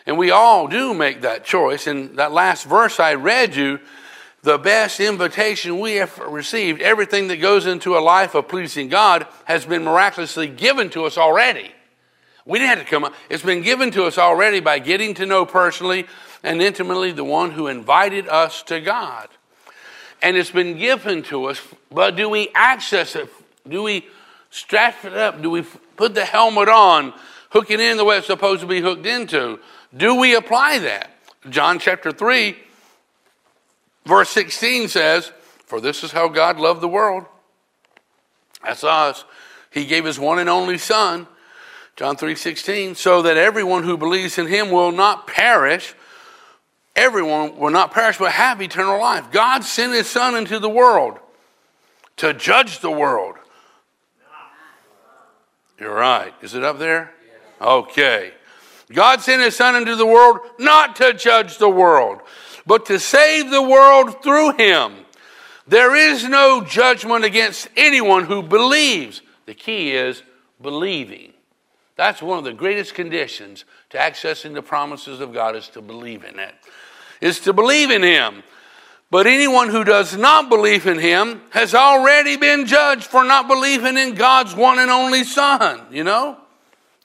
And 0.06 0.16
we 0.16 0.30
all 0.30 0.68
do 0.68 0.94
make 0.94 1.22
that 1.22 1.44
choice. 1.44 1.88
And 1.88 2.16
that 2.16 2.30
last 2.30 2.64
verse 2.64 3.00
I 3.00 3.14
read 3.14 3.56
you, 3.56 3.80
the 4.42 4.58
best 4.58 5.00
invitation 5.00 5.80
we 5.80 5.96
have 5.96 6.16
received, 6.18 6.80
everything 6.80 7.26
that 7.28 7.38
goes 7.38 7.66
into 7.66 7.98
a 7.98 7.98
life 7.98 8.36
of 8.36 8.46
pleasing 8.46 8.88
God, 8.88 9.26
has 9.44 9.66
been 9.66 9.82
miraculously 9.82 10.46
given 10.46 10.88
to 10.90 11.04
us 11.04 11.18
already. 11.18 11.72
We 12.46 12.60
didn't 12.60 12.78
have 12.78 12.86
to 12.86 12.90
come 12.90 13.02
up. 13.02 13.14
It's 13.28 13.42
been 13.42 13.62
given 13.62 13.90
to 13.90 14.04
us 14.04 14.18
already 14.18 14.60
by 14.60 14.78
getting 14.78 15.14
to 15.14 15.26
know 15.26 15.44
personally 15.44 16.06
and 16.44 16.62
intimately 16.62 17.10
the 17.10 17.24
one 17.24 17.50
who 17.50 17.66
invited 17.66 18.28
us 18.28 18.62
to 18.64 18.80
God. 18.80 19.28
And 20.22 20.36
it's 20.36 20.52
been 20.52 20.78
given 20.78 21.24
to 21.24 21.46
us, 21.46 21.60
but 21.90 22.14
do 22.14 22.28
we 22.28 22.50
access 22.54 23.16
it? 23.16 23.28
Do 23.68 23.82
we 23.82 24.06
strap 24.50 25.04
it 25.04 25.14
up? 25.14 25.42
Do 25.42 25.50
we 25.50 25.64
put 25.96 26.14
the 26.14 26.24
helmet 26.24 26.68
on, 26.68 27.12
hook 27.50 27.70
it 27.70 27.80
in 27.80 27.96
the 27.96 28.04
way 28.04 28.18
it's 28.18 28.26
supposed 28.26 28.60
to 28.60 28.66
be 28.66 28.80
hooked 28.80 29.06
into? 29.06 29.58
Do 29.96 30.14
we 30.16 30.34
apply 30.34 30.80
that? 30.80 31.10
John 31.48 31.78
chapter 31.78 32.12
3, 32.12 32.56
verse 34.04 34.28
16 34.30 34.88
says, 34.88 35.32
For 35.66 35.80
this 35.80 36.04
is 36.04 36.12
how 36.12 36.28
God 36.28 36.58
loved 36.58 36.80
the 36.80 36.88
world. 36.88 37.24
That's 38.64 38.84
us. 38.84 39.24
He 39.70 39.86
gave 39.86 40.04
his 40.04 40.18
one 40.18 40.38
and 40.38 40.48
only 40.48 40.78
Son 40.78 41.26
John 41.98 42.16
3:16 42.16 42.96
so 42.96 43.22
that 43.22 43.36
everyone 43.36 43.82
who 43.82 43.96
believes 43.96 44.38
in 44.38 44.46
him 44.46 44.70
will 44.70 44.92
not 44.92 45.26
perish 45.26 45.96
everyone 46.94 47.58
will 47.58 47.70
not 47.70 47.90
perish 47.90 48.18
but 48.18 48.30
have 48.30 48.62
eternal 48.62 49.00
life. 49.00 49.32
God 49.32 49.64
sent 49.64 49.92
his 49.92 50.08
son 50.08 50.36
into 50.36 50.60
the 50.60 50.68
world 50.68 51.18
to 52.18 52.32
judge 52.32 52.78
the 52.78 52.90
world. 52.90 53.34
You're 55.80 55.94
right. 55.94 56.32
Is 56.40 56.54
it 56.54 56.62
up 56.62 56.78
there? 56.78 57.12
Okay. 57.60 58.32
God 58.92 59.20
sent 59.20 59.42
his 59.42 59.56
son 59.56 59.76
into 59.76 59.96
the 59.96 60.06
world 60.06 60.40
not 60.58 60.96
to 60.96 61.12
judge 61.12 61.58
the 61.58 61.68
world, 61.68 62.20
but 62.66 62.86
to 62.86 62.98
save 62.98 63.50
the 63.50 63.62
world 63.62 64.22
through 64.22 64.56
him. 64.56 64.94
There 65.66 65.94
is 65.94 66.26
no 66.26 66.62
judgment 66.62 67.24
against 67.24 67.68
anyone 67.76 68.24
who 68.24 68.42
believes. 68.42 69.20
The 69.44 69.54
key 69.54 69.92
is 69.92 70.22
believing. 70.60 71.34
That's 71.96 72.22
one 72.22 72.38
of 72.38 72.44
the 72.44 72.52
greatest 72.52 72.94
conditions 72.94 73.64
to 73.90 73.98
accessing 73.98 74.54
the 74.54 74.62
promises 74.62 75.20
of 75.20 75.34
God 75.34 75.56
is 75.56 75.68
to 75.70 75.82
believe 75.82 76.24
in 76.24 76.38
it. 76.38 76.54
Is 77.20 77.40
to 77.40 77.52
believe 77.52 77.90
in 77.90 78.02
Him. 78.02 78.44
But 79.10 79.26
anyone 79.26 79.68
who 79.68 79.84
does 79.84 80.16
not 80.16 80.48
believe 80.48 80.86
in 80.86 80.98
Him 80.98 81.42
has 81.50 81.74
already 81.74 82.36
been 82.36 82.66
judged 82.66 83.04
for 83.04 83.24
not 83.24 83.48
believing 83.48 83.98
in 83.98 84.14
God's 84.14 84.54
one 84.54 84.78
and 84.78 84.90
only 84.90 85.24
Son, 85.24 85.86
you 85.90 86.04
know? 86.04 86.38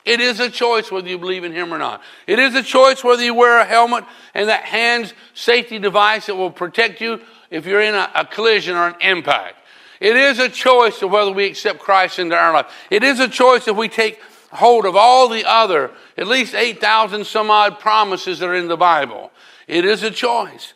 It 0.05 0.19
is 0.19 0.39
a 0.39 0.49
choice 0.49 0.91
whether 0.91 1.07
you 1.07 1.17
believe 1.17 1.43
in 1.43 1.53
Him 1.53 1.73
or 1.73 1.77
not. 1.77 2.01
It 2.27 2.39
is 2.39 2.55
a 2.55 2.63
choice 2.63 3.03
whether 3.03 3.23
you 3.23 3.33
wear 3.33 3.59
a 3.59 3.65
helmet 3.65 4.03
and 4.33 4.49
that 4.49 4.63
HANS 4.63 5.13
safety 5.33 5.79
device 5.79 6.25
that 6.25 6.35
will 6.35 6.51
protect 6.51 6.99
you 6.99 7.21
if 7.49 7.65
you're 7.65 7.81
in 7.81 7.95
a, 7.95 8.11
a 8.15 8.25
collision 8.25 8.75
or 8.75 8.87
an 8.87 8.95
impact. 9.01 9.55
It 10.01 10.17
is 10.17 10.39
a 10.39 10.49
choice 10.49 11.01
of 11.01 11.11
whether 11.11 11.31
we 11.31 11.45
accept 11.45 11.79
Christ 11.79 12.19
into 12.19 12.35
our 12.35 12.51
life. 12.51 12.73
It 12.89 13.03
is 13.03 13.21
a 13.21 13.29
choice 13.29 13.67
if 13.67 13.77
we 13.77 13.87
take 13.87 14.21
hold 14.51 14.85
of 14.85 14.95
all 14.95 15.29
the 15.29 15.45
other, 15.45 15.91
at 16.17 16.27
least 16.27 16.53
8,000 16.53 17.25
some 17.25 17.49
odd 17.49 17.79
promises 17.79 18.39
that 18.39 18.49
are 18.49 18.55
in 18.55 18.67
the 18.67 18.77
Bible. 18.77 19.31
It 19.67 19.85
is 19.85 20.03
a 20.03 20.11
choice. 20.11 20.73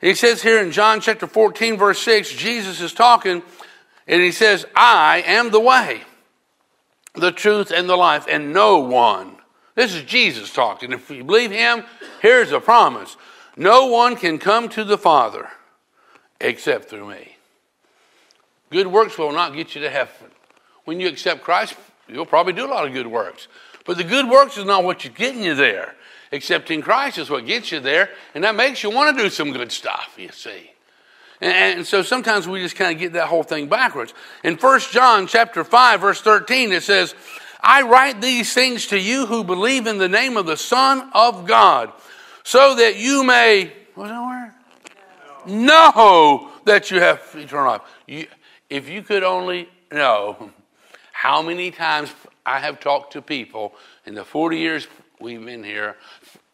He 0.00 0.14
says 0.14 0.42
here 0.42 0.60
in 0.60 0.72
John 0.72 1.00
chapter 1.00 1.26
14, 1.26 1.78
verse 1.78 2.00
6, 2.00 2.32
Jesus 2.32 2.80
is 2.80 2.92
talking, 2.92 3.42
and 4.06 4.22
he 4.22 4.32
says, 4.32 4.66
I 4.74 5.22
am 5.26 5.50
the 5.50 5.60
way. 5.60 6.02
The 7.16 7.32
truth, 7.32 7.70
and 7.70 7.88
the 7.88 7.96
life, 7.96 8.26
and 8.28 8.52
no 8.52 8.78
one. 8.78 9.36
This 9.74 9.94
is 9.94 10.02
Jesus 10.04 10.52
talking. 10.52 10.92
If 10.92 11.10
you 11.10 11.24
believe 11.24 11.50
him, 11.50 11.84
here's 12.22 12.52
a 12.52 12.60
promise 12.60 13.16
no 13.56 13.86
one 13.86 14.16
can 14.16 14.38
come 14.38 14.68
to 14.70 14.84
the 14.84 14.98
Father 14.98 15.48
except 16.40 16.90
through 16.90 17.08
me. 17.08 17.36
Good 18.70 18.86
works 18.86 19.16
will 19.16 19.32
not 19.32 19.54
get 19.54 19.74
you 19.74 19.80
to 19.82 19.90
heaven. 19.90 20.30
When 20.84 21.00
you 21.00 21.08
accept 21.08 21.42
Christ, 21.42 21.74
you'll 22.08 22.26
probably 22.26 22.52
do 22.52 22.66
a 22.66 22.72
lot 22.72 22.86
of 22.86 22.92
good 22.92 23.06
works. 23.06 23.48
But 23.84 23.96
the 23.96 24.04
good 24.04 24.28
works 24.28 24.56
is 24.56 24.64
not 24.64 24.84
what's 24.84 25.08
getting 25.08 25.42
you 25.42 25.54
there. 25.54 25.94
Accepting 26.32 26.82
Christ 26.82 27.18
is 27.18 27.30
what 27.30 27.46
gets 27.46 27.70
you 27.70 27.80
there, 27.80 28.10
and 28.34 28.42
that 28.44 28.56
makes 28.56 28.82
you 28.82 28.90
want 28.90 29.16
to 29.16 29.22
do 29.22 29.30
some 29.30 29.52
good 29.52 29.70
stuff, 29.70 30.14
you 30.18 30.30
see. 30.32 30.72
And, 31.40 31.86
so 31.86 32.02
sometimes 32.02 32.48
we 32.48 32.60
just 32.60 32.76
kind 32.76 32.92
of 32.92 32.98
get 32.98 33.12
that 33.12 33.26
whole 33.26 33.42
thing 33.42 33.68
backwards. 33.68 34.14
In 34.42 34.56
1 34.56 34.80
John 34.90 35.26
chapter 35.26 35.64
5, 35.64 36.00
verse 36.00 36.20
13, 36.20 36.72
it 36.72 36.82
says, 36.82 37.14
I 37.60 37.82
write 37.82 38.20
these 38.20 38.54
things 38.54 38.86
to 38.88 38.98
you 38.98 39.26
who 39.26 39.44
believe 39.44 39.86
in 39.86 39.98
the 39.98 40.08
name 40.08 40.36
of 40.36 40.46
the 40.46 40.56
Son 40.56 41.10
of 41.12 41.46
God, 41.46 41.92
so 42.42 42.76
that 42.76 42.96
you 42.96 43.24
may, 43.24 43.72
what's 43.94 44.10
that 44.10 44.22
word? 44.24 44.52
Know 45.52 46.50
that 46.64 46.90
you 46.90 47.00
have 47.00 47.20
eternal 47.34 47.72
life. 47.72 47.82
You, 48.06 48.26
if 48.70 48.88
you 48.88 49.02
could 49.02 49.22
only 49.22 49.68
know 49.92 50.50
how 51.12 51.42
many 51.42 51.70
times 51.70 52.12
I 52.44 52.60
have 52.60 52.80
talked 52.80 53.12
to 53.14 53.22
people 53.22 53.74
in 54.06 54.14
the 54.14 54.24
40 54.24 54.58
years 54.58 54.86
we've 55.20 55.44
been 55.44 55.64
here, 55.64 55.96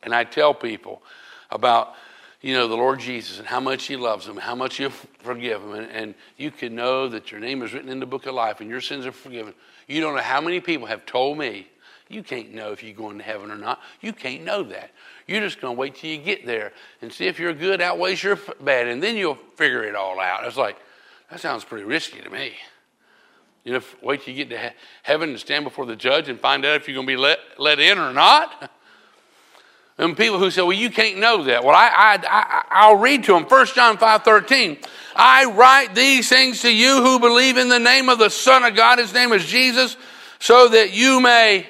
and 0.03 0.15
I 0.15 0.25
tell 0.25 0.55
people 0.55 1.03
about 1.51 1.95
you 2.43 2.55
know 2.55 2.69
the 2.69 2.77
Lord 2.77 3.01
Jesus 3.01 3.39
and 3.39 3.47
how 3.47 3.61
much 3.61 3.85
He 3.85 3.97
loves 3.97 4.27
them, 4.27 4.37
how 4.37 4.55
much 4.55 4.79
you 4.79 4.91
forgive 4.91 5.63
them, 5.63 5.73
and, 5.73 5.91
and 5.91 6.15
you 6.37 6.51
can 6.51 6.75
know 6.75 7.09
that 7.09 7.31
your 7.31 7.41
name 7.41 7.63
is 7.63 7.73
written 7.73 7.89
in 7.89 8.01
the 8.01 8.07
book 8.07 8.27
of 8.27 8.35
life 8.35 8.61
and 8.61 8.69
your 8.69 8.81
sins 8.81 9.07
are 9.07 9.13
forgiven. 9.13 9.55
You 9.89 10.01
don't 10.01 10.15
know 10.15 10.23
how 10.23 10.41
many 10.41 10.61
people 10.61 10.87
have 10.87 11.07
told 11.07 11.39
me, 11.39 11.69
you 12.09 12.23
can't 12.23 12.53
know 12.53 12.73
if 12.73 12.83
you're 12.83 12.95
going 12.95 13.17
to 13.19 13.25
heaven 13.25 13.51
or 13.51 13.57
not. 13.57 13.81
You 14.03 14.13
can't 14.13 14.45
know 14.45 14.63
that. 14.65 14.91
You're 15.27 15.41
just 15.41 15.61
going 15.61 15.77
to 15.77 15.81
wait 15.81 15.95
till 15.95 16.11
you 16.11 16.19
get 16.19 16.45
there 16.45 16.73
and 17.01 17.11
see 17.11 17.27
if 17.27 17.39
your 17.39 17.55
good 17.55 17.81
outweighs 17.81 18.23
your 18.23 18.39
bad, 18.61 18.89
and 18.89 19.03
then 19.03 19.17
you'll 19.17 19.39
figure 19.57 19.85
it 19.85 19.95
all 19.95 20.21
out. 20.21 20.45
It's 20.45 20.59
like, 20.59 20.77
that 21.31 21.41
sounds 21.41 21.65
pretty 21.65 21.85
risky 21.85 22.21
to 22.21 22.29
me. 22.29 22.53
You 23.65 23.75
know, 23.75 23.81
wait 24.03 24.23
till 24.23 24.35
you 24.35 24.45
get 24.45 24.51
to 24.51 24.59
he- 24.59 24.75
heaven 25.03 25.31
and 25.31 25.39
stand 25.39 25.65
before 25.65 25.87
the 25.87 25.97
judge 25.97 26.29
and 26.29 26.39
find 26.39 26.65
out 26.67 26.77
if 26.77 26.89
you're 26.89 26.97
going 26.97 27.07
to 27.07 27.13
be 27.13 27.17
let, 27.17 27.39
let 27.59 27.79
in 27.79 27.99
or 27.99 28.13
not. 28.13 28.71
And 30.03 30.17
people 30.17 30.41
who 30.41 30.51
say, 30.51 30.63
well, 30.63 30.73
you 30.73 30.91
can't 30.91 31.19
know 31.19 31.45
that. 31.45 31.63
Well, 31.63 31.77
I, 31.77 32.19
I, 32.29 32.65
I, 32.69 32.91
will 32.91 32.99
read 32.99 33.23
to 33.25 33.35
them. 33.35 33.45
1 33.45 33.67
John 33.67 33.99
5 33.99 34.25
13. 34.25 34.79
I 35.15 35.45
write 35.45 35.95
these 35.95 36.29
things 36.29 36.63
to 36.63 36.75
you 36.75 37.01
who 37.01 37.21
believe 37.21 37.57
in 37.57 37.69
the 37.69 37.79
name 37.79 38.09
of 38.09 38.19
the 38.19 38.29
Son 38.29 38.65
of 38.65 38.75
God. 38.75 38.99
His 38.99 39.15
name 39.15 39.33
is 39.33 39.45
Jesus, 39.45 39.97
so 40.41 40.67
that 40.71 40.93
you 40.93 41.21
may 41.21 41.69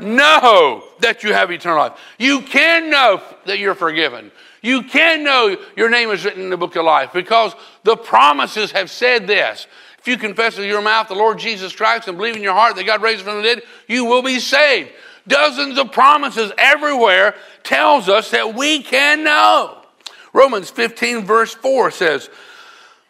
know 0.00 0.82
that 1.00 1.22
you 1.22 1.34
have 1.34 1.50
eternal 1.50 1.76
life. 1.76 2.00
You 2.18 2.40
can 2.40 2.88
know 2.88 3.22
that 3.44 3.58
you're 3.58 3.74
forgiven. 3.74 4.30
You 4.62 4.84
can 4.84 5.22
know 5.22 5.54
your 5.76 5.90
name 5.90 6.08
is 6.08 6.24
written 6.24 6.40
in 6.40 6.48
the 6.48 6.56
book 6.56 6.74
of 6.76 6.86
life 6.86 7.12
because 7.12 7.54
the 7.84 7.98
promises 7.98 8.70
have 8.70 8.90
said 8.90 9.26
this. 9.26 9.66
If 9.98 10.08
you 10.08 10.16
confess 10.16 10.56
with 10.56 10.68
your 10.68 10.80
mouth 10.80 11.08
the 11.08 11.14
Lord 11.14 11.38
Jesus 11.38 11.76
Christ 11.76 12.08
and 12.08 12.16
believe 12.16 12.34
in 12.34 12.42
your 12.42 12.54
heart 12.54 12.76
that 12.76 12.86
God 12.86 13.02
raised 13.02 13.20
him 13.20 13.26
from 13.26 13.36
the 13.36 13.42
dead, 13.42 13.62
you 13.88 14.06
will 14.06 14.22
be 14.22 14.40
saved. 14.40 14.90
Dozens 15.26 15.78
of 15.78 15.92
promises 15.92 16.52
everywhere 16.58 17.34
tells 17.62 18.08
us 18.08 18.30
that 18.30 18.54
we 18.54 18.82
can 18.82 19.24
know. 19.24 19.78
Romans 20.32 20.70
15 20.70 21.24
verse 21.24 21.54
4 21.54 21.90
says, 21.90 22.30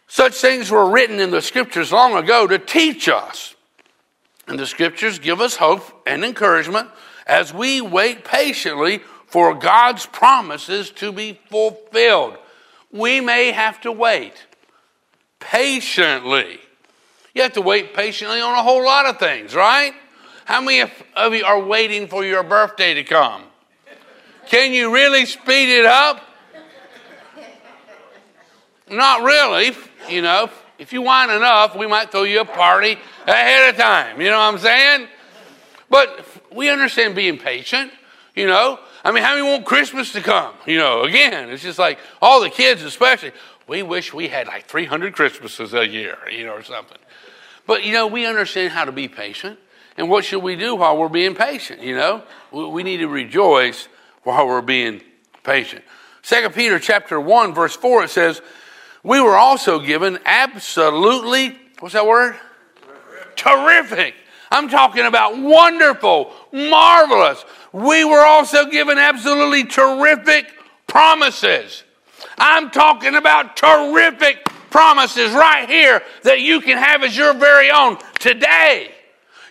such 0.09 0.35
things 0.35 0.70
were 0.70 0.90
written 0.90 1.20
in 1.20 1.31
the 1.31 1.40
scriptures 1.40 1.90
long 1.90 2.14
ago 2.14 2.46
to 2.46 2.59
teach 2.59 3.09
us. 3.09 3.55
And 4.46 4.59
the 4.59 4.66
scriptures 4.66 5.18
give 5.18 5.40
us 5.40 5.57
hope 5.57 6.03
and 6.07 6.25
encouragement 6.25 6.90
as 7.27 7.55
we 7.55 7.81
wait 7.81 8.25
patiently 8.25 8.98
for 9.27 9.55
God's 9.55 10.05
promises 10.05 10.90
to 10.90 11.12
be 11.12 11.40
fulfilled. 11.48 12.37
We 12.90 13.20
may 13.22 13.53
have 13.53 13.81
to 13.83 13.92
wait 13.92 14.35
patiently 15.40 16.61
you 17.35 17.42
have 17.42 17.55
to 17.55 17.62
wait 17.62 17.94
patiently 17.94 18.40
on 18.40 18.55
a 18.55 18.62
whole 18.62 18.85
lot 18.85 19.07
of 19.07 19.18
things, 19.18 19.55
right? 19.55 19.94
How 20.44 20.61
many 20.61 20.90
of 21.14 21.35
you 21.35 21.44
are 21.44 21.61
waiting 21.61 22.09
for 22.09 22.24
your 22.24 22.42
birthday 22.42 22.94
to 22.94 23.05
come? 23.05 23.42
Can 24.46 24.72
you 24.72 24.92
really 24.92 25.24
speed 25.26 25.68
it 25.68 25.87
up? 25.87 26.20
Not 28.90 29.22
really, 29.22 29.72
you 30.09 30.22
know. 30.22 30.50
If 30.78 30.92
you 30.92 31.00
want 31.00 31.31
enough, 31.31 31.76
we 31.76 31.87
might 31.87 32.11
throw 32.11 32.24
you 32.24 32.40
a 32.40 32.44
party 32.44 32.98
ahead 33.26 33.72
of 33.72 33.81
time. 33.81 34.20
You 34.20 34.31
know 34.31 34.38
what 34.38 34.55
I'm 34.55 34.59
saying? 34.59 35.09
But 35.88 36.26
we 36.52 36.68
understand 36.68 37.14
being 37.14 37.38
patient, 37.38 37.92
you 38.35 38.46
know. 38.46 38.81
I 39.05 39.12
mean, 39.12 39.22
how 39.22 39.35
many 39.37 39.48
want 39.48 39.64
Christmas 39.64 40.12
to 40.12 40.20
come? 40.20 40.55
You 40.66 40.78
know, 40.78 41.02
again, 41.02 41.50
it's 41.50 41.62
just 41.62 41.78
like 41.78 41.98
all 42.20 42.40
the 42.40 42.50
kids, 42.50 42.83
especially. 42.83 43.33
We 43.68 43.83
wish 43.83 44.12
we 44.12 44.28
had 44.28 44.48
like 44.48 44.66
300 44.66 45.14
Christmases 45.14 45.72
a 45.72 45.87
year, 45.87 46.18
you 46.31 46.44
know, 46.44 46.52
or 46.52 46.62
something. 46.62 46.98
But, 47.66 47.85
you 47.85 47.92
know, 47.92 48.09
we 48.09 48.26
understand 48.26 48.72
how 48.72 48.85
to 48.85 48.92
be 48.92 49.07
patient. 49.07 49.59
And 49.96 50.09
what 50.09 50.24
should 50.24 50.42
we 50.42 50.57
do 50.57 50.74
while 50.74 50.96
we're 50.96 51.09
being 51.09 51.35
patient? 51.35 51.83
You 51.83 51.96
know, 51.96 52.22
we 52.50 52.83
need 52.83 52.98
to 52.98 53.09
rejoice 53.09 53.88
while 54.22 54.46
we're 54.46 54.62
being 54.62 55.02
patient. 55.42 55.85
Second 56.22 56.55
Peter 56.55 56.78
chapter 56.78 57.20
1, 57.20 57.52
verse 57.55 57.74
4, 57.76 58.05
it 58.05 58.11
says, 58.11 58.40
We 59.02 59.20
were 59.20 59.37
also 59.37 59.81
given 59.81 60.18
absolutely, 60.24 61.59
what's 61.81 61.94
that 61.94 62.07
word? 62.07 62.37
Terrific. 63.37 63.37
Terrific. 63.37 64.14
I'm 64.50 64.68
talking 64.68 65.07
about 65.07 65.38
wonderful, 65.38 66.33
marvelous. 66.52 67.44
We 67.72 68.05
were 68.05 68.24
also 68.24 68.66
given 68.66 68.98
absolutely 68.98 69.64
terrific 69.64 70.52
promises. 70.87 71.85
I'm 72.38 72.70
talking 72.70 73.14
about 73.14 73.57
terrific 73.57 74.44
promises 74.70 75.33
right 75.33 75.68
here 75.68 76.02
that 76.22 76.40
you 76.40 76.61
can 76.61 76.78
have 76.78 77.02
as 77.02 77.16
your 77.16 77.35
very 77.35 77.70
own 77.70 77.98
today. 78.18 78.91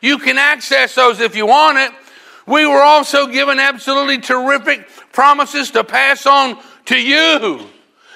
You 0.02 0.18
can 0.18 0.38
access 0.38 0.96
those 0.96 1.20
if 1.20 1.36
you 1.36 1.46
want 1.46 1.78
it. 1.78 1.92
We 2.48 2.66
were 2.66 2.82
also 2.82 3.28
given 3.28 3.60
absolutely 3.60 4.18
terrific 4.18 4.90
promises 5.12 5.72
to 5.72 5.84
pass 5.84 6.26
on 6.26 6.60
to 6.86 7.00
you. 7.00 7.68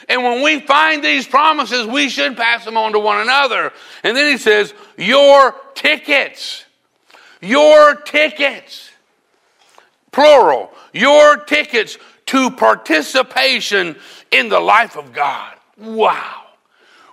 And 0.10 0.24
when 0.24 0.44
we 0.44 0.60
find 0.60 1.04
these 1.04 1.28
promises, 1.28 1.86
we 1.86 2.10
should 2.10 2.36
pass 2.36 2.66
them 2.66 2.78
on 2.78 2.94
to 2.94 3.00
one 3.00 3.22
another. 3.22 3.72
And 4.04 4.18
then 4.18 4.32
he 4.32 4.38
says, 4.38 4.74
Your 4.98 5.56
tickets. 5.76 6.66
Your 7.42 7.96
tickets. 7.96 8.90
Plural. 10.12 10.72
Your 10.92 11.38
tickets 11.38 11.98
to 12.28 12.52
participation 12.52 13.96
in 14.32 14.50
the 14.50 14.60
life 14.60 14.98
of 14.98 15.14
God. 15.14 15.56
Wow 15.78 16.45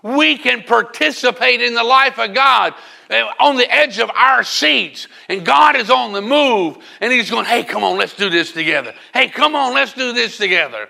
we 0.03 0.37
can 0.37 0.63
participate 0.63 1.61
in 1.61 1.75
the 1.75 1.85
life 1.85 2.19
of 2.19 2.35
God 2.35 2.75
uh, 3.09 3.23
on 3.39 3.57
the 3.57 3.73
edge 3.73 3.99
of 3.99 4.11
our 4.11 4.43
seats. 4.43 5.07
And 5.29 5.45
God 5.47 5.77
is 5.77 5.91
on 5.91 6.13
the 6.13 6.21
move. 6.21 6.79
And 7.01 7.13
He's 7.13 7.31
going, 7.31 7.47
hey, 7.47 7.63
come 7.65 7.85
on, 7.85 7.97
let's 7.97 8.17
do 8.17 8.29
this 8.29 8.53
together. 8.53 8.95
Hey, 9.15 9.29
come 9.29 9.55
on, 9.55 9.75
let's 9.75 9.93
do 9.93 10.13
this 10.13 10.37
together. 10.37 10.89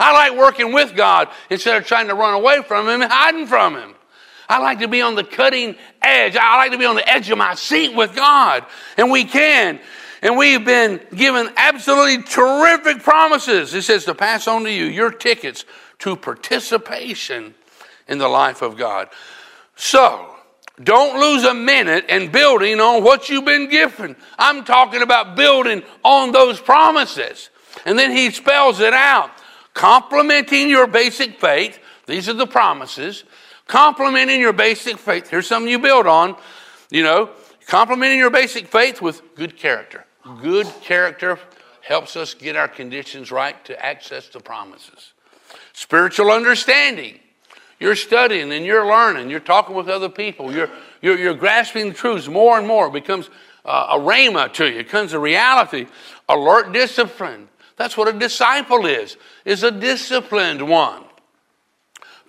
I 0.00 0.12
like 0.12 0.38
working 0.38 0.72
with 0.72 0.96
God 0.96 1.28
instead 1.50 1.76
of 1.76 1.86
trying 1.86 2.08
to 2.08 2.14
run 2.14 2.34
away 2.34 2.62
from 2.62 2.88
Him 2.88 3.02
and 3.02 3.12
hiding 3.12 3.46
from 3.46 3.76
Him. 3.76 3.94
I 4.48 4.58
like 4.58 4.80
to 4.80 4.88
be 4.88 5.02
on 5.02 5.14
the 5.14 5.24
cutting 5.24 5.76
edge. 6.02 6.36
I 6.36 6.56
like 6.58 6.72
to 6.72 6.78
be 6.78 6.84
on 6.84 6.96
the 6.96 7.08
edge 7.08 7.30
of 7.30 7.38
my 7.38 7.54
seat 7.54 7.94
with 7.94 8.14
God. 8.14 8.64
And 8.96 9.10
we 9.10 9.24
can. 9.24 9.80
And 10.22 10.36
we've 10.36 10.64
been 10.64 11.00
given 11.14 11.50
absolutely 11.56 12.22
terrific 12.22 13.02
promises. 13.02 13.74
It 13.74 13.82
says 13.82 14.04
to 14.06 14.14
pass 14.14 14.48
on 14.48 14.64
to 14.64 14.72
you 14.72 14.84
your 14.84 15.10
tickets 15.10 15.64
to 16.00 16.16
participation 16.16 17.54
in 18.08 18.18
the 18.18 18.28
life 18.28 18.62
of 18.62 18.76
God. 18.76 19.08
So, 19.76 20.34
don't 20.82 21.20
lose 21.20 21.44
a 21.44 21.54
minute 21.54 22.06
in 22.08 22.32
building 22.32 22.80
on 22.80 23.04
what 23.04 23.28
you've 23.28 23.44
been 23.44 23.68
given. 23.68 24.16
I'm 24.38 24.64
talking 24.64 25.02
about 25.02 25.36
building 25.36 25.82
on 26.02 26.32
those 26.32 26.60
promises. 26.60 27.50
And 27.86 27.98
then 27.98 28.10
he 28.10 28.30
spells 28.30 28.80
it 28.80 28.92
out. 28.92 29.30
Complementing 29.72 30.68
your 30.68 30.86
basic 30.86 31.38
faith. 31.40 31.78
These 32.06 32.28
are 32.28 32.34
the 32.34 32.46
promises. 32.46 33.24
Complementing 33.66 34.40
your 34.40 34.52
basic 34.52 34.98
faith. 34.98 35.28
Here's 35.28 35.46
something 35.46 35.70
you 35.70 35.78
build 35.78 36.06
on. 36.06 36.36
You 36.90 37.02
know, 37.02 37.30
complementing 37.66 38.18
your 38.18 38.30
basic 38.30 38.66
faith 38.66 39.00
with 39.00 39.22
good 39.36 39.56
character. 39.56 40.04
Good 40.42 40.66
character 40.82 41.38
helps 41.82 42.16
us 42.16 42.34
get 42.34 42.56
our 42.56 42.68
conditions 42.68 43.30
right 43.30 43.62
to 43.66 43.84
access 43.84 44.28
the 44.28 44.40
promises. 44.40 45.12
Spiritual 45.72 46.30
understanding. 46.30 47.20
You're 47.80 47.96
studying 47.96 48.52
and 48.52 48.64
you're 48.64 48.86
learning. 48.86 49.30
You're 49.30 49.40
talking 49.40 49.74
with 49.74 49.88
other 49.88 50.08
people. 50.08 50.52
You're, 50.52 50.70
you're, 51.02 51.18
you're 51.18 51.34
grasping 51.34 51.88
the 51.88 51.94
truths 51.94 52.28
more 52.28 52.58
and 52.58 52.66
more. 52.66 52.86
It 52.86 52.92
becomes 52.92 53.28
uh, 53.64 53.88
a 53.90 53.98
rhema 53.98 54.52
to 54.54 54.64
you. 54.64 54.80
It 54.80 54.84
becomes 54.84 55.12
a 55.12 55.18
reality. 55.18 55.86
Alert 56.28 56.72
discipline. 56.72 57.48
That's 57.76 57.96
what 57.96 58.08
a 58.08 58.18
disciple 58.18 58.86
is, 58.86 59.16
is 59.44 59.64
a 59.64 59.70
disciplined 59.70 60.66
one. 60.68 61.02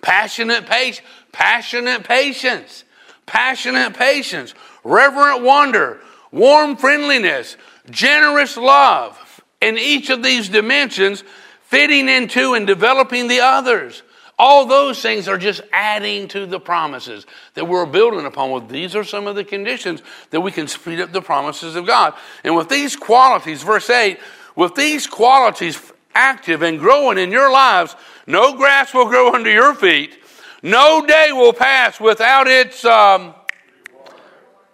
Passionate 0.02 0.66
patience. 0.66 1.06
Passionate 1.32 2.04
patience. 2.04 2.84
Passionate 3.26 3.94
patience. 3.94 4.54
Reverent 4.84 5.42
wonder. 5.42 6.00
warm 6.32 6.76
friendliness, 6.76 7.56
generous 7.90 8.56
love. 8.56 9.40
In 9.60 9.78
each 9.78 10.10
of 10.10 10.22
these 10.22 10.48
dimensions, 10.48 11.24
fitting 11.62 12.08
into 12.08 12.54
and 12.54 12.66
developing 12.66 13.26
the 13.28 13.40
others. 13.40 14.02
All 14.38 14.66
those 14.66 15.00
things 15.00 15.28
are 15.28 15.38
just 15.38 15.62
adding 15.72 16.28
to 16.28 16.44
the 16.44 16.60
promises 16.60 17.24
that 17.54 17.66
we're 17.66 17.86
building 17.86 18.26
upon. 18.26 18.50
Well, 18.50 18.60
these 18.60 18.94
are 18.94 19.04
some 19.04 19.26
of 19.26 19.34
the 19.34 19.44
conditions 19.44 20.02
that 20.30 20.42
we 20.42 20.52
can 20.52 20.68
speed 20.68 21.00
up 21.00 21.12
the 21.12 21.22
promises 21.22 21.74
of 21.74 21.86
God. 21.86 22.12
And 22.44 22.54
with 22.54 22.68
these 22.68 22.96
qualities, 22.96 23.62
verse 23.62 23.88
8, 23.88 24.18
with 24.54 24.74
these 24.74 25.06
qualities 25.06 25.80
active 26.14 26.62
and 26.62 26.78
growing 26.78 27.16
in 27.16 27.30
your 27.30 27.50
lives, 27.50 27.96
no 28.26 28.54
grass 28.54 28.92
will 28.92 29.08
grow 29.08 29.32
under 29.32 29.50
your 29.50 29.74
feet. 29.74 30.18
No 30.62 31.04
day 31.06 31.30
will 31.32 31.52
pass 31.52 31.98
without 31.98 32.46
its 32.46 32.84
um, 32.84 33.34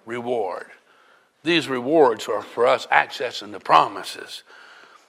reward. 0.06 0.66
These 1.44 1.68
rewards 1.68 2.28
are 2.28 2.42
for 2.42 2.66
us 2.66 2.86
accessing 2.86 3.52
the 3.52 3.60
promises 3.60 4.42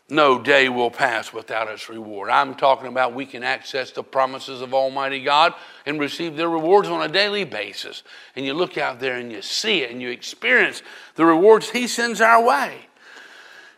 no 0.10 0.42
day 0.42 0.68
will 0.68 0.92
pass 0.92 1.32
without 1.32 1.70
its 1.70 1.88
reward. 1.88 2.30
I'm 2.30 2.56
talking 2.56 2.88
about 2.88 3.14
we 3.14 3.26
can 3.26 3.44
access 3.44 3.92
the 3.92 4.04
promises 4.04 4.62
of 4.62 4.74
Almighty 4.74 5.24
God 5.24 5.54
and 5.86 6.00
receive 6.00 6.36
their 6.36 6.50
rewards 6.50 6.90
on 6.90 7.02
a 7.02 7.12
daily 7.12 7.46
basis. 7.46 8.04
And 8.36 8.46
you 8.46 8.54
look 8.54 8.78
out 8.78 9.00
there 9.00 9.16
and 9.16 9.32
you 9.32 9.42
see 9.42 9.82
it 9.82 9.92
and 9.92 10.02
you 10.02 10.10
experience 10.10 10.82
the 11.16 11.26
rewards 11.26 11.70
He 11.70 11.88
sends 11.88 12.20
our 12.20 12.44
way. 12.44 12.88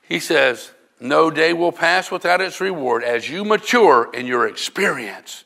He 0.02 0.20
says, 0.20 0.72
No 1.00 1.30
day 1.30 1.54
will 1.54 1.72
pass 1.72 2.10
without 2.10 2.42
its 2.42 2.60
reward 2.60 3.04
as 3.04 3.30
you 3.30 3.46
mature 3.46 4.10
in 4.12 4.26
your 4.26 4.48
experience 4.48 5.44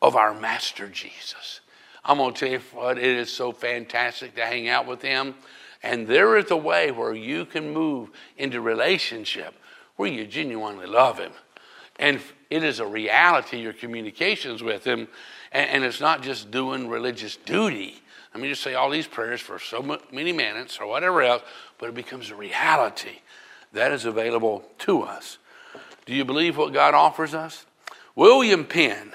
of 0.00 0.16
our 0.16 0.34
Master 0.34 0.88
Jesus. 0.88 1.60
I'm 2.02 2.18
going 2.18 2.32
to 2.32 2.40
tell 2.40 2.48
you 2.50 2.60
what, 2.72 2.98
it 2.98 3.04
is 3.04 3.32
so 3.32 3.52
fantastic 3.52 4.34
to 4.36 4.44
hang 4.44 4.68
out 4.68 4.86
with 4.86 5.02
Him. 5.02 5.34
And 5.82 6.06
there 6.06 6.38
is 6.38 6.50
a 6.50 6.56
way 6.56 6.90
where 6.90 7.14
you 7.14 7.44
can 7.44 7.74
move 7.74 8.10
into 8.38 8.62
relationship 8.62 9.54
where 9.96 10.10
you 10.10 10.26
genuinely 10.26 10.86
love 10.86 11.18
Him. 11.18 11.32
And 11.98 12.20
it 12.50 12.64
is 12.64 12.80
a 12.80 12.86
reality, 12.86 13.60
your 13.60 13.72
communications 13.72 14.62
with 14.62 14.84
Him. 14.84 15.08
And, 15.52 15.70
and 15.70 15.84
it's 15.84 16.00
not 16.00 16.22
just 16.22 16.50
doing 16.50 16.88
religious 16.88 17.36
duty. 17.36 18.00
I 18.34 18.38
mean, 18.38 18.50
just 18.50 18.62
say 18.62 18.74
all 18.74 18.90
these 18.90 19.06
prayers 19.06 19.40
for 19.40 19.58
so 19.58 19.98
many 20.10 20.32
minutes 20.32 20.80
or 20.80 20.86
whatever 20.86 21.22
else, 21.22 21.42
but 21.78 21.88
it 21.88 21.94
becomes 21.94 22.30
a 22.30 22.34
reality 22.34 23.20
that 23.72 23.92
is 23.92 24.04
available 24.04 24.64
to 24.80 25.02
us. 25.02 25.38
Do 26.06 26.14
you 26.14 26.24
believe 26.24 26.56
what 26.56 26.72
God 26.72 26.94
offers 26.94 27.34
us? 27.34 27.64
William 28.16 28.64
Penn, 28.64 29.12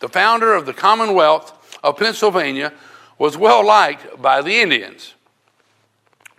the 0.00 0.08
founder 0.08 0.54
of 0.54 0.66
the 0.66 0.72
Commonwealth 0.72 1.78
of 1.82 1.96
Pennsylvania, 1.96 2.72
was 3.18 3.36
well 3.36 3.64
liked 3.64 4.20
by 4.20 4.40
the 4.40 4.60
Indians. 4.60 5.14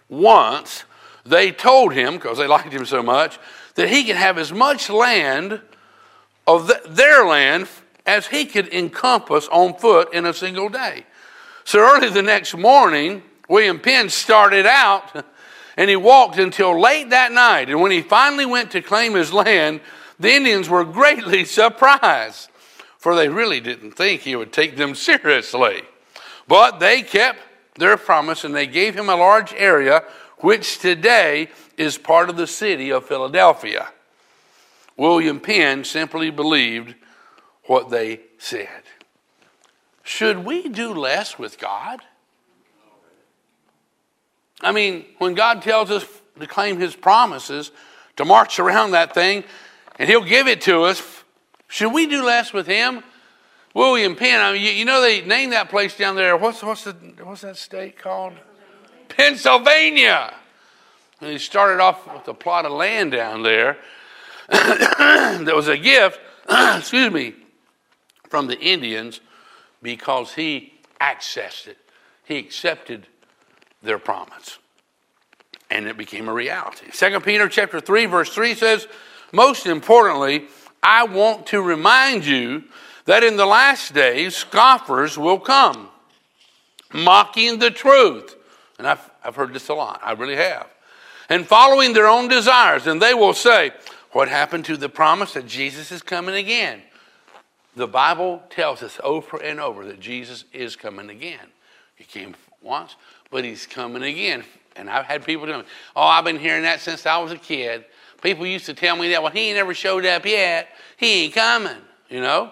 Once 0.09 0.83
they 1.25 1.51
told 1.51 1.93
him, 1.93 2.15
because 2.15 2.37
they 2.37 2.47
liked 2.47 2.73
him 2.73 2.85
so 2.85 3.03
much, 3.03 3.39
that 3.75 3.89
he 3.89 4.03
could 4.03 4.15
have 4.15 4.37
as 4.37 4.51
much 4.51 4.89
land 4.89 5.61
of 6.47 6.67
the, 6.67 6.81
their 6.87 7.25
land 7.25 7.67
as 8.05 8.27
he 8.27 8.45
could 8.45 8.73
encompass 8.73 9.47
on 9.49 9.73
foot 9.75 10.13
in 10.13 10.25
a 10.25 10.33
single 10.33 10.69
day. 10.69 11.05
So 11.63 11.79
early 11.79 12.09
the 12.09 12.21
next 12.21 12.55
morning, 12.55 13.23
William 13.47 13.79
Penn 13.79 14.09
started 14.09 14.65
out 14.65 15.25
and 15.77 15.89
he 15.89 15.95
walked 15.95 16.37
until 16.37 16.79
late 16.79 17.09
that 17.11 17.31
night. 17.31 17.69
And 17.69 17.81
when 17.81 17.91
he 17.91 18.01
finally 18.01 18.45
went 18.45 18.71
to 18.71 18.81
claim 18.81 19.13
his 19.13 19.31
land, 19.31 19.81
the 20.19 20.33
Indians 20.33 20.69
were 20.69 20.83
greatly 20.83 21.45
surprised, 21.59 22.49
for 22.97 23.15
they 23.15 23.29
really 23.29 23.59
didn't 23.59 23.91
think 23.91 24.21
he 24.21 24.35
would 24.35 24.53
take 24.53 24.77
them 24.77 24.95
seriously. 24.95 25.81
But 26.47 26.79
they 26.79 27.01
kept 27.01 27.39
their 27.77 27.97
promise 27.97 28.43
and 28.43 28.53
they 28.53 28.67
gave 28.67 28.95
him 28.95 29.09
a 29.09 29.15
large 29.15 29.53
area, 29.53 30.03
which 30.39 30.79
today 30.79 31.49
is 31.81 31.97
part 31.97 32.29
of 32.29 32.37
the 32.37 32.47
city 32.47 32.91
of 32.91 33.05
Philadelphia. 33.05 33.89
William 34.97 35.39
Penn 35.39 35.83
simply 35.83 36.29
believed 36.29 36.93
what 37.63 37.89
they 37.89 38.21
said. 38.37 38.83
Should 40.03 40.45
we 40.45 40.69
do 40.69 40.93
less 40.93 41.39
with 41.39 41.57
God? 41.57 42.01
I 44.61 44.71
mean, 44.71 45.05
when 45.17 45.33
God 45.33 45.63
tells 45.63 45.89
us 45.89 46.05
to 46.39 46.45
claim 46.45 46.79
His 46.79 46.95
promises, 46.95 47.71
to 48.17 48.25
march 48.25 48.59
around 48.59 48.91
that 48.91 49.13
thing, 49.13 49.43
and 49.97 50.07
He'll 50.07 50.23
give 50.23 50.47
it 50.47 50.61
to 50.61 50.83
us, 50.83 51.23
should 51.67 51.93
we 51.93 52.05
do 52.05 52.23
less 52.23 52.53
with 52.53 52.67
Him? 52.67 53.03
William 53.73 54.15
Penn, 54.15 54.39
I 54.39 54.53
mean, 54.53 54.61
you, 54.61 54.71
you 54.71 54.85
know 54.85 55.01
they 55.01 55.21
named 55.21 55.53
that 55.53 55.69
place 55.69 55.97
down 55.97 56.15
there. 56.15 56.37
What's, 56.37 56.61
what's, 56.61 56.83
the, 56.83 56.93
what's 57.23 57.41
that 57.41 57.57
state 57.57 57.97
called? 57.97 58.33
Pennsylvania. 59.07 60.33
And 61.21 61.29
he 61.29 61.37
started 61.37 61.79
off 61.79 62.11
with 62.11 62.27
a 62.27 62.33
plot 62.33 62.65
of 62.65 62.71
land 62.71 63.11
down 63.11 63.43
there 63.43 63.77
that 64.49 65.53
was 65.55 65.67
a 65.67 65.77
gift, 65.77 66.19
excuse 66.49 67.11
me, 67.11 67.35
from 68.27 68.47
the 68.47 68.59
Indians 68.59 69.21
because 69.83 70.33
he 70.33 70.73
accessed 70.99 71.67
it. 71.67 71.77
He 72.25 72.37
accepted 72.39 73.07
their 73.83 73.99
promise. 73.99 74.57
And 75.69 75.87
it 75.87 75.95
became 75.95 76.27
a 76.27 76.33
reality. 76.33 76.87
Second 76.91 77.23
Peter 77.23 77.47
chapter 77.47 77.79
3, 77.79 78.07
verse 78.07 78.33
3 78.33 78.55
says, 78.55 78.87
Most 79.31 79.67
importantly, 79.67 80.47
I 80.81 81.05
want 81.05 81.45
to 81.47 81.61
remind 81.61 82.25
you 82.25 82.63
that 83.05 83.23
in 83.23 83.37
the 83.37 83.45
last 83.45 83.93
days 83.93 84.35
scoffers 84.35 85.17
will 85.17 85.39
come, 85.39 85.89
mocking 86.91 87.59
the 87.59 87.71
truth. 87.71 88.35
And 88.79 88.87
I've, 88.87 89.09
I've 89.23 89.35
heard 89.35 89.53
this 89.53 89.69
a 89.69 89.75
lot. 89.75 90.01
I 90.03 90.13
really 90.13 90.35
have 90.35 90.70
and 91.31 91.47
following 91.47 91.93
their 91.93 92.07
own 92.07 92.27
desires. 92.27 92.87
And 92.87 93.01
they 93.01 93.13
will 93.13 93.33
say, 93.33 93.71
What 94.11 94.27
happened 94.27 94.65
to 94.65 94.75
the 94.75 94.89
promise 94.89 95.33
that 95.33 95.47
Jesus 95.47 95.91
is 95.91 96.01
coming 96.01 96.35
again? 96.35 96.81
The 97.73 97.87
Bible 97.87 98.43
tells 98.49 98.83
us 98.83 98.99
over 99.01 99.41
and 99.41 99.59
over 99.59 99.85
that 99.85 100.01
Jesus 100.01 100.43
is 100.51 100.75
coming 100.75 101.09
again. 101.09 101.47
He 101.95 102.03
came 102.03 102.35
once, 102.61 102.97
but 103.29 103.45
he's 103.45 103.65
coming 103.65 104.03
again. 104.03 104.43
And 104.75 104.89
I've 104.89 105.05
had 105.05 105.23
people 105.23 105.47
tell 105.47 105.59
me, 105.59 105.65
Oh, 105.95 106.03
I've 106.03 106.25
been 106.25 106.37
hearing 106.37 106.63
that 106.63 106.81
since 106.81 107.05
I 107.05 107.17
was 107.19 107.31
a 107.31 107.37
kid. 107.37 107.85
People 108.21 108.45
used 108.45 108.65
to 108.65 108.73
tell 108.73 108.97
me 108.97 109.09
that, 109.11 109.23
well, 109.23 109.31
he 109.31 109.47
ain't 109.47 109.55
never 109.55 109.73
showed 109.73 110.05
up 110.05 110.25
yet. 110.25 110.67
He 110.97 111.23
ain't 111.23 111.33
coming, 111.33 111.77
you 112.09 112.19
know? 112.19 112.51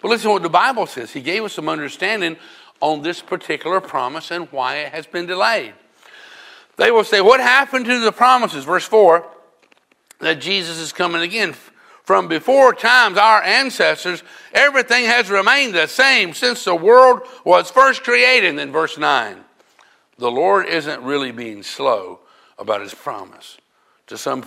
But 0.00 0.08
listen 0.08 0.28
to 0.28 0.34
what 0.34 0.42
the 0.42 0.50
Bible 0.50 0.86
says. 0.86 1.12
He 1.12 1.22
gave 1.22 1.42
us 1.42 1.54
some 1.54 1.68
understanding 1.68 2.36
on 2.80 3.02
this 3.02 3.20
particular 3.20 3.80
promise 3.80 4.30
and 4.30 4.46
why 4.52 4.76
it 4.76 4.92
has 4.92 5.06
been 5.06 5.26
delayed. 5.26 5.72
They 6.78 6.90
will 6.90 7.04
say, 7.04 7.20
What 7.20 7.40
happened 7.40 7.84
to 7.84 8.00
the 8.00 8.12
promises? 8.12 8.64
Verse 8.64 8.86
4 8.86 9.26
that 10.20 10.40
Jesus 10.40 10.78
is 10.78 10.92
coming 10.92 11.22
again. 11.22 11.54
From 12.02 12.26
before 12.26 12.72
times, 12.72 13.18
our 13.18 13.42
ancestors, 13.42 14.22
everything 14.54 15.04
has 15.04 15.30
remained 15.30 15.74
the 15.74 15.86
same 15.86 16.32
since 16.32 16.64
the 16.64 16.74
world 16.74 17.20
was 17.44 17.70
first 17.70 18.02
created. 18.02 18.48
And 18.48 18.58
then 18.58 18.72
verse 18.72 18.96
9 18.96 19.44
the 20.16 20.30
Lord 20.30 20.66
isn't 20.66 21.02
really 21.02 21.30
being 21.30 21.62
slow 21.62 22.20
about 22.58 22.80
his 22.80 22.94
promise 22.94 23.58
to 24.08 24.18
some 24.18 24.44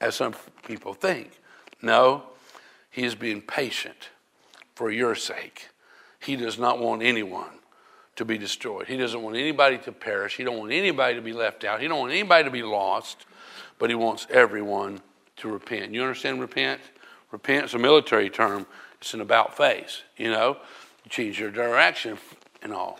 as 0.00 0.14
some 0.14 0.34
people 0.64 0.94
think. 0.94 1.40
No, 1.82 2.22
he 2.90 3.04
is 3.04 3.14
being 3.14 3.42
patient 3.42 4.10
for 4.74 4.90
your 4.90 5.14
sake. 5.14 5.68
He 6.20 6.36
does 6.36 6.58
not 6.58 6.78
want 6.78 7.02
anyone 7.02 7.55
to 8.16 8.24
be 8.24 8.38
destroyed. 8.38 8.86
He 8.86 8.96
doesn't 8.96 9.22
want 9.22 9.36
anybody 9.36 9.78
to 9.78 9.92
perish. 9.92 10.36
He 10.36 10.44
don't 10.44 10.58
want 10.58 10.72
anybody 10.72 11.14
to 11.14 11.22
be 11.22 11.32
left 11.32 11.64
out. 11.64 11.80
He 11.80 11.88
don't 11.88 12.00
want 12.00 12.12
anybody 12.12 12.44
to 12.44 12.50
be 12.50 12.62
lost, 12.62 13.26
but 13.78 13.90
he 13.90 13.96
wants 13.96 14.26
everyone 14.30 15.00
to 15.36 15.48
repent. 15.48 15.92
You 15.92 16.02
understand 16.02 16.40
repent? 16.40 16.80
Repent 17.30 17.66
is 17.66 17.74
a 17.74 17.78
military 17.78 18.30
term. 18.30 18.66
It's 19.00 19.12
an 19.12 19.20
about 19.20 19.56
face, 19.56 20.02
you 20.16 20.30
know. 20.30 20.56
You 21.04 21.10
change 21.10 21.38
your 21.38 21.50
direction 21.50 22.18
and 22.62 22.72
all. 22.72 22.98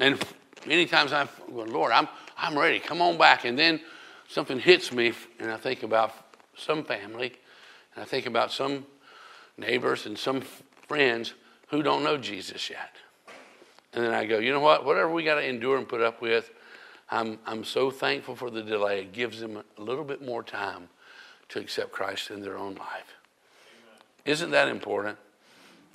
And 0.00 0.18
many 0.66 0.86
times 0.86 1.12
I'm 1.12 1.28
going, 1.54 1.72
Lord, 1.72 1.92
I'm 1.92 2.08
I'm 2.36 2.56
ready. 2.56 2.78
Come 2.78 3.02
on 3.02 3.18
back. 3.18 3.44
And 3.44 3.58
then 3.58 3.80
something 4.28 4.58
hits 4.60 4.92
me 4.92 5.12
and 5.40 5.50
I 5.50 5.56
think 5.56 5.82
about 5.82 6.14
some 6.56 6.84
family 6.84 7.34
and 7.94 8.02
I 8.02 8.06
think 8.06 8.26
about 8.26 8.52
some 8.52 8.86
neighbors 9.56 10.06
and 10.06 10.16
some 10.16 10.42
friends 10.86 11.34
who 11.68 11.82
don't 11.82 12.04
know 12.04 12.16
Jesus 12.16 12.70
yet. 12.70 12.94
And 13.98 14.06
then 14.06 14.14
I 14.14 14.26
go, 14.26 14.38
you 14.38 14.52
know 14.52 14.60
what? 14.60 14.84
Whatever 14.84 15.10
we 15.10 15.24
got 15.24 15.34
to 15.34 15.44
endure 15.44 15.76
and 15.76 15.88
put 15.88 16.00
up 16.00 16.22
with, 16.22 16.52
I'm, 17.10 17.40
I'm 17.44 17.64
so 17.64 17.90
thankful 17.90 18.36
for 18.36 18.48
the 18.48 18.62
delay. 18.62 19.00
It 19.00 19.12
gives 19.12 19.40
them 19.40 19.56
a 19.76 19.82
little 19.82 20.04
bit 20.04 20.24
more 20.24 20.44
time 20.44 20.88
to 21.48 21.58
accept 21.58 21.90
Christ 21.90 22.30
in 22.30 22.40
their 22.40 22.56
own 22.56 22.76
life. 22.76 23.16
Isn't 24.24 24.52
that 24.52 24.68
important? 24.68 25.18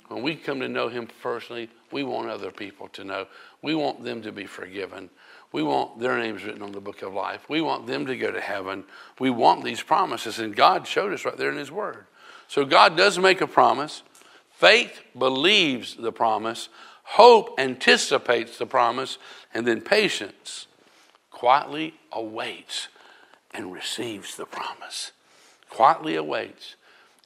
When 0.08 0.22
we 0.22 0.36
come 0.36 0.60
to 0.60 0.68
know 0.68 0.88
Him 0.88 1.08
personally, 1.22 1.70
we 1.90 2.04
want 2.04 2.28
other 2.28 2.50
people 2.50 2.88
to 2.88 3.04
know. 3.04 3.26
We 3.62 3.74
want 3.74 4.04
them 4.04 4.20
to 4.20 4.32
be 4.32 4.44
forgiven. 4.44 5.08
We 5.50 5.62
want 5.62 5.98
their 5.98 6.18
names 6.18 6.44
written 6.44 6.60
on 6.60 6.72
the 6.72 6.82
book 6.82 7.00
of 7.00 7.14
life. 7.14 7.48
We 7.48 7.62
want 7.62 7.86
them 7.86 8.04
to 8.04 8.18
go 8.18 8.32
to 8.32 8.40
heaven. 8.40 8.84
We 9.18 9.30
want 9.30 9.64
these 9.64 9.82
promises, 9.82 10.40
and 10.40 10.54
God 10.54 10.86
showed 10.86 11.14
us 11.14 11.24
right 11.24 11.38
there 11.38 11.50
in 11.50 11.56
His 11.56 11.72
Word. 11.72 12.04
So 12.48 12.66
God 12.66 12.98
does 12.98 13.18
make 13.18 13.40
a 13.40 13.46
promise. 13.46 14.02
Faith 14.50 15.00
believes 15.16 15.96
the 15.96 16.12
promise. 16.12 16.68
Hope 17.04 17.54
anticipates 17.58 18.58
the 18.58 18.66
promise, 18.66 19.18
and 19.52 19.66
then 19.66 19.80
patience 19.80 20.66
quietly 21.30 21.94
awaits 22.10 22.88
and 23.52 23.72
receives 23.72 24.36
the 24.36 24.46
promise. 24.46 25.12
Quietly 25.70 26.16
awaits 26.16 26.76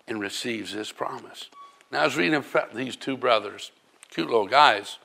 and 0.06 0.20
receives 0.20 0.74
this 0.74 0.92
promise. 0.92 1.48
Now, 1.90 2.02
I 2.02 2.04
was 2.04 2.16
reading 2.16 2.34
about 2.34 2.74
these 2.74 2.96
two 2.96 3.16
brothers, 3.16 3.70
cute 4.10 4.26
little 4.26 4.46
guys. 4.46 4.98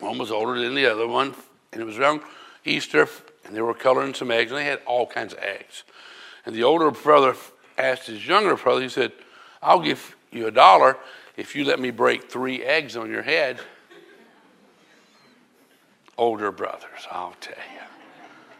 One 0.00 0.18
was 0.18 0.30
older 0.30 0.58
than 0.58 0.74
the 0.74 0.86
other 0.86 1.06
one, 1.06 1.34
and 1.72 1.80
it 1.80 1.84
was 1.84 1.98
around 1.98 2.22
Easter, 2.64 3.08
and 3.44 3.54
they 3.54 3.60
were 3.60 3.74
coloring 3.74 4.14
some 4.14 4.30
eggs, 4.30 4.50
and 4.50 4.58
they 4.58 4.64
had 4.64 4.80
all 4.86 5.06
kinds 5.06 5.32
of 5.32 5.38
eggs. 5.40 5.84
And 6.46 6.54
the 6.54 6.64
older 6.64 6.90
brother 6.90 7.36
asked 7.78 8.06
his 8.06 8.26
younger 8.26 8.56
brother, 8.56 8.82
he 8.82 8.88
said, 8.88 9.12
I'll 9.62 9.80
give 9.80 10.16
you 10.30 10.46
a 10.46 10.50
dollar 10.50 10.96
if 11.36 11.56
you 11.56 11.64
let 11.64 11.80
me 11.80 11.90
break 11.90 12.30
three 12.30 12.62
eggs 12.62 12.96
on 12.96 13.10
your 13.10 13.22
head. 13.22 13.60
older 16.16 16.52
brothers, 16.52 17.06
I'll 17.10 17.34
tell 17.40 17.56
you. 17.74 17.80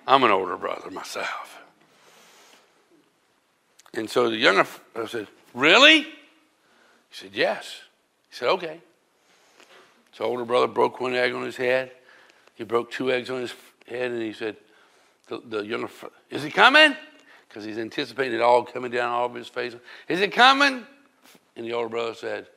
I'm 0.07 0.23
an 0.25 0.31
older 0.31 0.57
brother 0.57 0.91
myself. 0.91 1.63
And 3.95 4.11
so 4.11 4.29
the 4.29 4.37
younger 4.37 4.67
brother 4.93 5.09
said, 5.09 5.29
Really? 5.55 6.03
He 6.03 6.09
said, 7.11 7.31
Yes. 7.33 7.81
He 8.29 8.37
said, 8.37 8.49
Okay. 8.49 8.81
So 10.13 10.25
older 10.25 10.45
brother 10.45 10.67
broke 10.67 11.01
one 11.01 11.15
egg 11.15 11.33
on 11.33 11.45
his 11.45 11.57
head. 11.57 11.93
He 12.55 12.65
broke 12.65 12.91
two 12.91 13.11
eggs 13.11 13.31
on 13.31 13.41
his 13.41 13.55
head, 13.89 14.11
and 14.11 14.23
he 14.23 14.33
said, 14.33 14.57
The, 15.29 15.41
the 15.45 15.61
younger, 15.61 15.89
is 16.31 16.43
he 16.43 16.51
coming? 16.51 16.97
Because 17.49 17.65
he's 17.65 17.79
anticipating 17.79 18.35
it 18.35 18.41
all 18.41 18.65
coming 18.65 18.91
down 18.91 19.13
all 19.13 19.27
of 19.27 19.35
his 19.35 19.49
face. 19.49 19.75
Is 20.09 20.21
it 20.21 20.33
coming? 20.33 20.85
And 21.57 21.67
the 21.67 21.73
older 21.73 21.89
brother 21.89 22.15
said, 22.15 22.49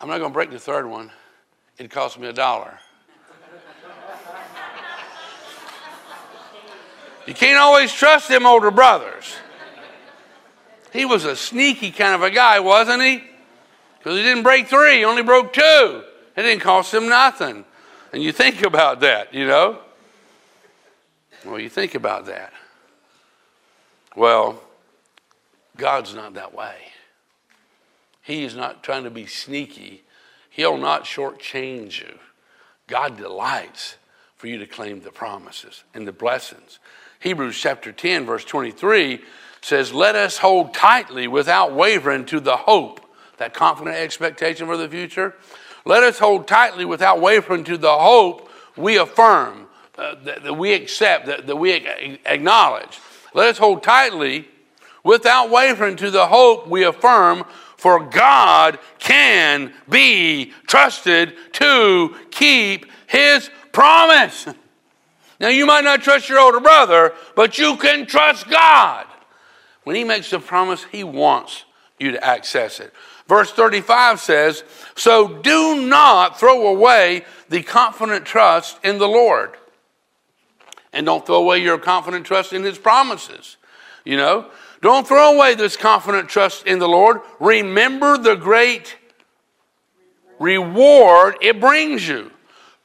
I'm 0.00 0.08
not 0.08 0.18
going 0.18 0.30
to 0.30 0.34
break 0.34 0.50
the 0.50 0.58
third 0.58 0.86
one. 0.86 1.10
It 1.78 1.90
cost 1.90 2.18
me 2.18 2.26
a 2.28 2.32
dollar. 2.32 2.78
you 7.26 7.34
can't 7.34 7.58
always 7.58 7.92
trust 7.92 8.28
them 8.28 8.46
older 8.46 8.70
brothers. 8.70 9.36
He 10.92 11.04
was 11.04 11.24
a 11.24 11.36
sneaky 11.36 11.90
kind 11.90 12.14
of 12.14 12.22
a 12.22 12.30
guy, 12.30 12.60
wasn't 12.60 13.02
he? 13.02 13.22
Because 13.98 14.16
he 14.16 14.22
didn't 14.22 14.42
break 14.42 14.68
three, 14.68 14.98
he 14.98 15.04
only 15.04 15.22
broke 15.22 15.52
two. 15.52 16.02
It 16.36 16.42
didn't 16.42 16.62
cost 16.62 16.94
him 16.94 17.08
nothing. 17.08 17.64
And 18.12 18.22
you 18.22 18.32
think 18.32 18.62
about 18.62 19.00
that, 19.00 19.34
you 19.34 19.46
know? 19.46 19.80
Well, 21.44 21.58
you 21.58 21.68
think 21.68 21.94
about 21.94 22.26
that. 22.26 22.52
Well, 24.14 24.62
God's 25.76 26.14
not 26.14 26.34
that 26.34 26.54
way. 26.54 26.76
He 28.26 28.42
is 28.42 28.56
not 28.56 28.82
trying 28.82 29.04
to 29.04 29.10
be 29.10 29.26
sneaky. 29.26 30.02
He'll 30.50 30.78
not 30.78 31.04
shortchange 31.04 32.00
you. 32.00 32.18
God 32.88 33.16
delights 33.16 33.98
for 34.34 34.48
you 34.48 34.58
to 34.58 34.66
claim 34.66 35.00
the 35.00 35.12
promises 35.12 35.84
and 35.94 36.08
the 36.08 36.12
blessings. 36.12 36.80
Hebrews 37.20 37.56
chapter 37.56 37.92
10, 37.92 38.26
verse 38.26 38.44
23 38.44 39.20
says, 39.62 39.94
Let 39.94 40.16
us 40.16 40.38
hold 40.38 40.74
tightly 40.74 41.28
without 41.28 41.72
wavering 41.72 42.24
to 42.26 42.40
the 42.40 42.56
hope, 42.56 43.00
that 43.38 43.54
confident 43.54 43.96
expectation 43.96 44.66
for 44.66 44.76
the 44.76 44.88
future. 44.88 45.36
Let 45.84 46.02
us 46.02 46.18
hold 46.18 46.48
tightly 46.48 46.84
without 46.84 47.20
wavering 47.20 47.62
to 47.64 47.78
the 47.78 47.96
hope 47.96 48.50
we 48.76 48.98
affirm, 48.98 49.68
uh, 49.96 50.16
that, 50.24 50.42
that, 50.42 50.54
we 50.54 50.72
accept, 50.72 51.26
that, 51.26 51.46
that 51.46 51.56
we 51.56 51.74
acknowledge. 52.26 52.98
Let 53.34 53.50
us 53.50 53.58
hold 53.58 53.84
tightly 53.84 54.48
without 55.04 55.48
wavering 55.48 55.94
to 55.96 56.10
the 56.10 56.26
hope 56.26 56.66
we 56.66 56.82
affirm, 56.82 57.44
for 57.76 58.04
God 58.04 58.78
can 58.98 59.72
be 59.88 60.52
trusted 60.66 61.34
to 61.52 62.14
keep 62.30 62.86
his 63.06 63.50
promise. 63.72 64.46
Now, 65.38 65.48
you 65.48 65.66
might 65.66 65.84
not 65.84 66.02
trust 66.02 66.28
your 66.28 66.40
older 66.40 66.60
brother, 66.60 67.12
but 67.34 67.58
you 67.58 67.76
can 67.76 68.06
trust 68.06 68.48
God. 68.48 69.06
When 69.84 69.94
he 69.94 70.04
makes 70.04 70.32
a 70.32 70.40
promise, 70.40 70.84
he 70.84 71.04
wants 71.04 71.64
you 71.98 72.12
to 72.12 72.24
access 72.24 72.80
it. 72.80 72.92
Verse 73.28 73.52
35 73.52 74.20
says, 74.20 74.64
So 74.94 75.28
do 75.38 75.82
not 75.86 76.38
throw 76.38 76.68
away 76.68 77.24
the 77.48 77.62
confident 77.62 78.24
trust 78.24 78.78
in 78.84 78.98
the 78.98 79.08
Lord. 79.08 79.56
And 80.92 81.04
don't 81.04 81.26
throw 81.26 81.36
away 81.36 81.58
your 81.58 81.78
confident 81.78 82.24
trust 82.24 82.52
in 82.52 82.62
his 82.62 82.78
promises. 82.78 83.56
You 84.04 84.16
know, 84.16 84.50
don't 84.82 85.06
throw 85.06 85.34
away 85.34 85.54
this 85.54 85.76
confident 85.76 86.28
trust 86.28 86.66
in 86.66 86.78
the 86.78 86.88
Lord. 86.88 87.20
Remember 87.40 88.18
the 88.18 88.34
great 88.34 88.96
reward 90.38 91.36
it 91.40 91.60
brings 91.60 92.06
you. 92.06 92.30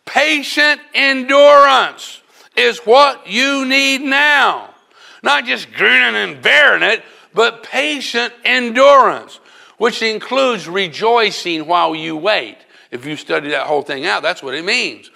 Patient 0.06 0.82
endurance 0.94 2.22
is 2.56 2.80
what 2.80 3.28
you 3.28 3.66
need 3.66 4.02
now. 4.02 4.74
Not 5.24 5.46
just 5.46 5.72
grinning 5.74 6.16
and 6.16 6.42
bearing 6.42 6.84
it, 6.84 7.04
but 7.34 7.64
patient 7.64 8.34
endurance, 8.44 9.40
which 9.78 10.02
includes 10.02 10.68
rejoicing 10.68 11.68
while 11.68 11.96
you 11.96 12.18
wait. 12.18 12.58
If 12.90 13.06
you 13.06 13.16
study 13.16 13.50
that 13.50 13.68
whole 13.68 13.84
thing 13.84 14.06
out, 14.06 14.22
that's 14.22 14.44
what 14.44 14.54
it 14.54 14.66
means. 14.66 15.10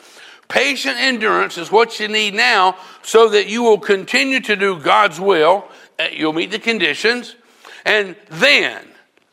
Patient 0.47 0.97
endurance 0.99 1.57
is 1.57 1.71
what 1.71 1.99
you 1.99 2.07
need 2.07 2.35
now 2.35 2.77
so 3.01 3.29
that 3.29 3.47
you 3.47 3.63
will 3.63 3.79
continue 3.79 4.39
to 4.41 4.55
do 4.55 4.79
God's 4.79 5.19
will. 5.19 5.67
Uh, 5.99 6.07
you'll 6.11 6.33
meet 6.33 6.51
the 6.51 6.59
conditions. 6.59 7.35
And 7.85 8.15
then, 8.29 8.85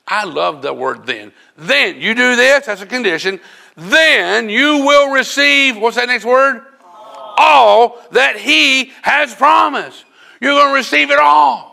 I 0.07 0.25
love 0.25 0.63
the 0.63 0.75
word 0.75 1.07
then. 1.07 1.33
Then, 1.57 2.01
you 2.01 2.15
do 2.15 2.37
this, 2.37 2.67
that's 2.67 2.83
a 2.83 2.87
condition. 2.87 3.41
Then 3.77 4.49
you 4.49 4.85
will 4.85 5.13
receive, 5.13 5.77
what's 5.79 5.97
that 5.97 6.09
next 6.09 6.25
word? 6.25 6.63
All, 6.85 7.35
all 7.39 8.03
that 8.13 8.37
He 8.37 8.93
has 9.03 9.35
promised. 9.35 10.05
You're 10.41 10.55
going 10.55 10.69
to 10.69 10.75
receive 10.75 11.11
it 11.11 11.19
all. 11.19 11.73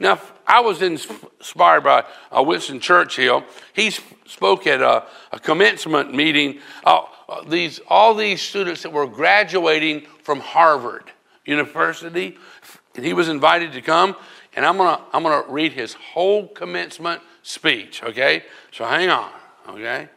Now, 0.00 0.20
I 0.46 0.60
was 0.60 0.80
inspired 0.80 1.82
by 1.82 2.04
uh, 2.32 2.42
Winston 2.42 2.80
Churchill. 2.80 3.44
He 3.74 3.90
spoke 3.90 4.66
at 4.66 4.80
a, 4.80 5.04
a 5.32 5.38
commencement 5.38 6.14
meeting. 6.14 6.60
Uh, 6.84 7.02
uh, 7.28 7.42
these, 7.44 7.80
all 7.88 8.14
these 8.14 8.40
students 8.40 8.82
that 8.82 8.92
were 8.92 9.06
graduating 9.06 10.06
from 10.22 10.40
Harvard 10.40 11.04
University, 11.44 12.38
and 12.98 13.06
he 13.06 13.12
was 13.12 13.28
invited 13.28 13.74
to 13.74 13.80
come, 13.80 14.16
and 14.56 14.66
I'm 14.66 14.76
going 14.76 14.96
to 14.96 15.00
I'm 15.12 15.22
going 15.22 15.44
to 15.44 15.48
read 15.48 15.72
his 15.72 15.94
whole 15.94 16.48
commencement 16.48 17.22
speech, 17.44 18.02
okay? 18.02 18.42
So 18.72 18.84
hang 18.86 19.08
on, 19.08 19.30
okay? 19.68 20.08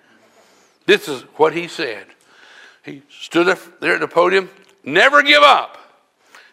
This 0.87 1.07
is 1.07 1.21
what 1.35 1.53
he 1.53 1.67
said. 1.67 2.07
He 2.83 3.03
stood 3.07 3.55
there 3.81 3.93
at 3.93 3.99
the 3.99 4.07
podium, 4.07 4.49
never 4.83 5.21
give 5.21 5.43
up. 5.43 5.77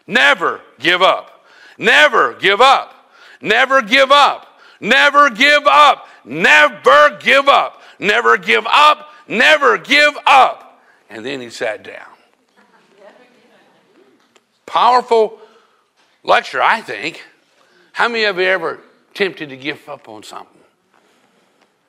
Never 0.05 0.61
give 0.79 1.01
up. 1.01 1.47
Never 1.79 2.35
give 2.35 2.61
up. 2.61 3.17
Never 3.41 3.81
give 3.81 4.11
up. 4.11 4.61
Never 4.79 5.31
give 5.31 5.65
up. 5.65 6.07
Never 6.23 7.09
give 7.17 7.47
up. 7.47 7.81
Never 7.97 8.37
give 8.37 8.67
up. 8.67 9.09
Never 9.27 9.77
give 9.79 10.13
up. 10.27 10.83
And 11.09 11.25
then 11.25 11.41
he 11.41 11.49
sat 11.49 11.83
down. 11.83 12.05
Powerful 14.67 15.39
lecture, 16.23 16.61
I 16.61 16.81
think. 16.81 17.23
How 17.93 18.07
many 18.07 18.23
of 18.25 18.37
you 18.37 18.45
ever 18.45 18.79
tempted 19.13 19.49
to 19.49 19.57
give 19.57 19.87
up 19.89 20.07
on 20.07 20.23
something? 20.23 20.55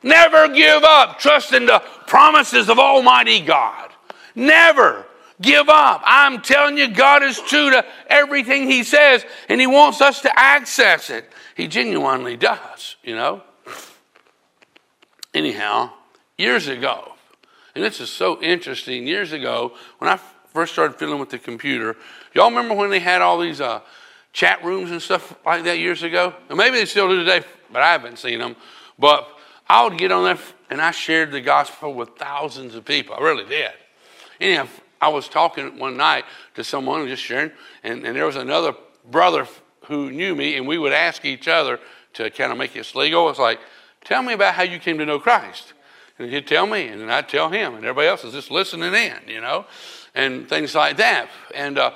Never 0.03 0.49
give 0.49 0.83
up. 0.83 1.19
Trust 1.19 1.53
in 1.53 1.67
the 1.67 1.81
promises 2.07 2.69
of 2.69 2.79
Almighty 2.79 3.41
God. 3.41 3.91
Never 4.35 5.07
give 5.41 5.69
up. 5.69 6.03
I'm 6.05 6.41
telling 6.41 6.79
you, 6.79 6.89
God 6.89 7.23
is 7.23 7.39
true 7.41 7.71
to 7.71 7.85
everything 8.09 8.69
He 8.69 8.83
says, 8.83 9.25
and 9.49 9.61
He 9.61 9.67
wants 9.67 10.01
us 10.01 10.23
to 10.23 10.39
access 10.39 11.11
it. 11.11 11.31
He 11.55 11.67
genuinely 11.67 12.37
does, 12.37 12.97
you 13.03 13.15
know. 13.15 13.43
Anyhow, 15.35 15.93
years 16.39 16.67
ago, 16.67 17.13
and 17.75 17.85
this 17.85 18.01
is 18.01 18.11
so 18.11 18.41
interesting. 18.43 19.07
Years 19.07 19.33
ago, 19.33 19.73
when 19.99 20.11
I 20.11 20.17
first 20.53 20.73
started 20.73 20.99
fiddling 20.99 21.21
with 21.21 21.31
the 21.31 21.39
computer, 21.39 21.97
y'all 22.35 22.51
remember 22.51 22.75
when 22.75 22.91
they 22.91 22.99
had 22.99 23.23
all 23.23 23.39
these 23.39 23.61
uh, 23.61 23.81
chat 24.33 24.65
rooms 24.65 24.91
and 24.91 25.01
stuff 25.01 25.37
like 25.45 25.65
that 25.65 25.79
years 25.79 26.03
ago? 26.03 26.35
And 26.49 26.59
maybe 26.59 26.77
they 26.77 26.85
still 26.85 27.09
do 27.09 27.17
today, 27.17 27.47
but 27.73 27.83
I 27.83 27.93
haven't 27.93 28.19
seen 28.19 28.39
them. 28.39 28.57
But 28.99 29.29
I 29.69 29.85
would 29.85 29.99
get 29.99 30.13
on 30.13 30.25
there 30.25 30.39
and 30.71 30.81
I 30.81 30.91
shared 30.91 31.33
the 31.33 31.41
gospel 31.41 31.95
with 31.95 32.11
thousands 32.17 32.75
of 32.75 32.85
people. 32.85 33.15
I 33.15 33.21
really 33.21 33.45
did. 33.45 33.73
Anyhow, 34.41 34.69
I 35.01 35.09
was 35.09 35.29
talking 35.29 35.79
one 35.79 35.97
night 35.97 36.25
to 36.55 36.65
someone, 36.65 37.07
just 37.09 37.23
sharing, 37.23 37.51
and, 37.83 38.07
and 38.07 38.17
there 38.17 38.27
was 38.27 38.37
another 38.37 38.75
brother 39.11 39.47
who 39.87 40.11
knew 40.11 40.35
me, 40.35 40.57
and 40.57 40.69
we 40.69 40.79
would 40.79 40.93
ask 40.93 41.25
each 41.25 41.49
other 41.49 41.81
to 42.15 42.31
kind 42.31 42.53
of 42.53 42.59
make 42.59 42.73
this 42.73 42.95
legal. 42.95 43.29
It's 43.31 43.39
like, 43.39 43.61
tell 44.05 44.23
me 44.23 44.35
about 44.35 44.55
how 44.55 44.63
you 44.63 44.79
came 44.79 44.99
to 44.99 45.07
know 45.07 45.19
Christ. 45.19 45.73
And 46.19 46.31
he'd 46.31 46.47
tell 46.47 46.67
me, 46.67 46.89
and 46.89 47.01
then 47.01 47.11
I'd 47.11 47.29
tell 47.29 47.49
him, 47.49 47.75
and 47.75 47.85
everybody 47.85 48.09
else 48.09 48.25
is 48.25 48.35
just 48.35 48.51
listening 48.51 48.95
in, 48.95 49.17
you 49.27 49.41
know, 49.41 49.65
and 50.15 50.49
things 50.49 50.75
like 50.75 50.99
that. 50.99 51.29
And 51.55 51.79
uh, 51.79 51.93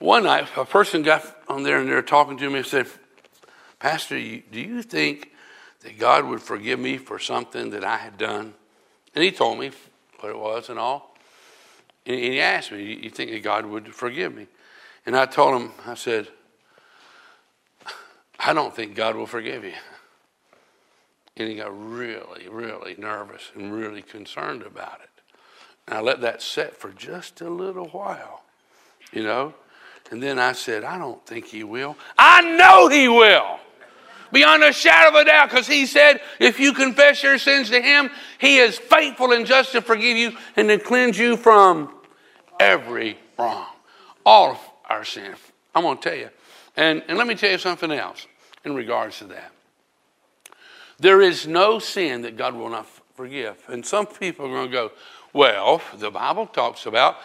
one 0.00 0.24
night, 0.24 0.48
a 0.56 0.64
person 0.64 1.02
got 1.02 1.24
on 1.46 1.62
there 1.62 1.78
and 1.78 1.88
they 1.88 1.94
were 1.94 2.02
talking 2.02 2.38
to 2.38 2.50
me 2.50 2.58
and 2.58 2.66
said, 2.66 2.86
Pastor, 3.78 4.16
do 4.16 4.60
you 4.60 4.82
think 4.82 5.30
that 5.82 5.98
God 5.98 6.24
would 6.24 6.42
forgive 6.42 6.80
me 6.80 6.96
for 6.96 7.18
something 7.18 7.70
that 7.70 7.84
I 7.84 7.98
had 7.98 8.18
done? 8.18 8.54
And 9.14 9.22
he 9.22 9.30
told 9.30 9.58
me 9.58 9.70
what 10.18 10.30
it 10.30 10.38
was 10.38 10.70
and 10.70 10.78
all. 10.78 11.14
And 12.06 12.16
he 12.16 12.40
asked 12.40 12.72
me, 12.72 12.78
"Do 12.78 13.02
You 13.02 13.10
think 13.10 13.30
that 13.30 13.42
God 13.42 13.66
would 13.66 13.94
forgive 13.94 14.34
me? 14.34 14.46
And 15.04 15.14
I 15.16 15.26
told 15.26 15.60
him, 15.60 15.72
I 15.86 15.94
said, 15.94 16.28
I 18.38 18.54
don't 18.54 18.74
think 18.74 18.94
God 18.94 19.16
will 19.16 19.26
forgive 19.26 19.64
you. 19.64 19.74
And 21.36 21.48
he 21.48 21.56
got 21.56 21.70
really, 21.70 22.48
really 22.48 22.96
nervous 22.98 23.50
and 23.54 23.72
really 23.72 24.02
concerned 24.02 24.62
about 24.62 25.00
it. 25.02 25.10
And 25.86 25.98
I 25.98 26.00
let 26.00 26.22
that 26.22 26.40
set 26.40 26.74
for 26.74 26.90
just 26.90 27.42
a 27.42 27.50
little 27.50 27.88
while, 27.88 28.44
you 29.12 29.22
know. 29.22 29.54
And 30.10 30.22
then 30.22 30.38
I 30.38 30.52
said, 30.52 30.84
I 30.84 30.98
don't 30.98 31.24
think 31.24 31.46
he 31.46 31.64
will. 31.64 31.96
I 32.18 32.40
know 32.56 32.88
he 32.88 33.08
will. 33.08 33.58
Beyond 34.32 34.62
a 34.62 34.72
shadow 34.72 35.08
of 35.08 35.14
a 35.16 35.24
doubt, 35.24 35.50
because 35.50 35.66
he 35.66 35.86
said, 35.86 36.20
if 36.38 36.60
you 36.60 36.72
confess 36.72 37.22
your 37.22 37.38
sins 37.38 37.70
to 37.70 37.80
him, 37.80 38.10
he 38.38 38.58
is 38.58 38.78
faithful 38.78 39.32
and 39.32 39.44
just 39.46 39.72
to 39.72 39.82
forgive 39.82 40.16
you 40.16 40.32
and 40.56 40.68
to 40.68 40.78
cleanse 40.78 41.18
you 41.18 41.36
from 41.36 41.92
every 42.60 43.18
wrong. 43.38 43.66
All 44.24 44.52
of 44.52 44.58
our 44.88 45.04
sin. 45.04 45.34
I'm 45.74 45.82
going 45.82 45.98
to 45.98 46.02
tell 46.02 46.18
you. 46.18 46.30
And, 46.76 47.02
and 47.08 47.18
let 47.18 47.26
me 47.26 47.34
tell 47.34 47.50
you 47.50 47.58
something 47.58 47.90
else 47.90 48.26
in 48.64 48.74
regards 48.74 49.18
to 49.18 49.24
that. 49.26 49.52
There 50.98 51.22
is 51.22 51.46
no 51.46 51.78
sin 51.78 52.22
that 52.22 52.36
God 52.36 52.54
will 52.54 52.68
not 52.68 52.86
forgive. 53.14 53.56
And 53.68 53.84
some 53.84 54.06
people 54.06 54.46
are 54.46 54.50
going 54.50 54.66
to 54.66 54.72
go, 54.72 54.92
well, 55.32 55.80
the 55.96 56.10
Bible 56.10 56.46
talks 56.46 56.86
about 56.86 57.16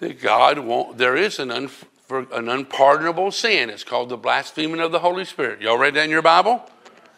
that 0.00 0.20
God 0.20 0.58
won't, 0.58 0.98
there 0.98 1.16
is 1.16 1.38
an, 1.38 1.50
un, 1.50 1.70
an 2.10 2.48
unpardonable 2.48 3.32
sin. 3.32 3.70
It's 3.70 3.84
called 3.84 4.08
the 4.08 4.16
blaspheming 4.16 4.80
of 4.80 4.92
the 4.92 5.00
Holy 5.00 5.24
Spirit. 5.24 5.60
Y'all 5.60 5.78
read 5.78 5.94
that 5.94 6.04
in 6.04 6.10
your 6.10 6.22
Bible? 6.22 6.68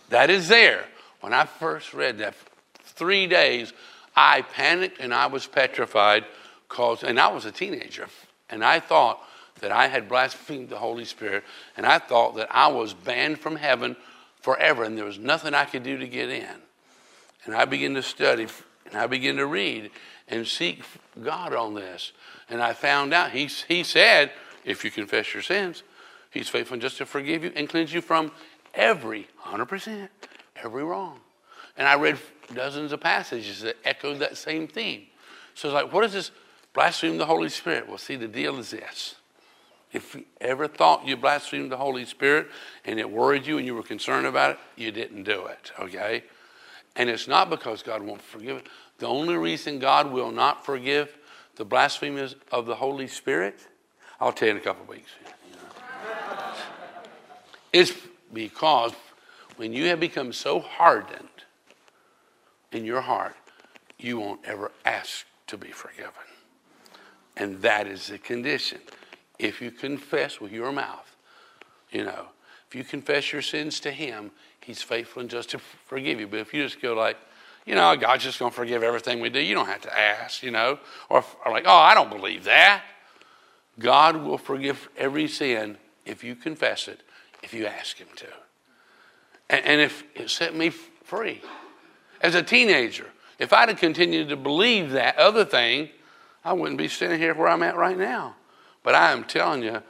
That 0.09 0.31
is 0.31 0.49
there. 0.49 0.85
When 1.21 1.33
I 1.33 1.45
first 1.45 1.93
read 1.93 2.19
that, 2.19 2.35
three 2.83 3.27
days, 3.27 3.73
I 4.17 4.43
panicked 4.43 5.01
and 5.01 5.13
I 5.13 5.27
was 5.27 5.47
petrified 5.47 6.25
because, 6.69 7.03
and 7.03 7.19
I 7.19 7.29
was 7.29 7.45
a 7.45 7.53
teenager, 7.53 8.09
and 8.51 8.65
I 8.65 8.81
thought 8.81 9.21
that 9.61 9.73
I 9.73 9.89
had 9.89 10.09
blasphemed 10.09 10.69
the 10.69 10.79
Holy 10.79 11.05
Spirit, 11.05 11.45
and 11.77 11.85
I 11.85 11.99
thought 11.99 12.37
that 12.37 12.49
I 12.51 12.69
was 12.69 12.95
banned 12.95 13.39
from 13.39 13.57
heaven 13.57 13.97
forever, 14.41 14.85
and 14.85 14.97
there 14.97 15.05
was 15.05 15.19
nothing 15.19 15.55
I 15.55 15.65
could 15.65 15.83
do 15.83 15.99
to 15.99 16.07
get 16.07 16.31
in. 16.31 16.47
And 17.45 17.55
I 17.55 17.65
began 17.65 17.95
to 17.95 18.03
study, 18.03 18.47
and 18.87 18.97
I 18.97 19.07
began 19.07 19.37
to 19.37 19.47
read 19.47 19.91
and 20.29 20.47
seek 20.47 20.83
God 21.23 21.55
on 21.55 21.75
this. 21.75 22.13
And 22.49 22.63
I 22.63 22.73
found 22.73 23.13
out 23.13 23.33
he, 23.33 23.47
he 23.47 23.83
said, 23.83 24.31
if 24.65 24.85
you 24.85 24.91
confess 24.91 25.33
your 25.33 25.43
sins, 25.43 25.83
he's 26.31 26.49
faithful 26.49 26.75
and 26.75 26.83
just 26.83 26.99
to 26.99 27.07
forgive 27.07 27.45
you 27.45 27.53
and 27.55 27.69
cleanse 27.69 27.93
you 27.93 28.01
from 28.01 28.33
every, 28.75 29.29
100%, 29.45 30.09
every 30.63 30.85
wrong. 30.85 31.21
And 31.77 31.87
I 31.87 31.95
read 31.95 32.19
dozens 32.55 32.93
of 32.93 33.01
passages 33.01 33.63
that 33.63 33.77
echoed 33.85 34.19
that 34.19 34.37
same 34.37 34.67
theme. 34.67 35.07
So 35.55 35.69
it's 35.69 35.75
like, 35.75 35.93
what 35.93 36.05
is 36.05 36.13
this 36.13 36.31
blaspheme 36.73 37.19
the 37.19 37.27
Holy 37.27 37.49
Spirit? 37.49 37.89
Well, 37.89 37.99
see, 37.99 38.17
the 38.17 38.29
deal 38.29 38.59
is 38.59 38.71
this. 38.71 39.17
If 39.93 40.15
you 40.15 40.25
ever 40.41 40.69
thought 40.69 41.07
you 41.07 41.17
blasphemed 41.17 41.73
the 41.73 41.77
Holy 41.77 42.05
Spirit 42.05 42.49
and 42.85 43.01
it 43.01 43.11
worried 43.11 43.47
you 43.47 43.57
and 43.57 43.67
you 43.67 43.75
were 43.75 43.83
concerned 43.83 44.27
about 44.27 44.51
it, 44.53 44.59
you 44.77 44.91
didn't 44.91 45.23
do 45.23 45.47
it, 45.47 45.73
okay? 45.79 46.25
And 46.97 47.09
it's 47.09 47.27
not 47.27 47.49
because 47.49 47.83
God 47.83 48.03
won't 48.03 48.21
forgive 48.21 48.59
it. 48.59 48.67
The 48.99 49.07
only 49.07 49.37
reason 49.37 49.79
God 49.79 50.13
will 50.13 50.31
not 50.31 50.67
forgive 50.67 51.17
the 51.57 51.65
blasphemies 51.65 52.35
of 52.53 52.67
the 52.67 52.75
Holy 52.75 53.07
Spirit, 53.07 53.67
I'll 54.21 54.33
tell 54.33 54.49
you 54.49 54.55
in 54.55 54.61
a 54.61 54.65
couple 54.65 54.83
of 54.83 54.89
weeks, 54.89 55.11
It's 57.73 57.93
because 58.33 58.93
when 59.57 59.73
you 59.73 59.87
have 59.87 60.01
become 60.01 60.33
so 60.33 60.61
hardened 60.61 61.29
in 62.73 62.85
your 62.85 63.01
heart, 63.01 63.37
you 63.99 64.19
won't 64.19 64.41
ever 64.45 64.71
ask 64.85 65.27
to 65.49 65.57
be 65.57 65.71
forgiven. 65.71 66.13
And 67.37 67.61
that 67.63 67.87
is 67.87 68.09
the 68.09 68.19
condition 68.19 68.81
if 69.39 69.63
you 69.63 69.71
confess 69.71 70.41
with 70.41 70.53
your 70.53 70.73
mouth, 70.73 71.17
you 71.91 72.05
know, 72.05 72.27
if 72.69 72.75
you 72.75 72.85
confess 72.85 73.33
your 73.33 73.43
sins 73.43 73.81
to 73.81 73.91
Him, 73.91 74.31
He's 74.61 74.83
faithful 74.83 75.21
and 75.21 75.31
just 75.31 75.51
to 75.51 75.59
forgive 75.59 76.21
you. 76.21 76.27
But 76.27 76.41
if 76.41 76.53
you 76.53 76.63
just 76.63 76.83
go 76.83 76.95
like, 76.95 77.17
you 77.65 77.75
know, 77.75 77.97
God's 77.97 78.25
just 78.25 78.39
going 78.39 78.51
to 78.51 78.57
forgive 78.57 78.83
everything 78.83 79.21
we 79.21 79.31
do, 79.31 79.41
you 79.41 79.55
don't 79.55 79.67
have 79.67 79.83
to 79.83 79.99
ask, 79.99 80.43
you 80.43 80.51
know, 80.51 80.79
or, 81.09 81.25
or 81.45 81.53
like, 81.53 81.65
oh, 81.67 81.77
I 81.77 81.95
don't 81.95 82.11
believe 82.11 82.45
that. 82.45 82.83
God 83.79 84.17
will 84.17 84.39
forgive 84.39 84.89
every 84.97 85.29
sin 85.29 85.77
if 86.05 86.25
you 86.25 86.35
confess 86.35 86.89
it, 86.89 87.01
if 87.43 87.55
you 87.55 87.67
ask 87.67 87.97
Him 87.97 88.09
to. 88.17 88.27
And, 89.51 89.65
and 89.65 89.81
if 89.81 90.05
it 90.15 90.31
set 90.31 90.55
me 90.55 90.71
free. 90.71 91.41
As 92.21 92.35
a 92.35 92.43
teenager, 92.43 93.07
if 93.39 93.53
I'd 93.53 93.69
have 93.69 93.79
continued 93.79 94.29
to 94.31 94.37
believe 94.37 94.91
that 94.91 95.17
other 95.17 95.45
thing, 95.45 95.91
I 96.45 96.53
wouldn't 96.53 96.79
be 96.79 96.89
standing 96.89 97.19
here 97.19 97.35
where 97.35 97.49
I'm 97.49 97.63
at 97.63 97.77
right 97.77 97.97
now. 97.97 98.35
But 98.83 98.95
I 98.95 99.13
am 99.13 99.25
telling 99.25 99.63
you, 99.63 99.83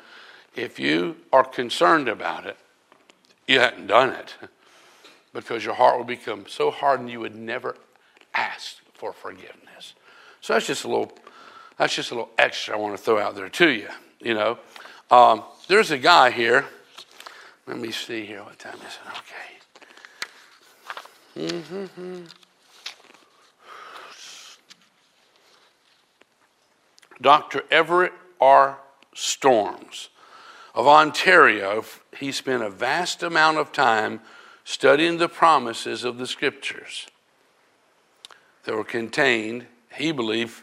if 0.55 0.79
you 0.79 1.17
are 1.33 1.45
concerned 1.45 2.09
about 2.09 2.47
it, 2.47 2.57
you 3.47 3.61
haven't 3.61 3.87
done 3.87 4.11
it 4.11 4.35
because 5.33 5.65
your 5.65 5.75
heart 5.75 5.97
will 5.97 6.05
become 6.05 6.47
so 6.47 6.71
hardened 6.71 7.11
you 7.11 7.21
would 7.21 7.37
never 7.37 7.77
ask 8.35 8.77
for 8.93 9.13
forgiveness. 9.13 9.95
So 10.41 10.53
that's 10.53 10.67
just 10.67 10.85
a 10.85 10.89
little, 10.89 11.13
that's 11.79 11.95
just 11.95 12.11
a 12.11 12.15
little 12.15 12.31
extra 12.37 12.75
I 12.75 12.79
want 12.79 12.97
to 12.97 13.03
throw 13.03 13.19
out 13.19 13.35
there 13.35 13.49
to 13.49 13.69
you. 13.69 13.89
You 14.21 14.35
know, 14.35 14.59
um, 15.11 15.45
there's 15.69 15.91
a 15.91 15.99
guy 15.99 16.31
here. 16.31 16.67
Let 17.67 17.79
me 17.79 17.93
see 17.93 18.25
here. 18.27 18.43
What 18.43 18.59
time 18.59 18.79
is 18.87 18.99
it? 21.37 21.47
Okay. 21.47 21.53
Mm-hmm. 21.57 22.25
Dr. 27.21 27.63
Everett 27.71 28.13
R. 28.41 28.79
Storms 29.15 30.11
of 30.75 30.87
Ontario, 30.87 31.85
he 32.17 32.31
spent 32.31 32.63
a 32.63 32.71
vast 32.71 33.23
amount 33.23 33.59
of 33.59 33.73
time 33.73 34.21
studying 34.65 35.19
the 35.19 35.29
promises 35.29 36.05
of 36.05 36.19
the 36.19 36.27
scriptures 36.27 37.09
that 38.65 38.75
were 38.75 38.85
contained, 38.85 39.67
he 39.97 40.13
believed 40.13 40.63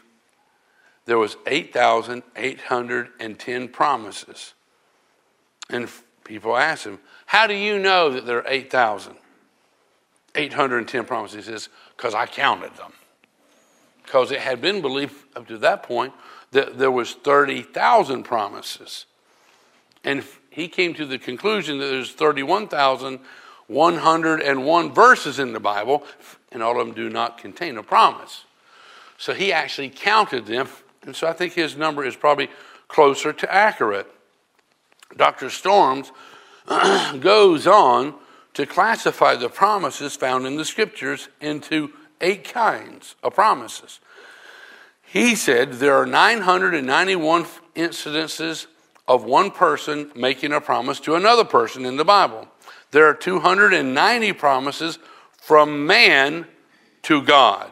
there 1.06 1.18
was 1.18 1.36
8,810 1.46 3.68
promises. 3.68 4.54
And 5.70 5.88
people 6.24 6.56
asked 6.56 6.86
him, 6.86 6.98
how 7.26 7.46
do 7.46 7.54
you 7.54 7.78
know 7.78 8.10
that 8.10 8.26
there 8.26 8.38
are 8.38 8.46
8,810 8.46 11.04
promises? 11.04 11.46
He 11.46 11.52
says, 11.52 11.68
because 11.96 12.14
I 12.14 12.26
counted 12.26 12.74
them. 12.76 12.92
Because 14.04 14.30
it 14.30 14.40
had 14.40 14.60
been 14.60 14.82
believed 14.82 15.14
up 15.34 15.48
to 15.48 15.58
that 15.58 15.82
point 15.82 16.12
that 16.52 16.78
there 16.78 16.92
was 16.92 17.14
30,000 17.14 18.22
promises. 18.22 19.06
And 20.04 20.22
he 20.50 20.68
came 20.68 20.94
to 20.94 21.04
the 21.04 21.18
conclusion 21.18 21.78
that 21.78 21.86
there's 21.86 22.12
31,101 22.12 24.94
verses 24.94 25.40
in 25.40 25.52
the 25.52 25.60
Bible, 25.60 26.04
and 26.52 26.62
all 26.62 26.80
of 26.80 26.86
them 26.86 26.94
do 26.94 27.10
not 27.10 27.38
contain 27.38 27.76
a 27.76 27.82
promise. 27.82 28.44
So 29.18 29.34
he 29.34 29.52
actually 29.52 29.90
counted 29.90 30.46
them, 30.46 30.68
and 31.06 31.16
so 31.16 31.26
I 31.26 31.32
think 31.32 31.54
his 31.54 31.76
number 31.76 32.04
is 32.04 32.16
probably 32.16 32.48
closer 32.88 33.32
to 33.32 33.52
accurate. 33.52 34.06
Dr. 35.16 35.50
Storms 35.50 36.12
goes 37.20 37.66
on 37.66 38.14
to 38.54 38.66
classify 38.66 39.36
the 39.36 39.48
promises 39.48 40.16
found 40.16 40.46
in 40.46 40.56
the 40.56 40.64
scriptures 40.64 41.28
into 41.40 41.92
eight 42.20 42.44
kinds 42.44 43.14
of 43.22 43.34
promises. 43.34 44.00
He 45.02 45.34
said 45.34 45.74
there 45.74 45.94
are 45.94 46.06
991 46.06 47.44
incidences 47.76 48.66
of 49.06 49.24
one 49.24 49.50
person 49.50 50.10
making 50.16 50.52
a 50.52 50.60
promise 50.60 50.98
to 51.00 51.14
another 51.14 51.44
person 51.44 51.84
in 51.84 51.96
the 51.96 52.04
Bible. 52.04 52.48
There 52.90 53.06
are 53.06 53.14
290 53.14 54.32
promises 54.32 54.98
from 55.40 55.86
man 55.86 56.46
to 57.02 57.22
God. 57.22 57.70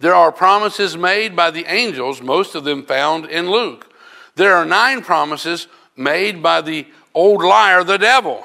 There 0.00 0.14
are 0.14 0.32
promises 0.32 0.96
made 0.96 1.36
by 1.36 1.50
the 1.50 1.64
angels, 1.66 2.20
most 2.20 2.54
of 2.54 2.64
them 2.64 2.84
found 2.84 3.26
in 3.26 3.50
Luke. 3.50 3.92
There 4.34 4.54
are 4.54 4.64
nine 4.64 5.02
promises 5.02 5.68
made 5.96 6.42
by 6.42 6.60
the 6.60 6.86
old 7.14 7.42
liar, 7.42 7.84
the 7.84 7.98
devil. 7.98 8.44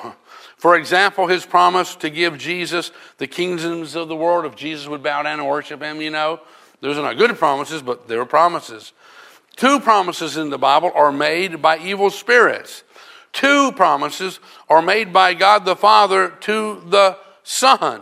For 0.57 0.75
example, 0.75 1.27
his 1.27 1.45
promise 1.45 1.95
to 1.95 2.09
give 2.09 2.37
Jesus 2.37 2.91
the 3.17 3.27
kingdoms 3.27 3.95
of 3.95 4.07
the 4.07 4.15
world 4.15 4.45
if 4.45 4.55
Jesus 4.55 4.87
would 4.87 5.01
bow 5.01 5.23
down 5.23 5.39
and 5.39 5.47
worship 5.47 5.81
him, 5.81 6.01
you 6.01 6.11
know. 6.11 6.41
Those 6.81 6.97
are 6.97 7.01
not 7.01 7.17
good 7.17 7.35
promises, 7.37 7.81
but 7.81 8.07
they 8.07 8.17
were 8.17 8.25
promises. 8.25 8.93
Two 9.55 9.79
promises 9.79 10.37
in 10.37 10.49
the 10.49 10.57
Bible 10.57 10.91
are 10.93 11.11
made 11.11 11.61
by 11.61 11.77
evil 11.79 12.09
spirits. 12.09 12.83
Two 13.31 13.71
promises 13.71 14.39
are 14.69 14.81
made 14.81 15.11
by 15.11 15.33
God 15.33 15.65
the 15.65 15.75
Father 15.75 16.29
to 16.41 16.83
the 16.87 17.17
Son. 17.43 18.01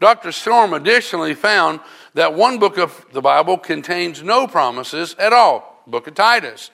Dr. 0.00 0.32
Storm 0.32 0.72
additionally 0.72 1.34
found 1.34 1.80
that 2.14 2.34
one 2.34 2.58
book 2.58 2.78
of 2.78 3.04
the 3.12 3.20
Bible 3.20 3.58
contains 3.58 4.22
no 4.22 4.46
promises 4.46 5.14
at 5.18 5.32
all, 5.32 5.82
book 5.86 6.06
of 6.06 6.14
Titus. 6.14 6.70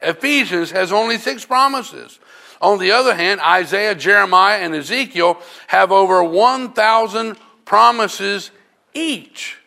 Ephesians 0.00 0.70
has 0.70 0.92
only 0.92 1.18
six 1.18 1.44
promises. 1.44 2.18
On 2.60 2.78
the 2.78 2.92
other 2.92 3.14
hand, 3.14 3.40
Isaiah, 3.40 3.94
Jeremiah, 3.94 4.58
and 4.58 4.74
Ezekiel 4.74 5.40
have 5.68 5.92
over 5.92 6.22
1,000 6.22 7.36
promises 7.64 8.50
each. 8.92 9.58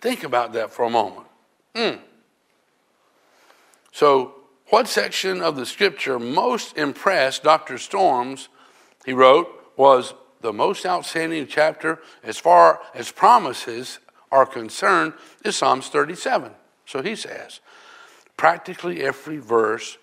Think 0.00 0.22
about 0.22 0.52
that 0.52 0.70
for 0.70 0.84
a 0.84 0.90
moment. 0.90 1.26
Mm. 1.74 1.98
So, 3.92 4.34
what 4.68 4.88
section 4.88 5.42
of 5.42 5.56
the 5.56 5.66
scripture 5.66 6.18
most 6.18 6.76
impressed 6.76 7.42
Dr. 7.42 7.78
Storms, 7.78 8.48
he 9.04 9.12
wrote, 9.12 9.48
was 9.76 10.14
the 10.40 10.52
most 10.52 10.84
outstanding 10.84 11.46
chapter 11.46 11.98
as 12.22 12.38
far 12.38 12.80
as 12.94 13.10
promises 13.10 13.98
are 14.32 14.46
concerned 14.46 15.12
is 15.44 15.56
Psalms 15.56 15.88
37. 15.88 16.50
So 16.86 17.02
he 17.02 17.14
says, 17.14 17.60
practically 18.36 19.02
every 19.04 19.38
verse 19.38 19.98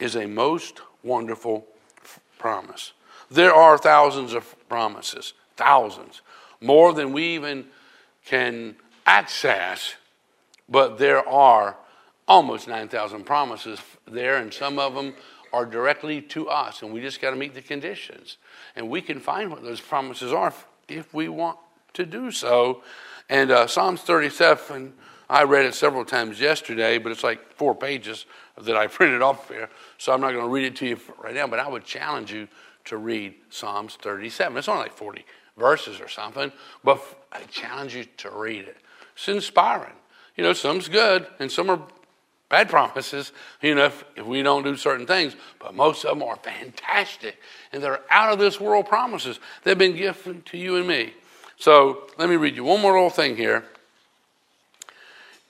is 0.00 0.16
a 0.16 0.26
most 0.26 0.80
wonderful 1.04 1.66
promise. 2.38 2.92
There 3.30 3.54
are 3.54 3.78
thousands 3.78 4.32
of 4.32 4.56
promises, 4.68 5.34
thousands, 5.56 6.22
more 6.60 6.92
than 6.92 7.12
we 7.12 7.34
even 7.34 7.66
can 8.24 8.76
access, 9.06 9.94
but 10.68 10.98
there 10.98 11.26
are 11.28 11.76
almost 12.26 12.66
9,000 12.66 13.24
promises 13.24 13.80
there, 14.06 14.38
and 14.38 14.52
some 14.52 14.78
of 14.78 14.94
them 14.94 15.14
are 15.52 15.66
directly 15.66 16.20
to 16.20 16.48
us, 16.48 16.82
and 16.82 16.92
we 16.92 17.00
just 17.00 17.20
got 17.20 17.30
to 17.30 17.36
meet 17.36 17.54
the 17.54 17.62
conditions. 17.62 18.38
And 18.74 18.88
we 18.88 19.00
can 19.00 19.20
find 19.20 19.50
what 19.50 19.62
those 19.62 19.80
promises 19.80 20.32
are 20.32 20.52
if 20.88 21.14
we 21.14 21.28
want 21.28 21.58
to 21.92 22.04
do 22.04 22.30
so. 22.30 22.82
And 23.28 23.50
uh, 23.50 23.66
Psalms 23.66 24.02
37, 24.02 24.92
I 25.30 25.44
read 25.44 25.64
it 25.64 25.74
several 25.74 26.04
times 26.04 26.40
yesterday, 26.40 26.98
but 26.98 27.10
it's 27.12 27.24
like 27.24 27.54
four 27.54 27.74
pages 27.74 28.26
that 28.60 28.76
I 28.76 28.86
printed 28.86 29.22
off 29.22 29.48
here, 29.48 29.70
so 29.98 30.12
I'm 30.12 30.20
not 30.20 30.32
going 30.32 30.44
to 30.44 30.50
read 30.50 30.66
it 30.66 30.76
to 30.76 30.86
you 30.86 31.00
right 31.22 31.34
now, 31.34 31.46
but 31.46 31.58
I 31.58 31.68
would 31.68 31.84
challenge 31.84 32.32
you 32.32 32.48
to 32.86 32.98
read 32.98 33.34
Psalms 33.50 33.96
37. 34.00 34.56
It's 34.56 34.68
only 34.68 34.82
like 34.82 34.92
40 34.92 35.24
verses 35.56 36.00
or 36.00 36.08
something, 36.08 36.52
but 36.82 37.00
I 37.32 37.42
challenge 37.44 37.94
you 37.94 38.04
to 38.18 38.30
read 38.30 38.66
it. 38.66 38.76
It's 39.14 39.28
inspiring. 39.28 39.94
You 40.36 40.44
know, 40.44 40.52
some's 40.52 40.88
good 40.88 41.26
and 41.38 41.50
some 41.50 41.70
are 41.70 41.80
bad 42.48 42.68
promises, 42.68 43.32
you 43.62 43.74
know, 43.74 43.86
if, 43.86 44.04
if, 44.16 44.26
we 44.26 44.42
don't 44.42 44.64
do 44.64 44.76
certain 44.76 45.06
things, 45.06 45.34
but 45.58 45.74
most 45.74 46.04
of 46.04 46.18
them 46.18 46.28
are 46.28 46.36
fantastic 46.36 47.40
and 47.72 47.82
they're 47.82 48.00
out 48.10 48.32
of 48.32 48.38
this 48.38 48.60
world 48.60 48.86
promises. 48.86 49.40
They've 49.62 49.78
been 49.78 49.96
given 49.96 50.42
to 50.42 50.58
you 50.58 50.76
and 50.76 50.86
me. 50.86 51.14
So 51.56 52.08
let 52.18 52.28
me 52.28 52.36
read 52.36 52.56
you 52.56 52.64
one 52.64 52.80
more 52.80 52.92
little 52.92 53.10
thing 53.10 53.36
here. 53.36 53.64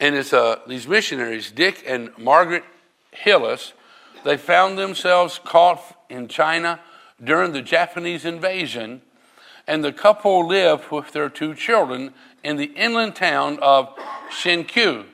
And 0.00 0.14
it's 0.14 0.32
uh, 0.32 0.60
these 0.66 0.86
missionaries, 0.86 1.50
Dick 1.50 1.84
and 1.86 2.10
Margaret 2.18 2.64
Hillis, 3.12 3.72
they 4.24 4.36
found 4.36 4.78
themselves 4.78 5.38
caught 5.44 5.82
in 6.08 6.28
China 6.28 6.80
during 7.22 7.52
the 7.52 7.62
Japanese 7.62 8.24
invasion, 8.24 9.02
and 9.66 9.84
the 9.84 9.92
couple 9.92 10.46
lived 10.46 10.90
with 10.90 11.12
their 11.12 11.28
two 11.28 11.54
children 11.54 12.12
in 12.42 12.56
the 12.56 12.72
inland 12.74 13.14
town 13.14 13.58
of 13.62 13.94
Shenkiu. 14.30 15.04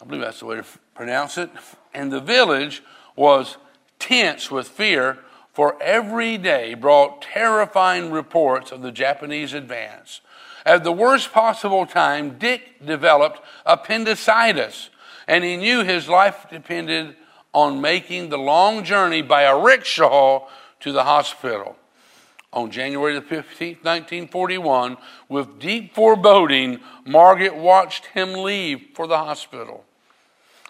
I 0.00 0.04
believe 0.04 0.22
that's 0.22 0.40
the 0.40 0.46
way 0.46 0.56
to 0.56 0.64
pronounce 0.94 1.38
it. 1.38 1.50
And 1.94 2.10
the 2.10 2.20
village 2.20 2.82
was 3.16 3.56
tense 3.98 4.50
with 4.50 4.68
fear, 4.68 5.18
for 5.52 5.80
every 5.82 6.38
day 6.38 6.74
brought 6.74 7.22
terrifying 7.22 8.10
reports 8.10 8.72
of 8.72 8.82
the 8.82 8.92
Japanese 8.92 9.52
advance. 9.52 10.20
At 10.64 10.84
the 10.84 10.92
worst 10.92 11.32
possible 11.32 11.86
time, 11.86 12.38
Dick 12.38 12.84
developed 12.84 13.40
appendicitis, 13.66 14.90
and 15.26 15.44
he 15.44 15.56
knew 15.56 15.82
his 15.82 16.08
life 16.08 16.46
depended 16.50 17.16
on 17.52 17.80
making 17.80 18.28
the 18.28 18.38
long 18.38 18.82
journey 18.84 19.22
by 19.22 19.42
a 19.42 19.58
rickshaw 19.58 20.48
to 20.80 20.92
the 20.92 21.04
hospital. 21.04 21.76
On 22.52 22.70
January 22.70 23.14
the 23.14 23.22
15th, 23.22 23.82
1941, 23.82 24.96
with 25.28 25.58
deep 25.58 25.94
foreboding, 25.94 26.80
Margaret 27.04 27.56
watched 27.56 28.06
him 28.06 28.34
leave 28.34 28.88
for 28.94 29.06
the 29.06 29.18
hospital. 29.18 29.84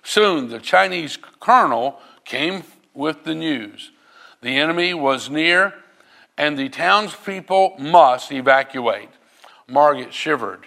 Soon 0.02 0.48
the 0.48 0.58
Chinese 0.58 1.18
colonel 1.40 2.00
came 2.24 2.62
with 2.94 3.24
the 3.24 3.34
news. 3.34 3.90
The 4.42 4.58
enemy 4.58 4.92
was 4.92 5.30
near, 5.30 5.72
and 6.36 6.58
the 6.58 6.68
townspeople 6.68 7.76
must 7.78 8.30
evacuate. 8.32 9.08
Margaret 9.68 10.12
shivered, 10.12 10.66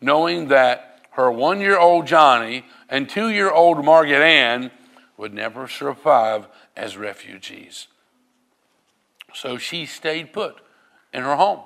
knowing 0.00 0.48
that 0.48 1.02
her 1.12 1.30
one 1.30 1.60
year 1.60 1.78
old 1.78 2.06
Johnny 2.06 2.64
and 2.88 3.08
two 3.08 3.28
year 3.28 3.50
old 3.50 3.84
Margaret 3.84 4.22
Ann 4.22 4.70
would 5.16 5.34
never 5.34 5.68
survive 5.68 6.48
as 6.76 6.96
refugees. 6.96 7.88
So 9.34 9.58
she 9.58 9.84
stayed 9.84 10.32
put 10.32 10.60
in 11.12 11.22
her 11.22 11.36
home. 11.36 11.60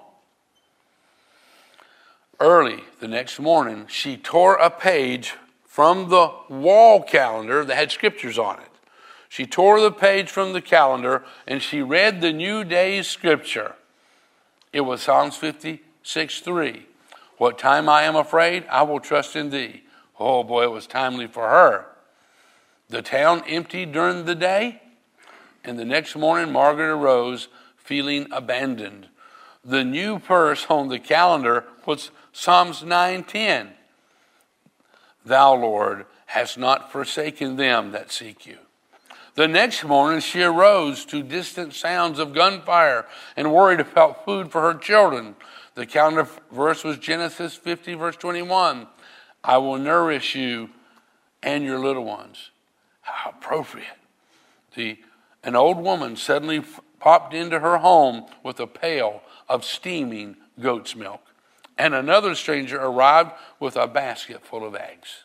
Early 2.40 2.82
the 2.98 3.06
next 3.08 3.38
morning, 3.38 3.86
she 3.86 4.16
tore 4.16 4.56
a 4.56 4.70
page 4.70 5.34
from 5.64 6.08
the 6.08 6.32
wall 6.48 7.02
calendar 7.02 7.64
that 7.64 7.76
had 7.76 7.92
scriptures 7.92 8.38
on 8.38 8.58
it. 8.58 8.73
She 9.34 9.46
tore 9.46 9.80
the 9.80 9.90
page 9.90 10.30
from 10.30 10.52
the 10.52 10.60
calendar 10.60 11.24
and 11.44 11.60
she 11.60 11.82
read 11.82 12.20
the 12.20 12.32
new 12.32 12.62
day's 12.62 13.08
scripture. 13.08 13.74
It 14.72 14.82
was 14.82 15.02
Psalms 15.02 15.34
56 15.34 16.38
3. 16.38 16.86
What 17.38 17.58
time 17.58 17.88
I 17.88 18.02
am 18.02 18.14
afraid, 18.14 18.64
I 18.70 18.82
will 18.82 19.00
trust 19.00 19.34
in 19.34 19.50
thee. 19.50 19.82
Oh 20.20 20.44
boy, 20.44 20.62
it 20.62 20.70
was 20.70 20.86
timely 20.86 21.26
for 21.26 21.48
her. 21.48 21.86
The 22.90 23.02
town 23.02 23.42
emptied 23.48 23.90
during 23.90 24.24
the 24.24 24.36
day, 24.36 24.80
and 25.64 25.80
the 25.80 25.84
next 25.84 26.14
morning 26.14 26.52
Margaret 26.52 26.94
arose 26.94 27.48
feeling 27.76 28.28
abandoned. 28.30 29.08
The 29.64 29.82
new 29.82 30.20
verse 30.20 30.64
on 30.70 30.90
the 30.90 31.00
calendar 31.00 31.64
was 31.84 32.12
Psalms 32.32 32.84
9:10. 32.84 33.72
Thou, 35.26 35.54
Lord, 35.54 36.06
hast 36.26 36.56
not 36.56 36.92
forsaken 36.92 37.56
them 37.56 37.90
that 37.90 38.12
seek 38.12 38.46
you. 38.46 38.58
The 39.34 39.48
next 39.48 39.84
morning 39.84 40.20
she 40.20 40.42
arose 40.42 41.04
to 41.06 41.22
distant 41.22 41.74
sounds 41.74 42.18
of 42.18 42.34
gunfire 42.34 43.06
and 43.36 43.52
worried 43.52 43.80
about 43.80 44.24
food 44.24 44.50
for 44.50 44.60
her 44.60 44.74
children. 44.78 45.34
The 45.74 45.86
counter 45.86 46.28
verse 46.52 46.84
was 46.84 46.98
Genesis 46.98 47.54
50, 47.54 47.94
verse 47.94 48.16
21. 48.16 48.86
I 49.42 49.58
will 49.58 49.78
nourish 49.78 50.36
you 50.36 50.70
and 51.42 51.64
your 51.64 51.78
little 51.78 52.04
ones. 52.04 52.50
How 53.02 53.30
appropriate. 53.30 53.88
The, 54.76 54.98
an 55.42 55.56
old 55.56 55.78
woman 55.78 56.16
suddenly 56.16 56.62
popped 57.00 57.34
into 57.34 57.58
her 57.58 57.78
home 57.78 58.26
with 58.42 58.60
a 58.60 58.66
pail 58.66 59.22
of 59.48 59.64
steaming 59.64 60.36
goat's 60.60 60.94
milk 60.94 61.20
and 61.76 61.94
another 61.94 62.34
stranger 62.34 62.80
arrived 62.80 63.32
with 63.58 63.76
a 63.76 63.86
basket 63.86 64.44
full 64.44 64.66
of 64.66 64.74
eggs. 64.74 65.24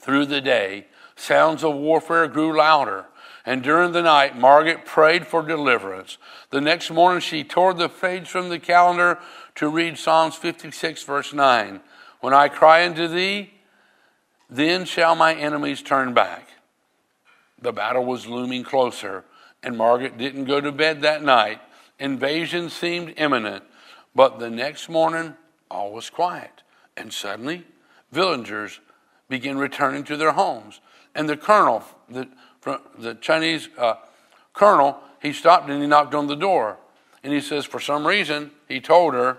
Through 0.00 0.26
the 0.26 0.40
day, 0.40 0.86
sounds 1.16 1.64
of 1.64 1.74
warfare 1.74 2.26
grew 2.28 2.56
louder, 2.56 3.06
and 3.46 3.62
during 3.62 3.92
the 3.92 4.02
night, 4.02 4.36
Margaret 4.38 4.86
prayed 4.86 5.26
for 5.26 5.42
deliverance. 5.42 6.18
The 6.50 6.60
next 6.60 6.90
morning, 6.90 7.20
she 7.20 7.44
tore 7.44 7.74
the 7.74 7.88
page 7.88 8.28
from 8.28 8.48
the 8.48 8.58
calendar 8.58 9.18
to 9.56 9.68
read 9.68 9.98
Psalms 9.98 10.34
56, 10.36 11.02
verse 11.02 11.32
9. 11.32 11.80
When 12.20 12.32
I 12.32 12.48
cry 12.48 12.86
unto 12.86 13.06
thee, 13.06 13.50
then 14.48 14.84
shall 14.84 15.14
my 15.14 15.34
enemies 15.34 15.82
turn 15.82 16.14
back. 16.14 16.48
The 17.60 17.72
battle 17.72 18.04
was 18.04 18.26
looming 18.26 18.64
closer, 18.64 19.24
and 19.62 19.76
Margaret 19.76 20.16
didn't 20.16 20.44
go 20.44 20.60
to 20.60 20.72
bed 20.72 21.02
that 21.02 21.22
night. 21.22 21.60
Invasion 21.98 22.70
seemed 22.70 23.14
imminent. 23.16 23.64
But 24.14 24.38
the 24.38 24.50
next 24.50 24.88
morning, 24.88 25.34
all 25.70 25.92
was 25.92 26.10
quiet. 26.10 26.62
And 26.96 27.12
suddenly, 27.12 27.64
villagers 28.12 28.80
began 29.28 29.58
returning 29.58 30.04
to 30.04 30.16
their 30.16 30.32
homes. 30.32 30.80
And 31.14 31.28
the 31.28 31.36
colonel, 31.36 31.84
the, 32.08 32.28
the 32.98 33.14
Chinese 33.20 33.68
uh, 33.78 33.94
colonel, 34.52 34.98
he 35.20 35.32
stopped 35.32 35.70
and 35.70 35.80
he 35.80 35.88
knocked 35.88 36.14
on 36.14 36.26
the 36.26 36.36
door. 36.36 36.78
And 37.22 37.32
he 37.32 37.40
says, 37.40 37.64
for 37.64 37.80
some 37.80 38.06
reason, 38.06 38.50
he 38.68 38.80
told 38.80 39.14
her, 39.14 39.38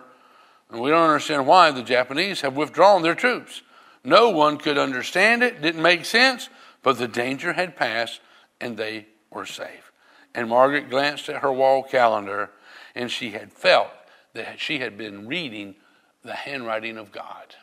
and 0.72 0.82
we 0.82 0.90
don't 0.90 1.04
understand 1.04 1.46
why, 1.46 1.72
the 1.72 1.84
Japanese 1.84 2.42
have 2.42 2.56
withdrawn 2.56 3.04
their 3.04 3.16
troops. 3.16 3.62
No 4.04 4.30
one 4.30 4.58
could 4.58 4.78
understand 4.78 5.44
it, 5.44 5.62
didn't 5.62 5.82
make 5.82 6.06
sense, 6.06 6.50
but 6.82 6.98
the 6.98 7.08
danger 7.08 7.54
had 7.54 7.76
passed 7.76 8.22
and 8.60 8.78
they 8.78 9.08
were 9.30 9.46
safe. 9.46 9.92
And 10.34 10.50
Margaret 10.50 10.90
glanced 10.90 11.30
at 11.30 11.42
her 11.42 11.52
wall 11.52 11.84
calendar 11.84 12.52
and 12.96 13.12
she 13.12 13.32
had 13.32 13.52
felt 13.52 13.90
that 14.34 14.60
she 14.60 14.80
had 14.80 14.98
been 14.98 15.28
reading 15.28 15.76
the 16.24 16.34
handwriting 16.34 16.98
of 16.98 17.12
God. 17.12 17.56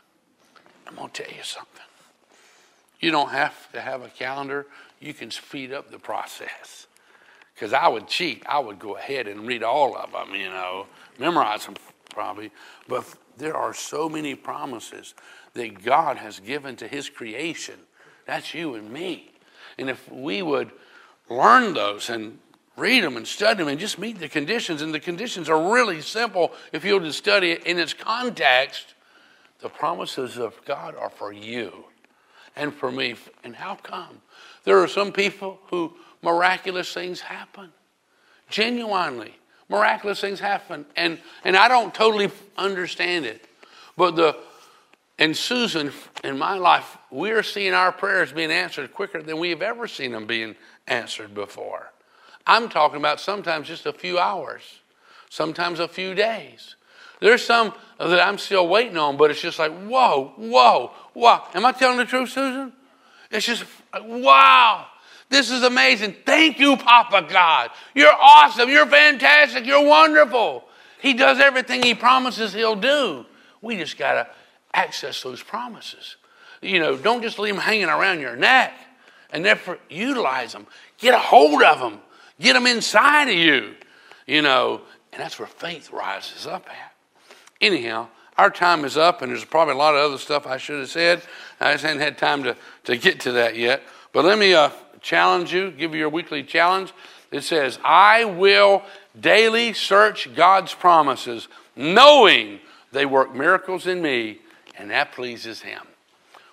I'm 0.87 0.97
going 0.97 1.11
to 1.11 1.23
tell 1.23 1.35
you 1.35 1.43
something. 1.43 1.83
You 3.03 3.11
don't 3.11 3.31
have 3.31 3.71
to 3.73 3.81
have 3.83 4.01
a 4.03 4.09
calendar, 4.09 4.67
you 5.01 5.13
can 5.13 5.31
speed 5.31 5.73
up 5.73 5.91
the 5.91 5.99
process. 5.99 6.87
Because 7.55 7.75
I 7.75 7.89
would 7.89 8.09
cheat. 8.09 8.43
I 8.47 8.59
would 8.59 8.79
go 8.79 8.97
ahead 8.97 9.29
and 9.29 9.47
read 9.47 9.63
all 9.63 9.95
of 9.95 10.13
them, 10.13 10.35
you 10.35 10.49
know, 10.49 10.87
memorize 11.19 11.67
them 11.67 11.75
probably. 12.11 12.51
But 12.89 13.05
there 13.37 13.57
are 13.57 13.75
so 13.75 14.09
many 14.09 14.35
promises 14.35 15.15
that 15.53 15.83
God 15.83 16.17
has 16.17 16.41
given 16.41 16.77
to 16.77 16.89
His 16.89 17.11
creation. 17.11 17.79
That's 18.25 18.55
you 18.55 18.75
and 18.75 18.91
me. 18.91 19.33
And 19.79 19.91
if 19.91 20.11
we 20.11 20.41
would 20.41 20.71
learn 21.29 21.75
those 21.75 22.09
and 22.09 22.39
read 22.77 23.05
them 23.05 23.17
and 23.17 23.27
study 23.27 23.59
them 23.59 23.69
and 23.69 23.79
just 23.79 23.99
meet 23.99 24.19
the 24.19 24.29
conditions. 24.29 24.83
And 24.83 24.95
the 24.95 25.01
conditions 25.01 25.49
are 25.49 25.73
really 25.73 26.01
simple 26.01 26.53
if 26.73 26.85
you'll 26.85 27.01
just 27.01 27.19
study 27.19 27.51
it 27.51 27.67
in 27.67 27.79
its 27.79 27.95
context. 27.95 28.95
The 29.61 29.69
promises 29.69 30.39
of 30.39 30.65
God 30.65 30.95
are 30.97 31.11
for 31.11 31.33
you. 31.33 31.85
And 32.57 32.73
for 32.73 32.91
me. 32.91 33.15
And 33.45 33.55
how 33.55 33.77
come? 33.77 34.21
There 34.65 34.79
are 34.79 34.89
some 34.89 35.13
people 35.13 35.59
who 35.69 35.93
miraculous 36.23 36.93
things 36.93 37.21
happen. 37.21 37.73
Genuinely, 38.49 39.35
miraculous 39.69 40.21
things 40.21 40.41
happen. 40.41 40.87
And, 40.97 41.19
and 41.45 41.57
I 41.57 41.69
don't 41.69 41.95
totally 41.95 42.31
understand 42.57 43.27
it. 43.27 43.47
But 43.97 44.17
the, 44.17 44.37
and 45.19 45.37
Susan, 45.37 45.93
in 46.25 46.39
my 46.39 46.57
life, 46.57 46.97
we 47.11 47.31
are 47.31 47.43
seeing 47.43 47.75
our 47.75 47.93
prayers 47.93 48.33
being 48.33 48.51
answered 48.51 48.93
quicker 48.93 49.23
than 49.23 49.39
we 49.39 49.51
have 49.51 49.63
ever 49.63 49.87
seen 49.87 50.13
them 50.13 50.27
being 50.27 50.57
answered 50.87 51.35
before. 51.35 51.93
I'm 52.47 52.69
talking 52.69 52.99
about 52.99 53.21
sometimes 53.21 53.69
just 53.69 53.87
a 53.87 53.93
few 53.93 54.19
hours, 54.19 54.63
sometimes 55.31 55.79
a 55.79 55.89
few 55.89 56.15
days. 56.15 56.77
There's 57.21 57.45
some 57.45 57.73
that 57.99 58.21
I'm 58.21 58.37
still 58.37 58.67
waiting 58.67 58.97
on, 58.97 59.17
but 59.17 59.31
it's 59.31 59.41
just 59.41 59.61
like, 59.61 59.73
whoa, 59.85 60.33
whoa, 60.37 60.91
wow. 61.15 61.47
Am 61.55 61.65
I 61.65 61.73
telling 61.73 61.99
the 61.99 62.05
truth, 62.05 62.31
Susan? 62.31 62.73
It's 63.31 63.47
just, 63.47 63.65
wow. 63.95 64.87
This 65.29 65.51
is 65.51 65.63
amazing. 65.63 66.17
Thank 66.27 66.59
you, 66.59 66.77
Papa 66.77 67.27
God. 67.29 67.71
You're 67.95 68.13
awesome. 68.13 68.69
You're 68.69 68.87
fantastic. 68.87 69.65
You're 69.65 69.87
wonderful. 69.87 70.65
He 71.01 71.15
does 71.15 71.41
everything 71.41 71.83
He 71.83 71.95
promises 71.95 72.53
He'll 72.53 72.77
do. 72.77 73.25
We 73.63 73.79
just 73.79 73.97
got 73.97 74.13
to 74.13 74.29
access 74.75 75.23
those 75.23 75.43
promises. 75.43 76.17
You 76.61 76.79
know, 76.79 76.97
don't 76.97 77.23
just 77.23 77.39
leave 77.39 77.55
them 77.55 77.63
hanging 77.63 77.89
around 77.89 78.21
your 78.21 78.37
neck 78.37 78.73
and 79.31 79.45
therefore 79.45 79.79
utilize 79.89 80.53
them. 80.53 80.67
Get 80.99 81.15
a 81.15 81.19
hold 81.19 81.63
of 81.63 81.81
them. 81.81 82.01
Get 82.39 82.53
them 82.53 82.67
inside 82.67 83.29
of 83.29 83.35
you. 83.35 83.75
You 84.27 84.43
know, 84.43 84.83
and 85.13 85.21
that's 85.21 85.39
where 85.39 85.49
faith 85.49 85.91
rises 85.91 86.47
up 86.47 86.69
at. 86.69 86.95
Anyhow, 87.61 88.09
our 88.43 88.51
time 88.51 88.84
is 88.84 88.97
up, 88.97 89.22
and 89.22 89.30
there's 89.30 89.45
probably 89.45 89.74
a 89.74 89.76
lot 89.76 89.95
of 89.95 90.01
other 90.01 90.18
stuff 90.18 90.49
I 90.49 90.57
should 90.57 90.80
have 90.80 90.90
said. 90.90 91.22
I 91.61 91.74
just 91.74 91.84
hadn't 91.84 92.01
had 92.01 92.18
time 92.18 92.43
to, 92.43 92.57
to 92.84 92.97
get 92.97 93.20
to 93.20 93.32
that 93.32 93.55
yet. 93.55 93.84
But 94.12 94.24
let 94.24 94.36
me 94.36 94.53
uh, 94.53 94.70
challenge 95.01 95.55
you, 95.55 95.70
give 95.70 95.93
you 95.93 96.01
your 96.01 96.09
weekly 96.09 96.43
challenge. 96.43 96.93
It 97.30 97.43
says, 97.43 97.78
I 97.84 98.24
will 98.24 98.82
daily 99.18 99.74
search 99.74 100.34
God's 100.34 100.74
promises, 100.74 101.47
knowing 101.76 102.59
they 102.90 103.07
work 103.07 103.32
miracles 103.32 103.86
in 103.86 104.03
me, 104.03 104.40
and 104.76 104.90
that 104.90 105.12
pleases 105.12 105.61
Him. 105.61 105.82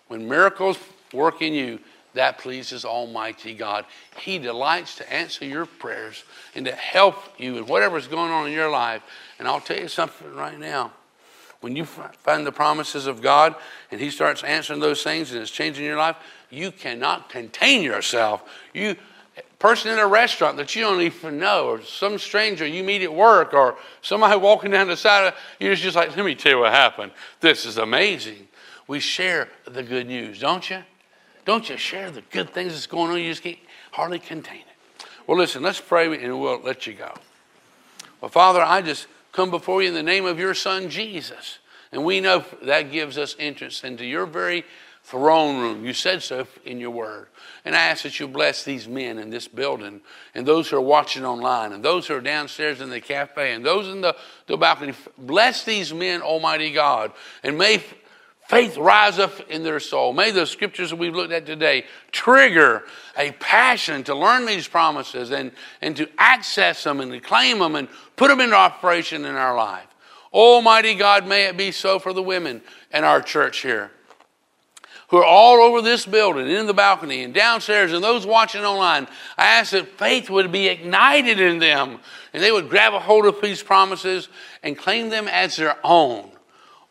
When 0.09 0.29
miracles 0.29 0.77
work 1.11 1.41
in 1.41 1.55
you, 1.55 1.79
that 2.13 2.37
pleases 2.37 2.85
Almighty 2.85 3.55
God. 3.55 3.85
He 4.15 4.37
delights 4.37 4.95
to 4.97 5.11
answer 5.11 5.43
your 5.43 5.65
prayers 5.65 6.23
and 6.53 6.67
to 6.67 6.71
help 6.71 7.15
you 7.39 7.57
in 7.57 7.65
whatever's 7.65 8.07
going 8.07 8.31
on 8.31 8.45
in 8.45 8.53
your 8.53 8.69
life. 8.69 9.01
And 9.39 9.47
I'll 9.47 9.59
tell 9.59 9.79
you 9.79 9.87
something 9.87 10.35
right 10.35 10.59
now. 10.59 10.91
When 11.61 11.75
you 11.75 11.85
find 11.85 12.47
the 12.47 12.51
promises 12.51 13.05
of 13.05 13.21
God 13.21 13.55
and 13.91 13.99
He 13.99 14.09
starts 14.09 14.43
answering 14.43 14.79
those 14.79 15.03
things 15.03 15.31
and 15.31 15.41
it's 15.41 15.51
changing 15.51 15.83
your 15.83 15.97
life, 15.97 16.15
you 16.49 16.71
cannot 16.71 17.29
contain 17.29 17.83
yourself. 17.83 18.43
You 18.73 18.95
person 19.59 19.91
in 19.91 19.99
a 19.99 20.07
restaurant 20.07 20.55
that 20.57 20.73
you 20.75 20.81
don't 20.81 21.01
even 21.01 21.37
know, 21.37 21.67
or 21.67 21.81
some 21.81 22.17
stranger 22.17 22.65
you 22.65 22.83
meet 22.83 23.01
at 23.01 23.13
work, 23.13 23.53
or 23.53 23.77
somebody 24.01 24.37
walking 24.39 24.71
down 24.71 24.87
the 24.87 24.97
side 24.97 25.27
of 25.27 25.33
you're 25.59 25.75
just 25.75 25.95
like, 25.95 26.15
let 26.15 26.25
me 26.25 26.33
tell 26.33 26.53
you 26.53 26.59
what 26.59 26.71
happened. 26.71 27.11
This 27.41 27.65
is 27.65 27.77
amazing. 27.77 28.47
We 28.87 29.01
share 29.01 29.49
the 29.65 29.83
good 29.83 30.07
news, 30.07 30.39
don't 30.39 30.67
you? 30.69 30.81
Don't 31.45 31.69
you 31.69 31.77
share 31.77 32.09
the 32.09 32.21
good 32.31 32.51
things 32.53 32.71
that's 32.71 32.87
going 32.87 33.11
on? 33.11 33.19
You 33.19 33.29
just 33.29 33.43
can't 33.43 33.59
hardly 33.91 34.19
contain 34.19 34.61
it. 34.61 35.05
Well, 35.27 35.37
listen, 35.37 35.61
let's 35.61 35.81
pray 35.81 36.05
and 36.23 36.39
we'll 36.39 36.61
let 36.61 36.87
you 36.87 36.93
go. 36.93 37.13
Well, 38.21 38.29
Father, 38.29 38.61
I 38.61 38.81
just 38.81 39.07
come 39.39 39.49
before 39.49 39.81
you 39.81 39.87
in 39.87 39.93
the 39.93 40.03
name 40.03 40.25
of 40.25 40.37
your 40.37 40.53
Son, 40.53 40.89
Jesus. 40.89 41.59
And 41.93 42.03
we 42.03 42.19
know 42.19 42.43
that 42.63 42.91
gives 42.91 43.17
us 43.17 43.37
entrance 43.39 43.85
into 43.85 44.03
your 44.03 44.25
very 44.25 44.65
throne 45.05 45.61
room. 45.61 45.85
You 45.85 45.93
said 45.93 46.21
so 46.21 46.45
in 46.65 46.77
your 46.77 46.89
word. 46.89 47.27
And 47.63 47.73
I 47.73 47.79
ask 47.79 48.03
that 48.03 48.19
you 48.19 48.27
bless 48.27 48.65
these 48.65 48.85
men 48.85 49.17
in 49.17 49.29
this 49.29 49.47
building 49.47 50.01
and 50.35 50.45
those 50.45 50.69
who 50.69 50.75
are 50.75 50.81
watching 50.81 51.23
online 51.23 51.71
and 51.71 51.81
those 51.81 52.05
who 52.05 52.15
are 52.15 52.19
downstairs 52.19 52.81
in 52.81 52.89
the 52.89 52.99
cafe 52.99 53.53
and 53.53 53.65
those 53.65 53.87
in 53.87 54.01
the, 54.01 54.13
the 54.47 54.57
balcony. 54.57 54.91
Bless 55.17 55.63
these 55.63 55.93
men, 55.93 56.21
Almighty 56.21 56.73
God. 56.73 57.13
And 57.41 57.57
may 57.57 57.81
faith 58.49 58.77
rise 58.77 59.19
up 59.19 59.39
in 59.51 59.61
their 59.61 59.79
soul. 59.79 60.11
May 60.11 60.31
the 60.31 60.47
scriptures 60.47 60.89
that 60.89 60.95
we've 60.95 61.13
looked 61.13 61.31
at 61.31 61.45
today 61.45 61.85
trigger 62.11 62.83
a 63.15 63.31
passion 63.33 64.03
to 64.05 64.15
learn 64.15 64.47
these 64.47 64.67
promises 64.67 65.29
and, 65.29 65.51
and 65.83 65.95
to 65.95 66.09
access 66.17 66.83
them 66.83 66.99
and 66.99 67.11
to 67.11 67.19
claim 67.19 67.59
them 67.59 67.75
and 67.75 67.87
put 68.15 68.29
them 68.29 68.41
into 68.41 68.55
operation 68.55 69.23
in 69.23 69.35
our 69.35 69.55
life. 69.55 69.85
Almighty 70.33 70.95
God, 70.95 71.27
may 71.27 71.45
it 71.45 71.57
be 71.57 71.71
so 71.71 71.99
for 71.99 72.11
the 72.11 72.23
women 72.23 72.61
in 72.91 73.03
our 73.03 73.21
church 73.21 73.61
here 73.61 73.91
who 75.09 75.17
are 75.17 75.25
all 75.25 75.57
over 75.57 75.81
this 75.81 76.05
building, 76.05 76.47
in 76.47 76.67
the 76.67 76.73
balcony, 76.73 77.23
and 77.23 77.33
downstairs, 77.33 77.93
and 77.93 78.03
those 78.03 78.27
watching 78.27 78.63
online. 78.63 79.07
I 79.37 79.45
ask 79.45 79.71
that 79.71 79.87
faith 79.97 80.29
would 80.29 80.51
be 80.51 80.67
ignited 80.67 81.39
in 81.39 81.57
them, 81.57 81.99
and 82.31 82.43
they 82.43 82.51
would 82.51 82.69
grab 82.69 82.93
a 82.93 82.99
hold 82.99 83.25
of 83.25 83.41
these 83.41 83.63
promises 83.63 84.29
and 84.61 84.77
claim 84.77 85.09
them 85.09 85.27
as 85.27 85.55
their 85.55 85.77
own. 85.83 86.29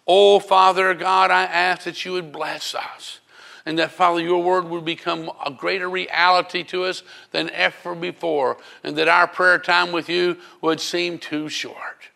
Oh, 0.09 0.41
Father 0.41 0.95
God, 0.95 1.31
I 1.31 1.45
ask 1.45 1.83
that 1.83 2.03
you 2.05 2.13
would 2.13 2.33
bless 2.33 2.75
us. 2.75 3.21
And 3.67 3.79
that, 3.79 3.91
Father, 3.91 4.23
your 4.23 4.43
word 4.43 4.65
would 4.65 4.87
become 4.87 5.31
a 5.45 5.51
greater 5.51 5.91
reality 5.91 6.63
to 6.65 6.85
us 6.85 7.03
than 7.33 7.51
ever 7.51 7.95
before. 7.95 8.57
And 8.83 8.97
that 8.97 9.09
our 9.09 9.29
prayer 9.29 9.59
time 9.59 9.93
with 9.93 10.09
you 10.09 10.39
would 10.63 10.81
seem 10.81 11.19
too 11.19 11.51
short 11.51 12.09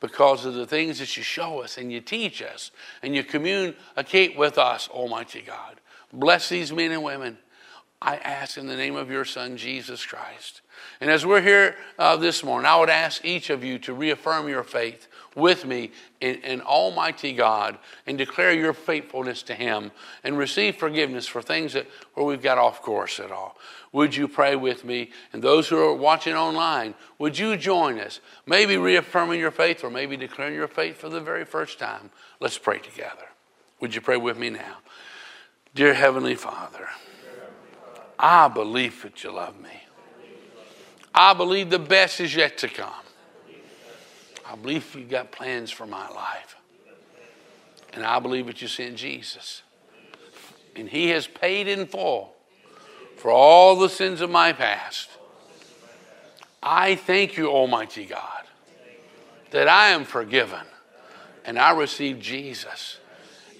because 0.00 0.46
of 0.46 0.54
the 0.54 0.66
things 0.66 0.98
that 1.00 1.14
you 1.18 1.22
show 1.22 1.62
us 1.62 1.76
and 1.76 1.92
you 1.92 2.00
teach 2.00 2.40
us 2.40 2.70
and 3.02 3.14
you 3.14 3.22
communicate 3.22 4.36
with 4.38 4.56
us, 4.56 4.88
Almighty 4.88 5.42
God. 5.42 5.78
Bless 6.10 6.48
these 6.48 6.72
men 6.72 6.92
and 6.92 7.02
women. 7.02 7.36
I 8.00 8.16
ask 8.16 8.56
in 8.56 8.66
the 8.66 8.76
name 8.76 8.96
of 8.96 9.10
your 9.10 9.24
Son, 9.26 9.58
Jesus 9.58 10.04
Christ. 10.06 10.62
And 11.00 11.10
as 11.10 11.26
we're 11.26 11.40
here 11.40 11.76
uh, 11.98 12.16
this 12.16 12.42
morning, 12.42 12.66
I 12.66 12.78
would 12.78 12.90
ask 12.90 13.24
each 13.24 13.50
of 13.50 13.64
you 13.64 13.78
to 13.80 13.92
reaffirm 13.92 14.48
your 14.48 14.62
faith 14.62 15.08
with 15.34 15.64
me 15.64 15.90
in, 16.20 16.36
in, 16.36 16.60
Almighty 16.60 17.32
God 17.32 17.78
and 18.06 18.16
declare 18.16 18.52
your 18.52 18.72
faithfulness 18.72 19.42
to 19.44 19.54
Him 19.54 19.90
and 20.22 20.38
receive 20.38 20.76
forgiveness 20.76 21.26
for 21.26 21.42
things 21.42 21.72
that 21.72 21.86
where 22.14 22.26
we've 22.26 22.42
got 22.42 22.58
off 22.58 22.82
course 22.82 23.20
at 23.20 23.30
all 23.30 23.56
would 23.94 24.16
you 24.16 24.26
pray 24.26 24.56
with 24.56 24.84
me? 24.84 25.10
And 25.32 25.40
those 25.40 25.68
who 25.68 25.78
are 25.78 25.94
watching 25.94 26.34
online, 26.34 26.94
would 27.20 27.38
you 27.38 27.56
join 27.56 28.00
us? 28.00 28.18
Maybe 28.44 28.76
reaffirming 28.76 29.38
your 29.38 29.52
faith 29.52 29.84
or 29.84 29.88
maybe 29.88 30.16
declaring 30.16 30.56
your 30.56 30.66
faith 30.66 30.96
for 30.96 31.08
the 31.08 31.20
very 31.20 31.44
first 31.44 31.78
time. 31.78 32.10
Let's 32.40 32.58
pray 32.58 32.80
together. 32.80 33.28
Would 33.78 33.94
you 33.94 34.00
pray 34.00 34.16
with 34.16 34.36
me 34.36 34.50
now? 34.50 34.78
Dear 35.76 35.94
Heavenly 35.94 36.34
Father, 36.34 36.88
I 38.18 38.48
believe 38.48 39.00
that 39.02 39.22
you 39.22 39.30
love 39.30 39.60
me. 39.60 39.84
I 41.14 41.32
believe 41.32 41.70
the 41.70 41.78
best 41.78 42.18
is 42.18 42.34
yet 42.34 42.58
to 42.58 42.68
come. 42.68 43.03
I 44.54 44.56
believe 44.56 44.94
you've 44.94 45.10
got 45.10 45.32
plans 45.32 45.72
for 45.72 45.84
my 45.84 46.08
life. 46.10 46.54
And 47.92 48.06
I 48.06 48.20
believe 48.20 48.46
that 48.46 48.62
you 48.62 48.68
sent 48.68 48.94
Jesus. 48.94 49.62
And 50.76 50.88
he 50.88 51.08
has 51.08 51.26
paid 51.26 51.66
in 51.66 51.86
full 51.86 52.36
for 53.16 53.32
all 53.32 53.74
the 53.74 53.88
sins 53.88 54.20
of 54.20 54.30
my 54.30 54.52
past. 54.52 55.10
I 56.62 56.94
thank 56.94 57.36
you, 57.36 57.48
Almighty 57.48 58.04
God, 58.04 58.44
that 59.50 59.66
I 59.66 59.88
am 59.88 60.04
forgiven 60.04 60.64
and 61.44 61.58
I 61.58 61.72
receive 61.72 62.20
Jesus 62.20 62.98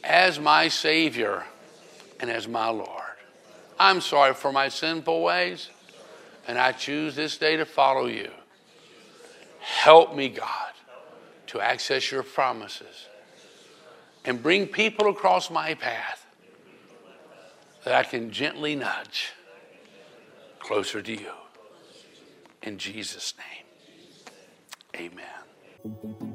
as 0.05 0.39
my 0.39 0.69
Savior 0.69 1.43
and 2.21 2.31
as 2.31 2.47
my 2.47 2.69
Lord. 2.69 3.03
I'm 3.81 4.01
sorry 4.01 4.33
for 4.33 4.53
my 4.53 4.69
sinful 4.69 5.25
ways, 5.25 5.71
and 6.47 6.57
I 6.57 6.71
choose 6.71 7.17
this 7.17 7.37
day 7.37 7.57
to 7.57 7.67
follow 7.67 8.07
you. 8.07 8.31
Help 9.59 10.15
me, 10.15 10.29
God, 10.29 10.74
to 11.55 11.61
access 11.61 12.11
your 12.11 12.25
promises 12.25 13.07
and 14.25 14.43
bring 14.43 14.67
people 14.67 15.09
across 15.09 15.51
my 15.53 15.75
path 15.75 16.27
that 17.85 17.95
I 17.95 18.03
can 18.03 18.33
gently 18.33 18.75
nudge 18.75 19.31
closer 20.59 21.01
to 21.01 21.13
you. 21.13 21.31
In 22.65 22.77
Jesus' 22.77 23.35
name, 23.39 25.13
amen. 25.13 26.34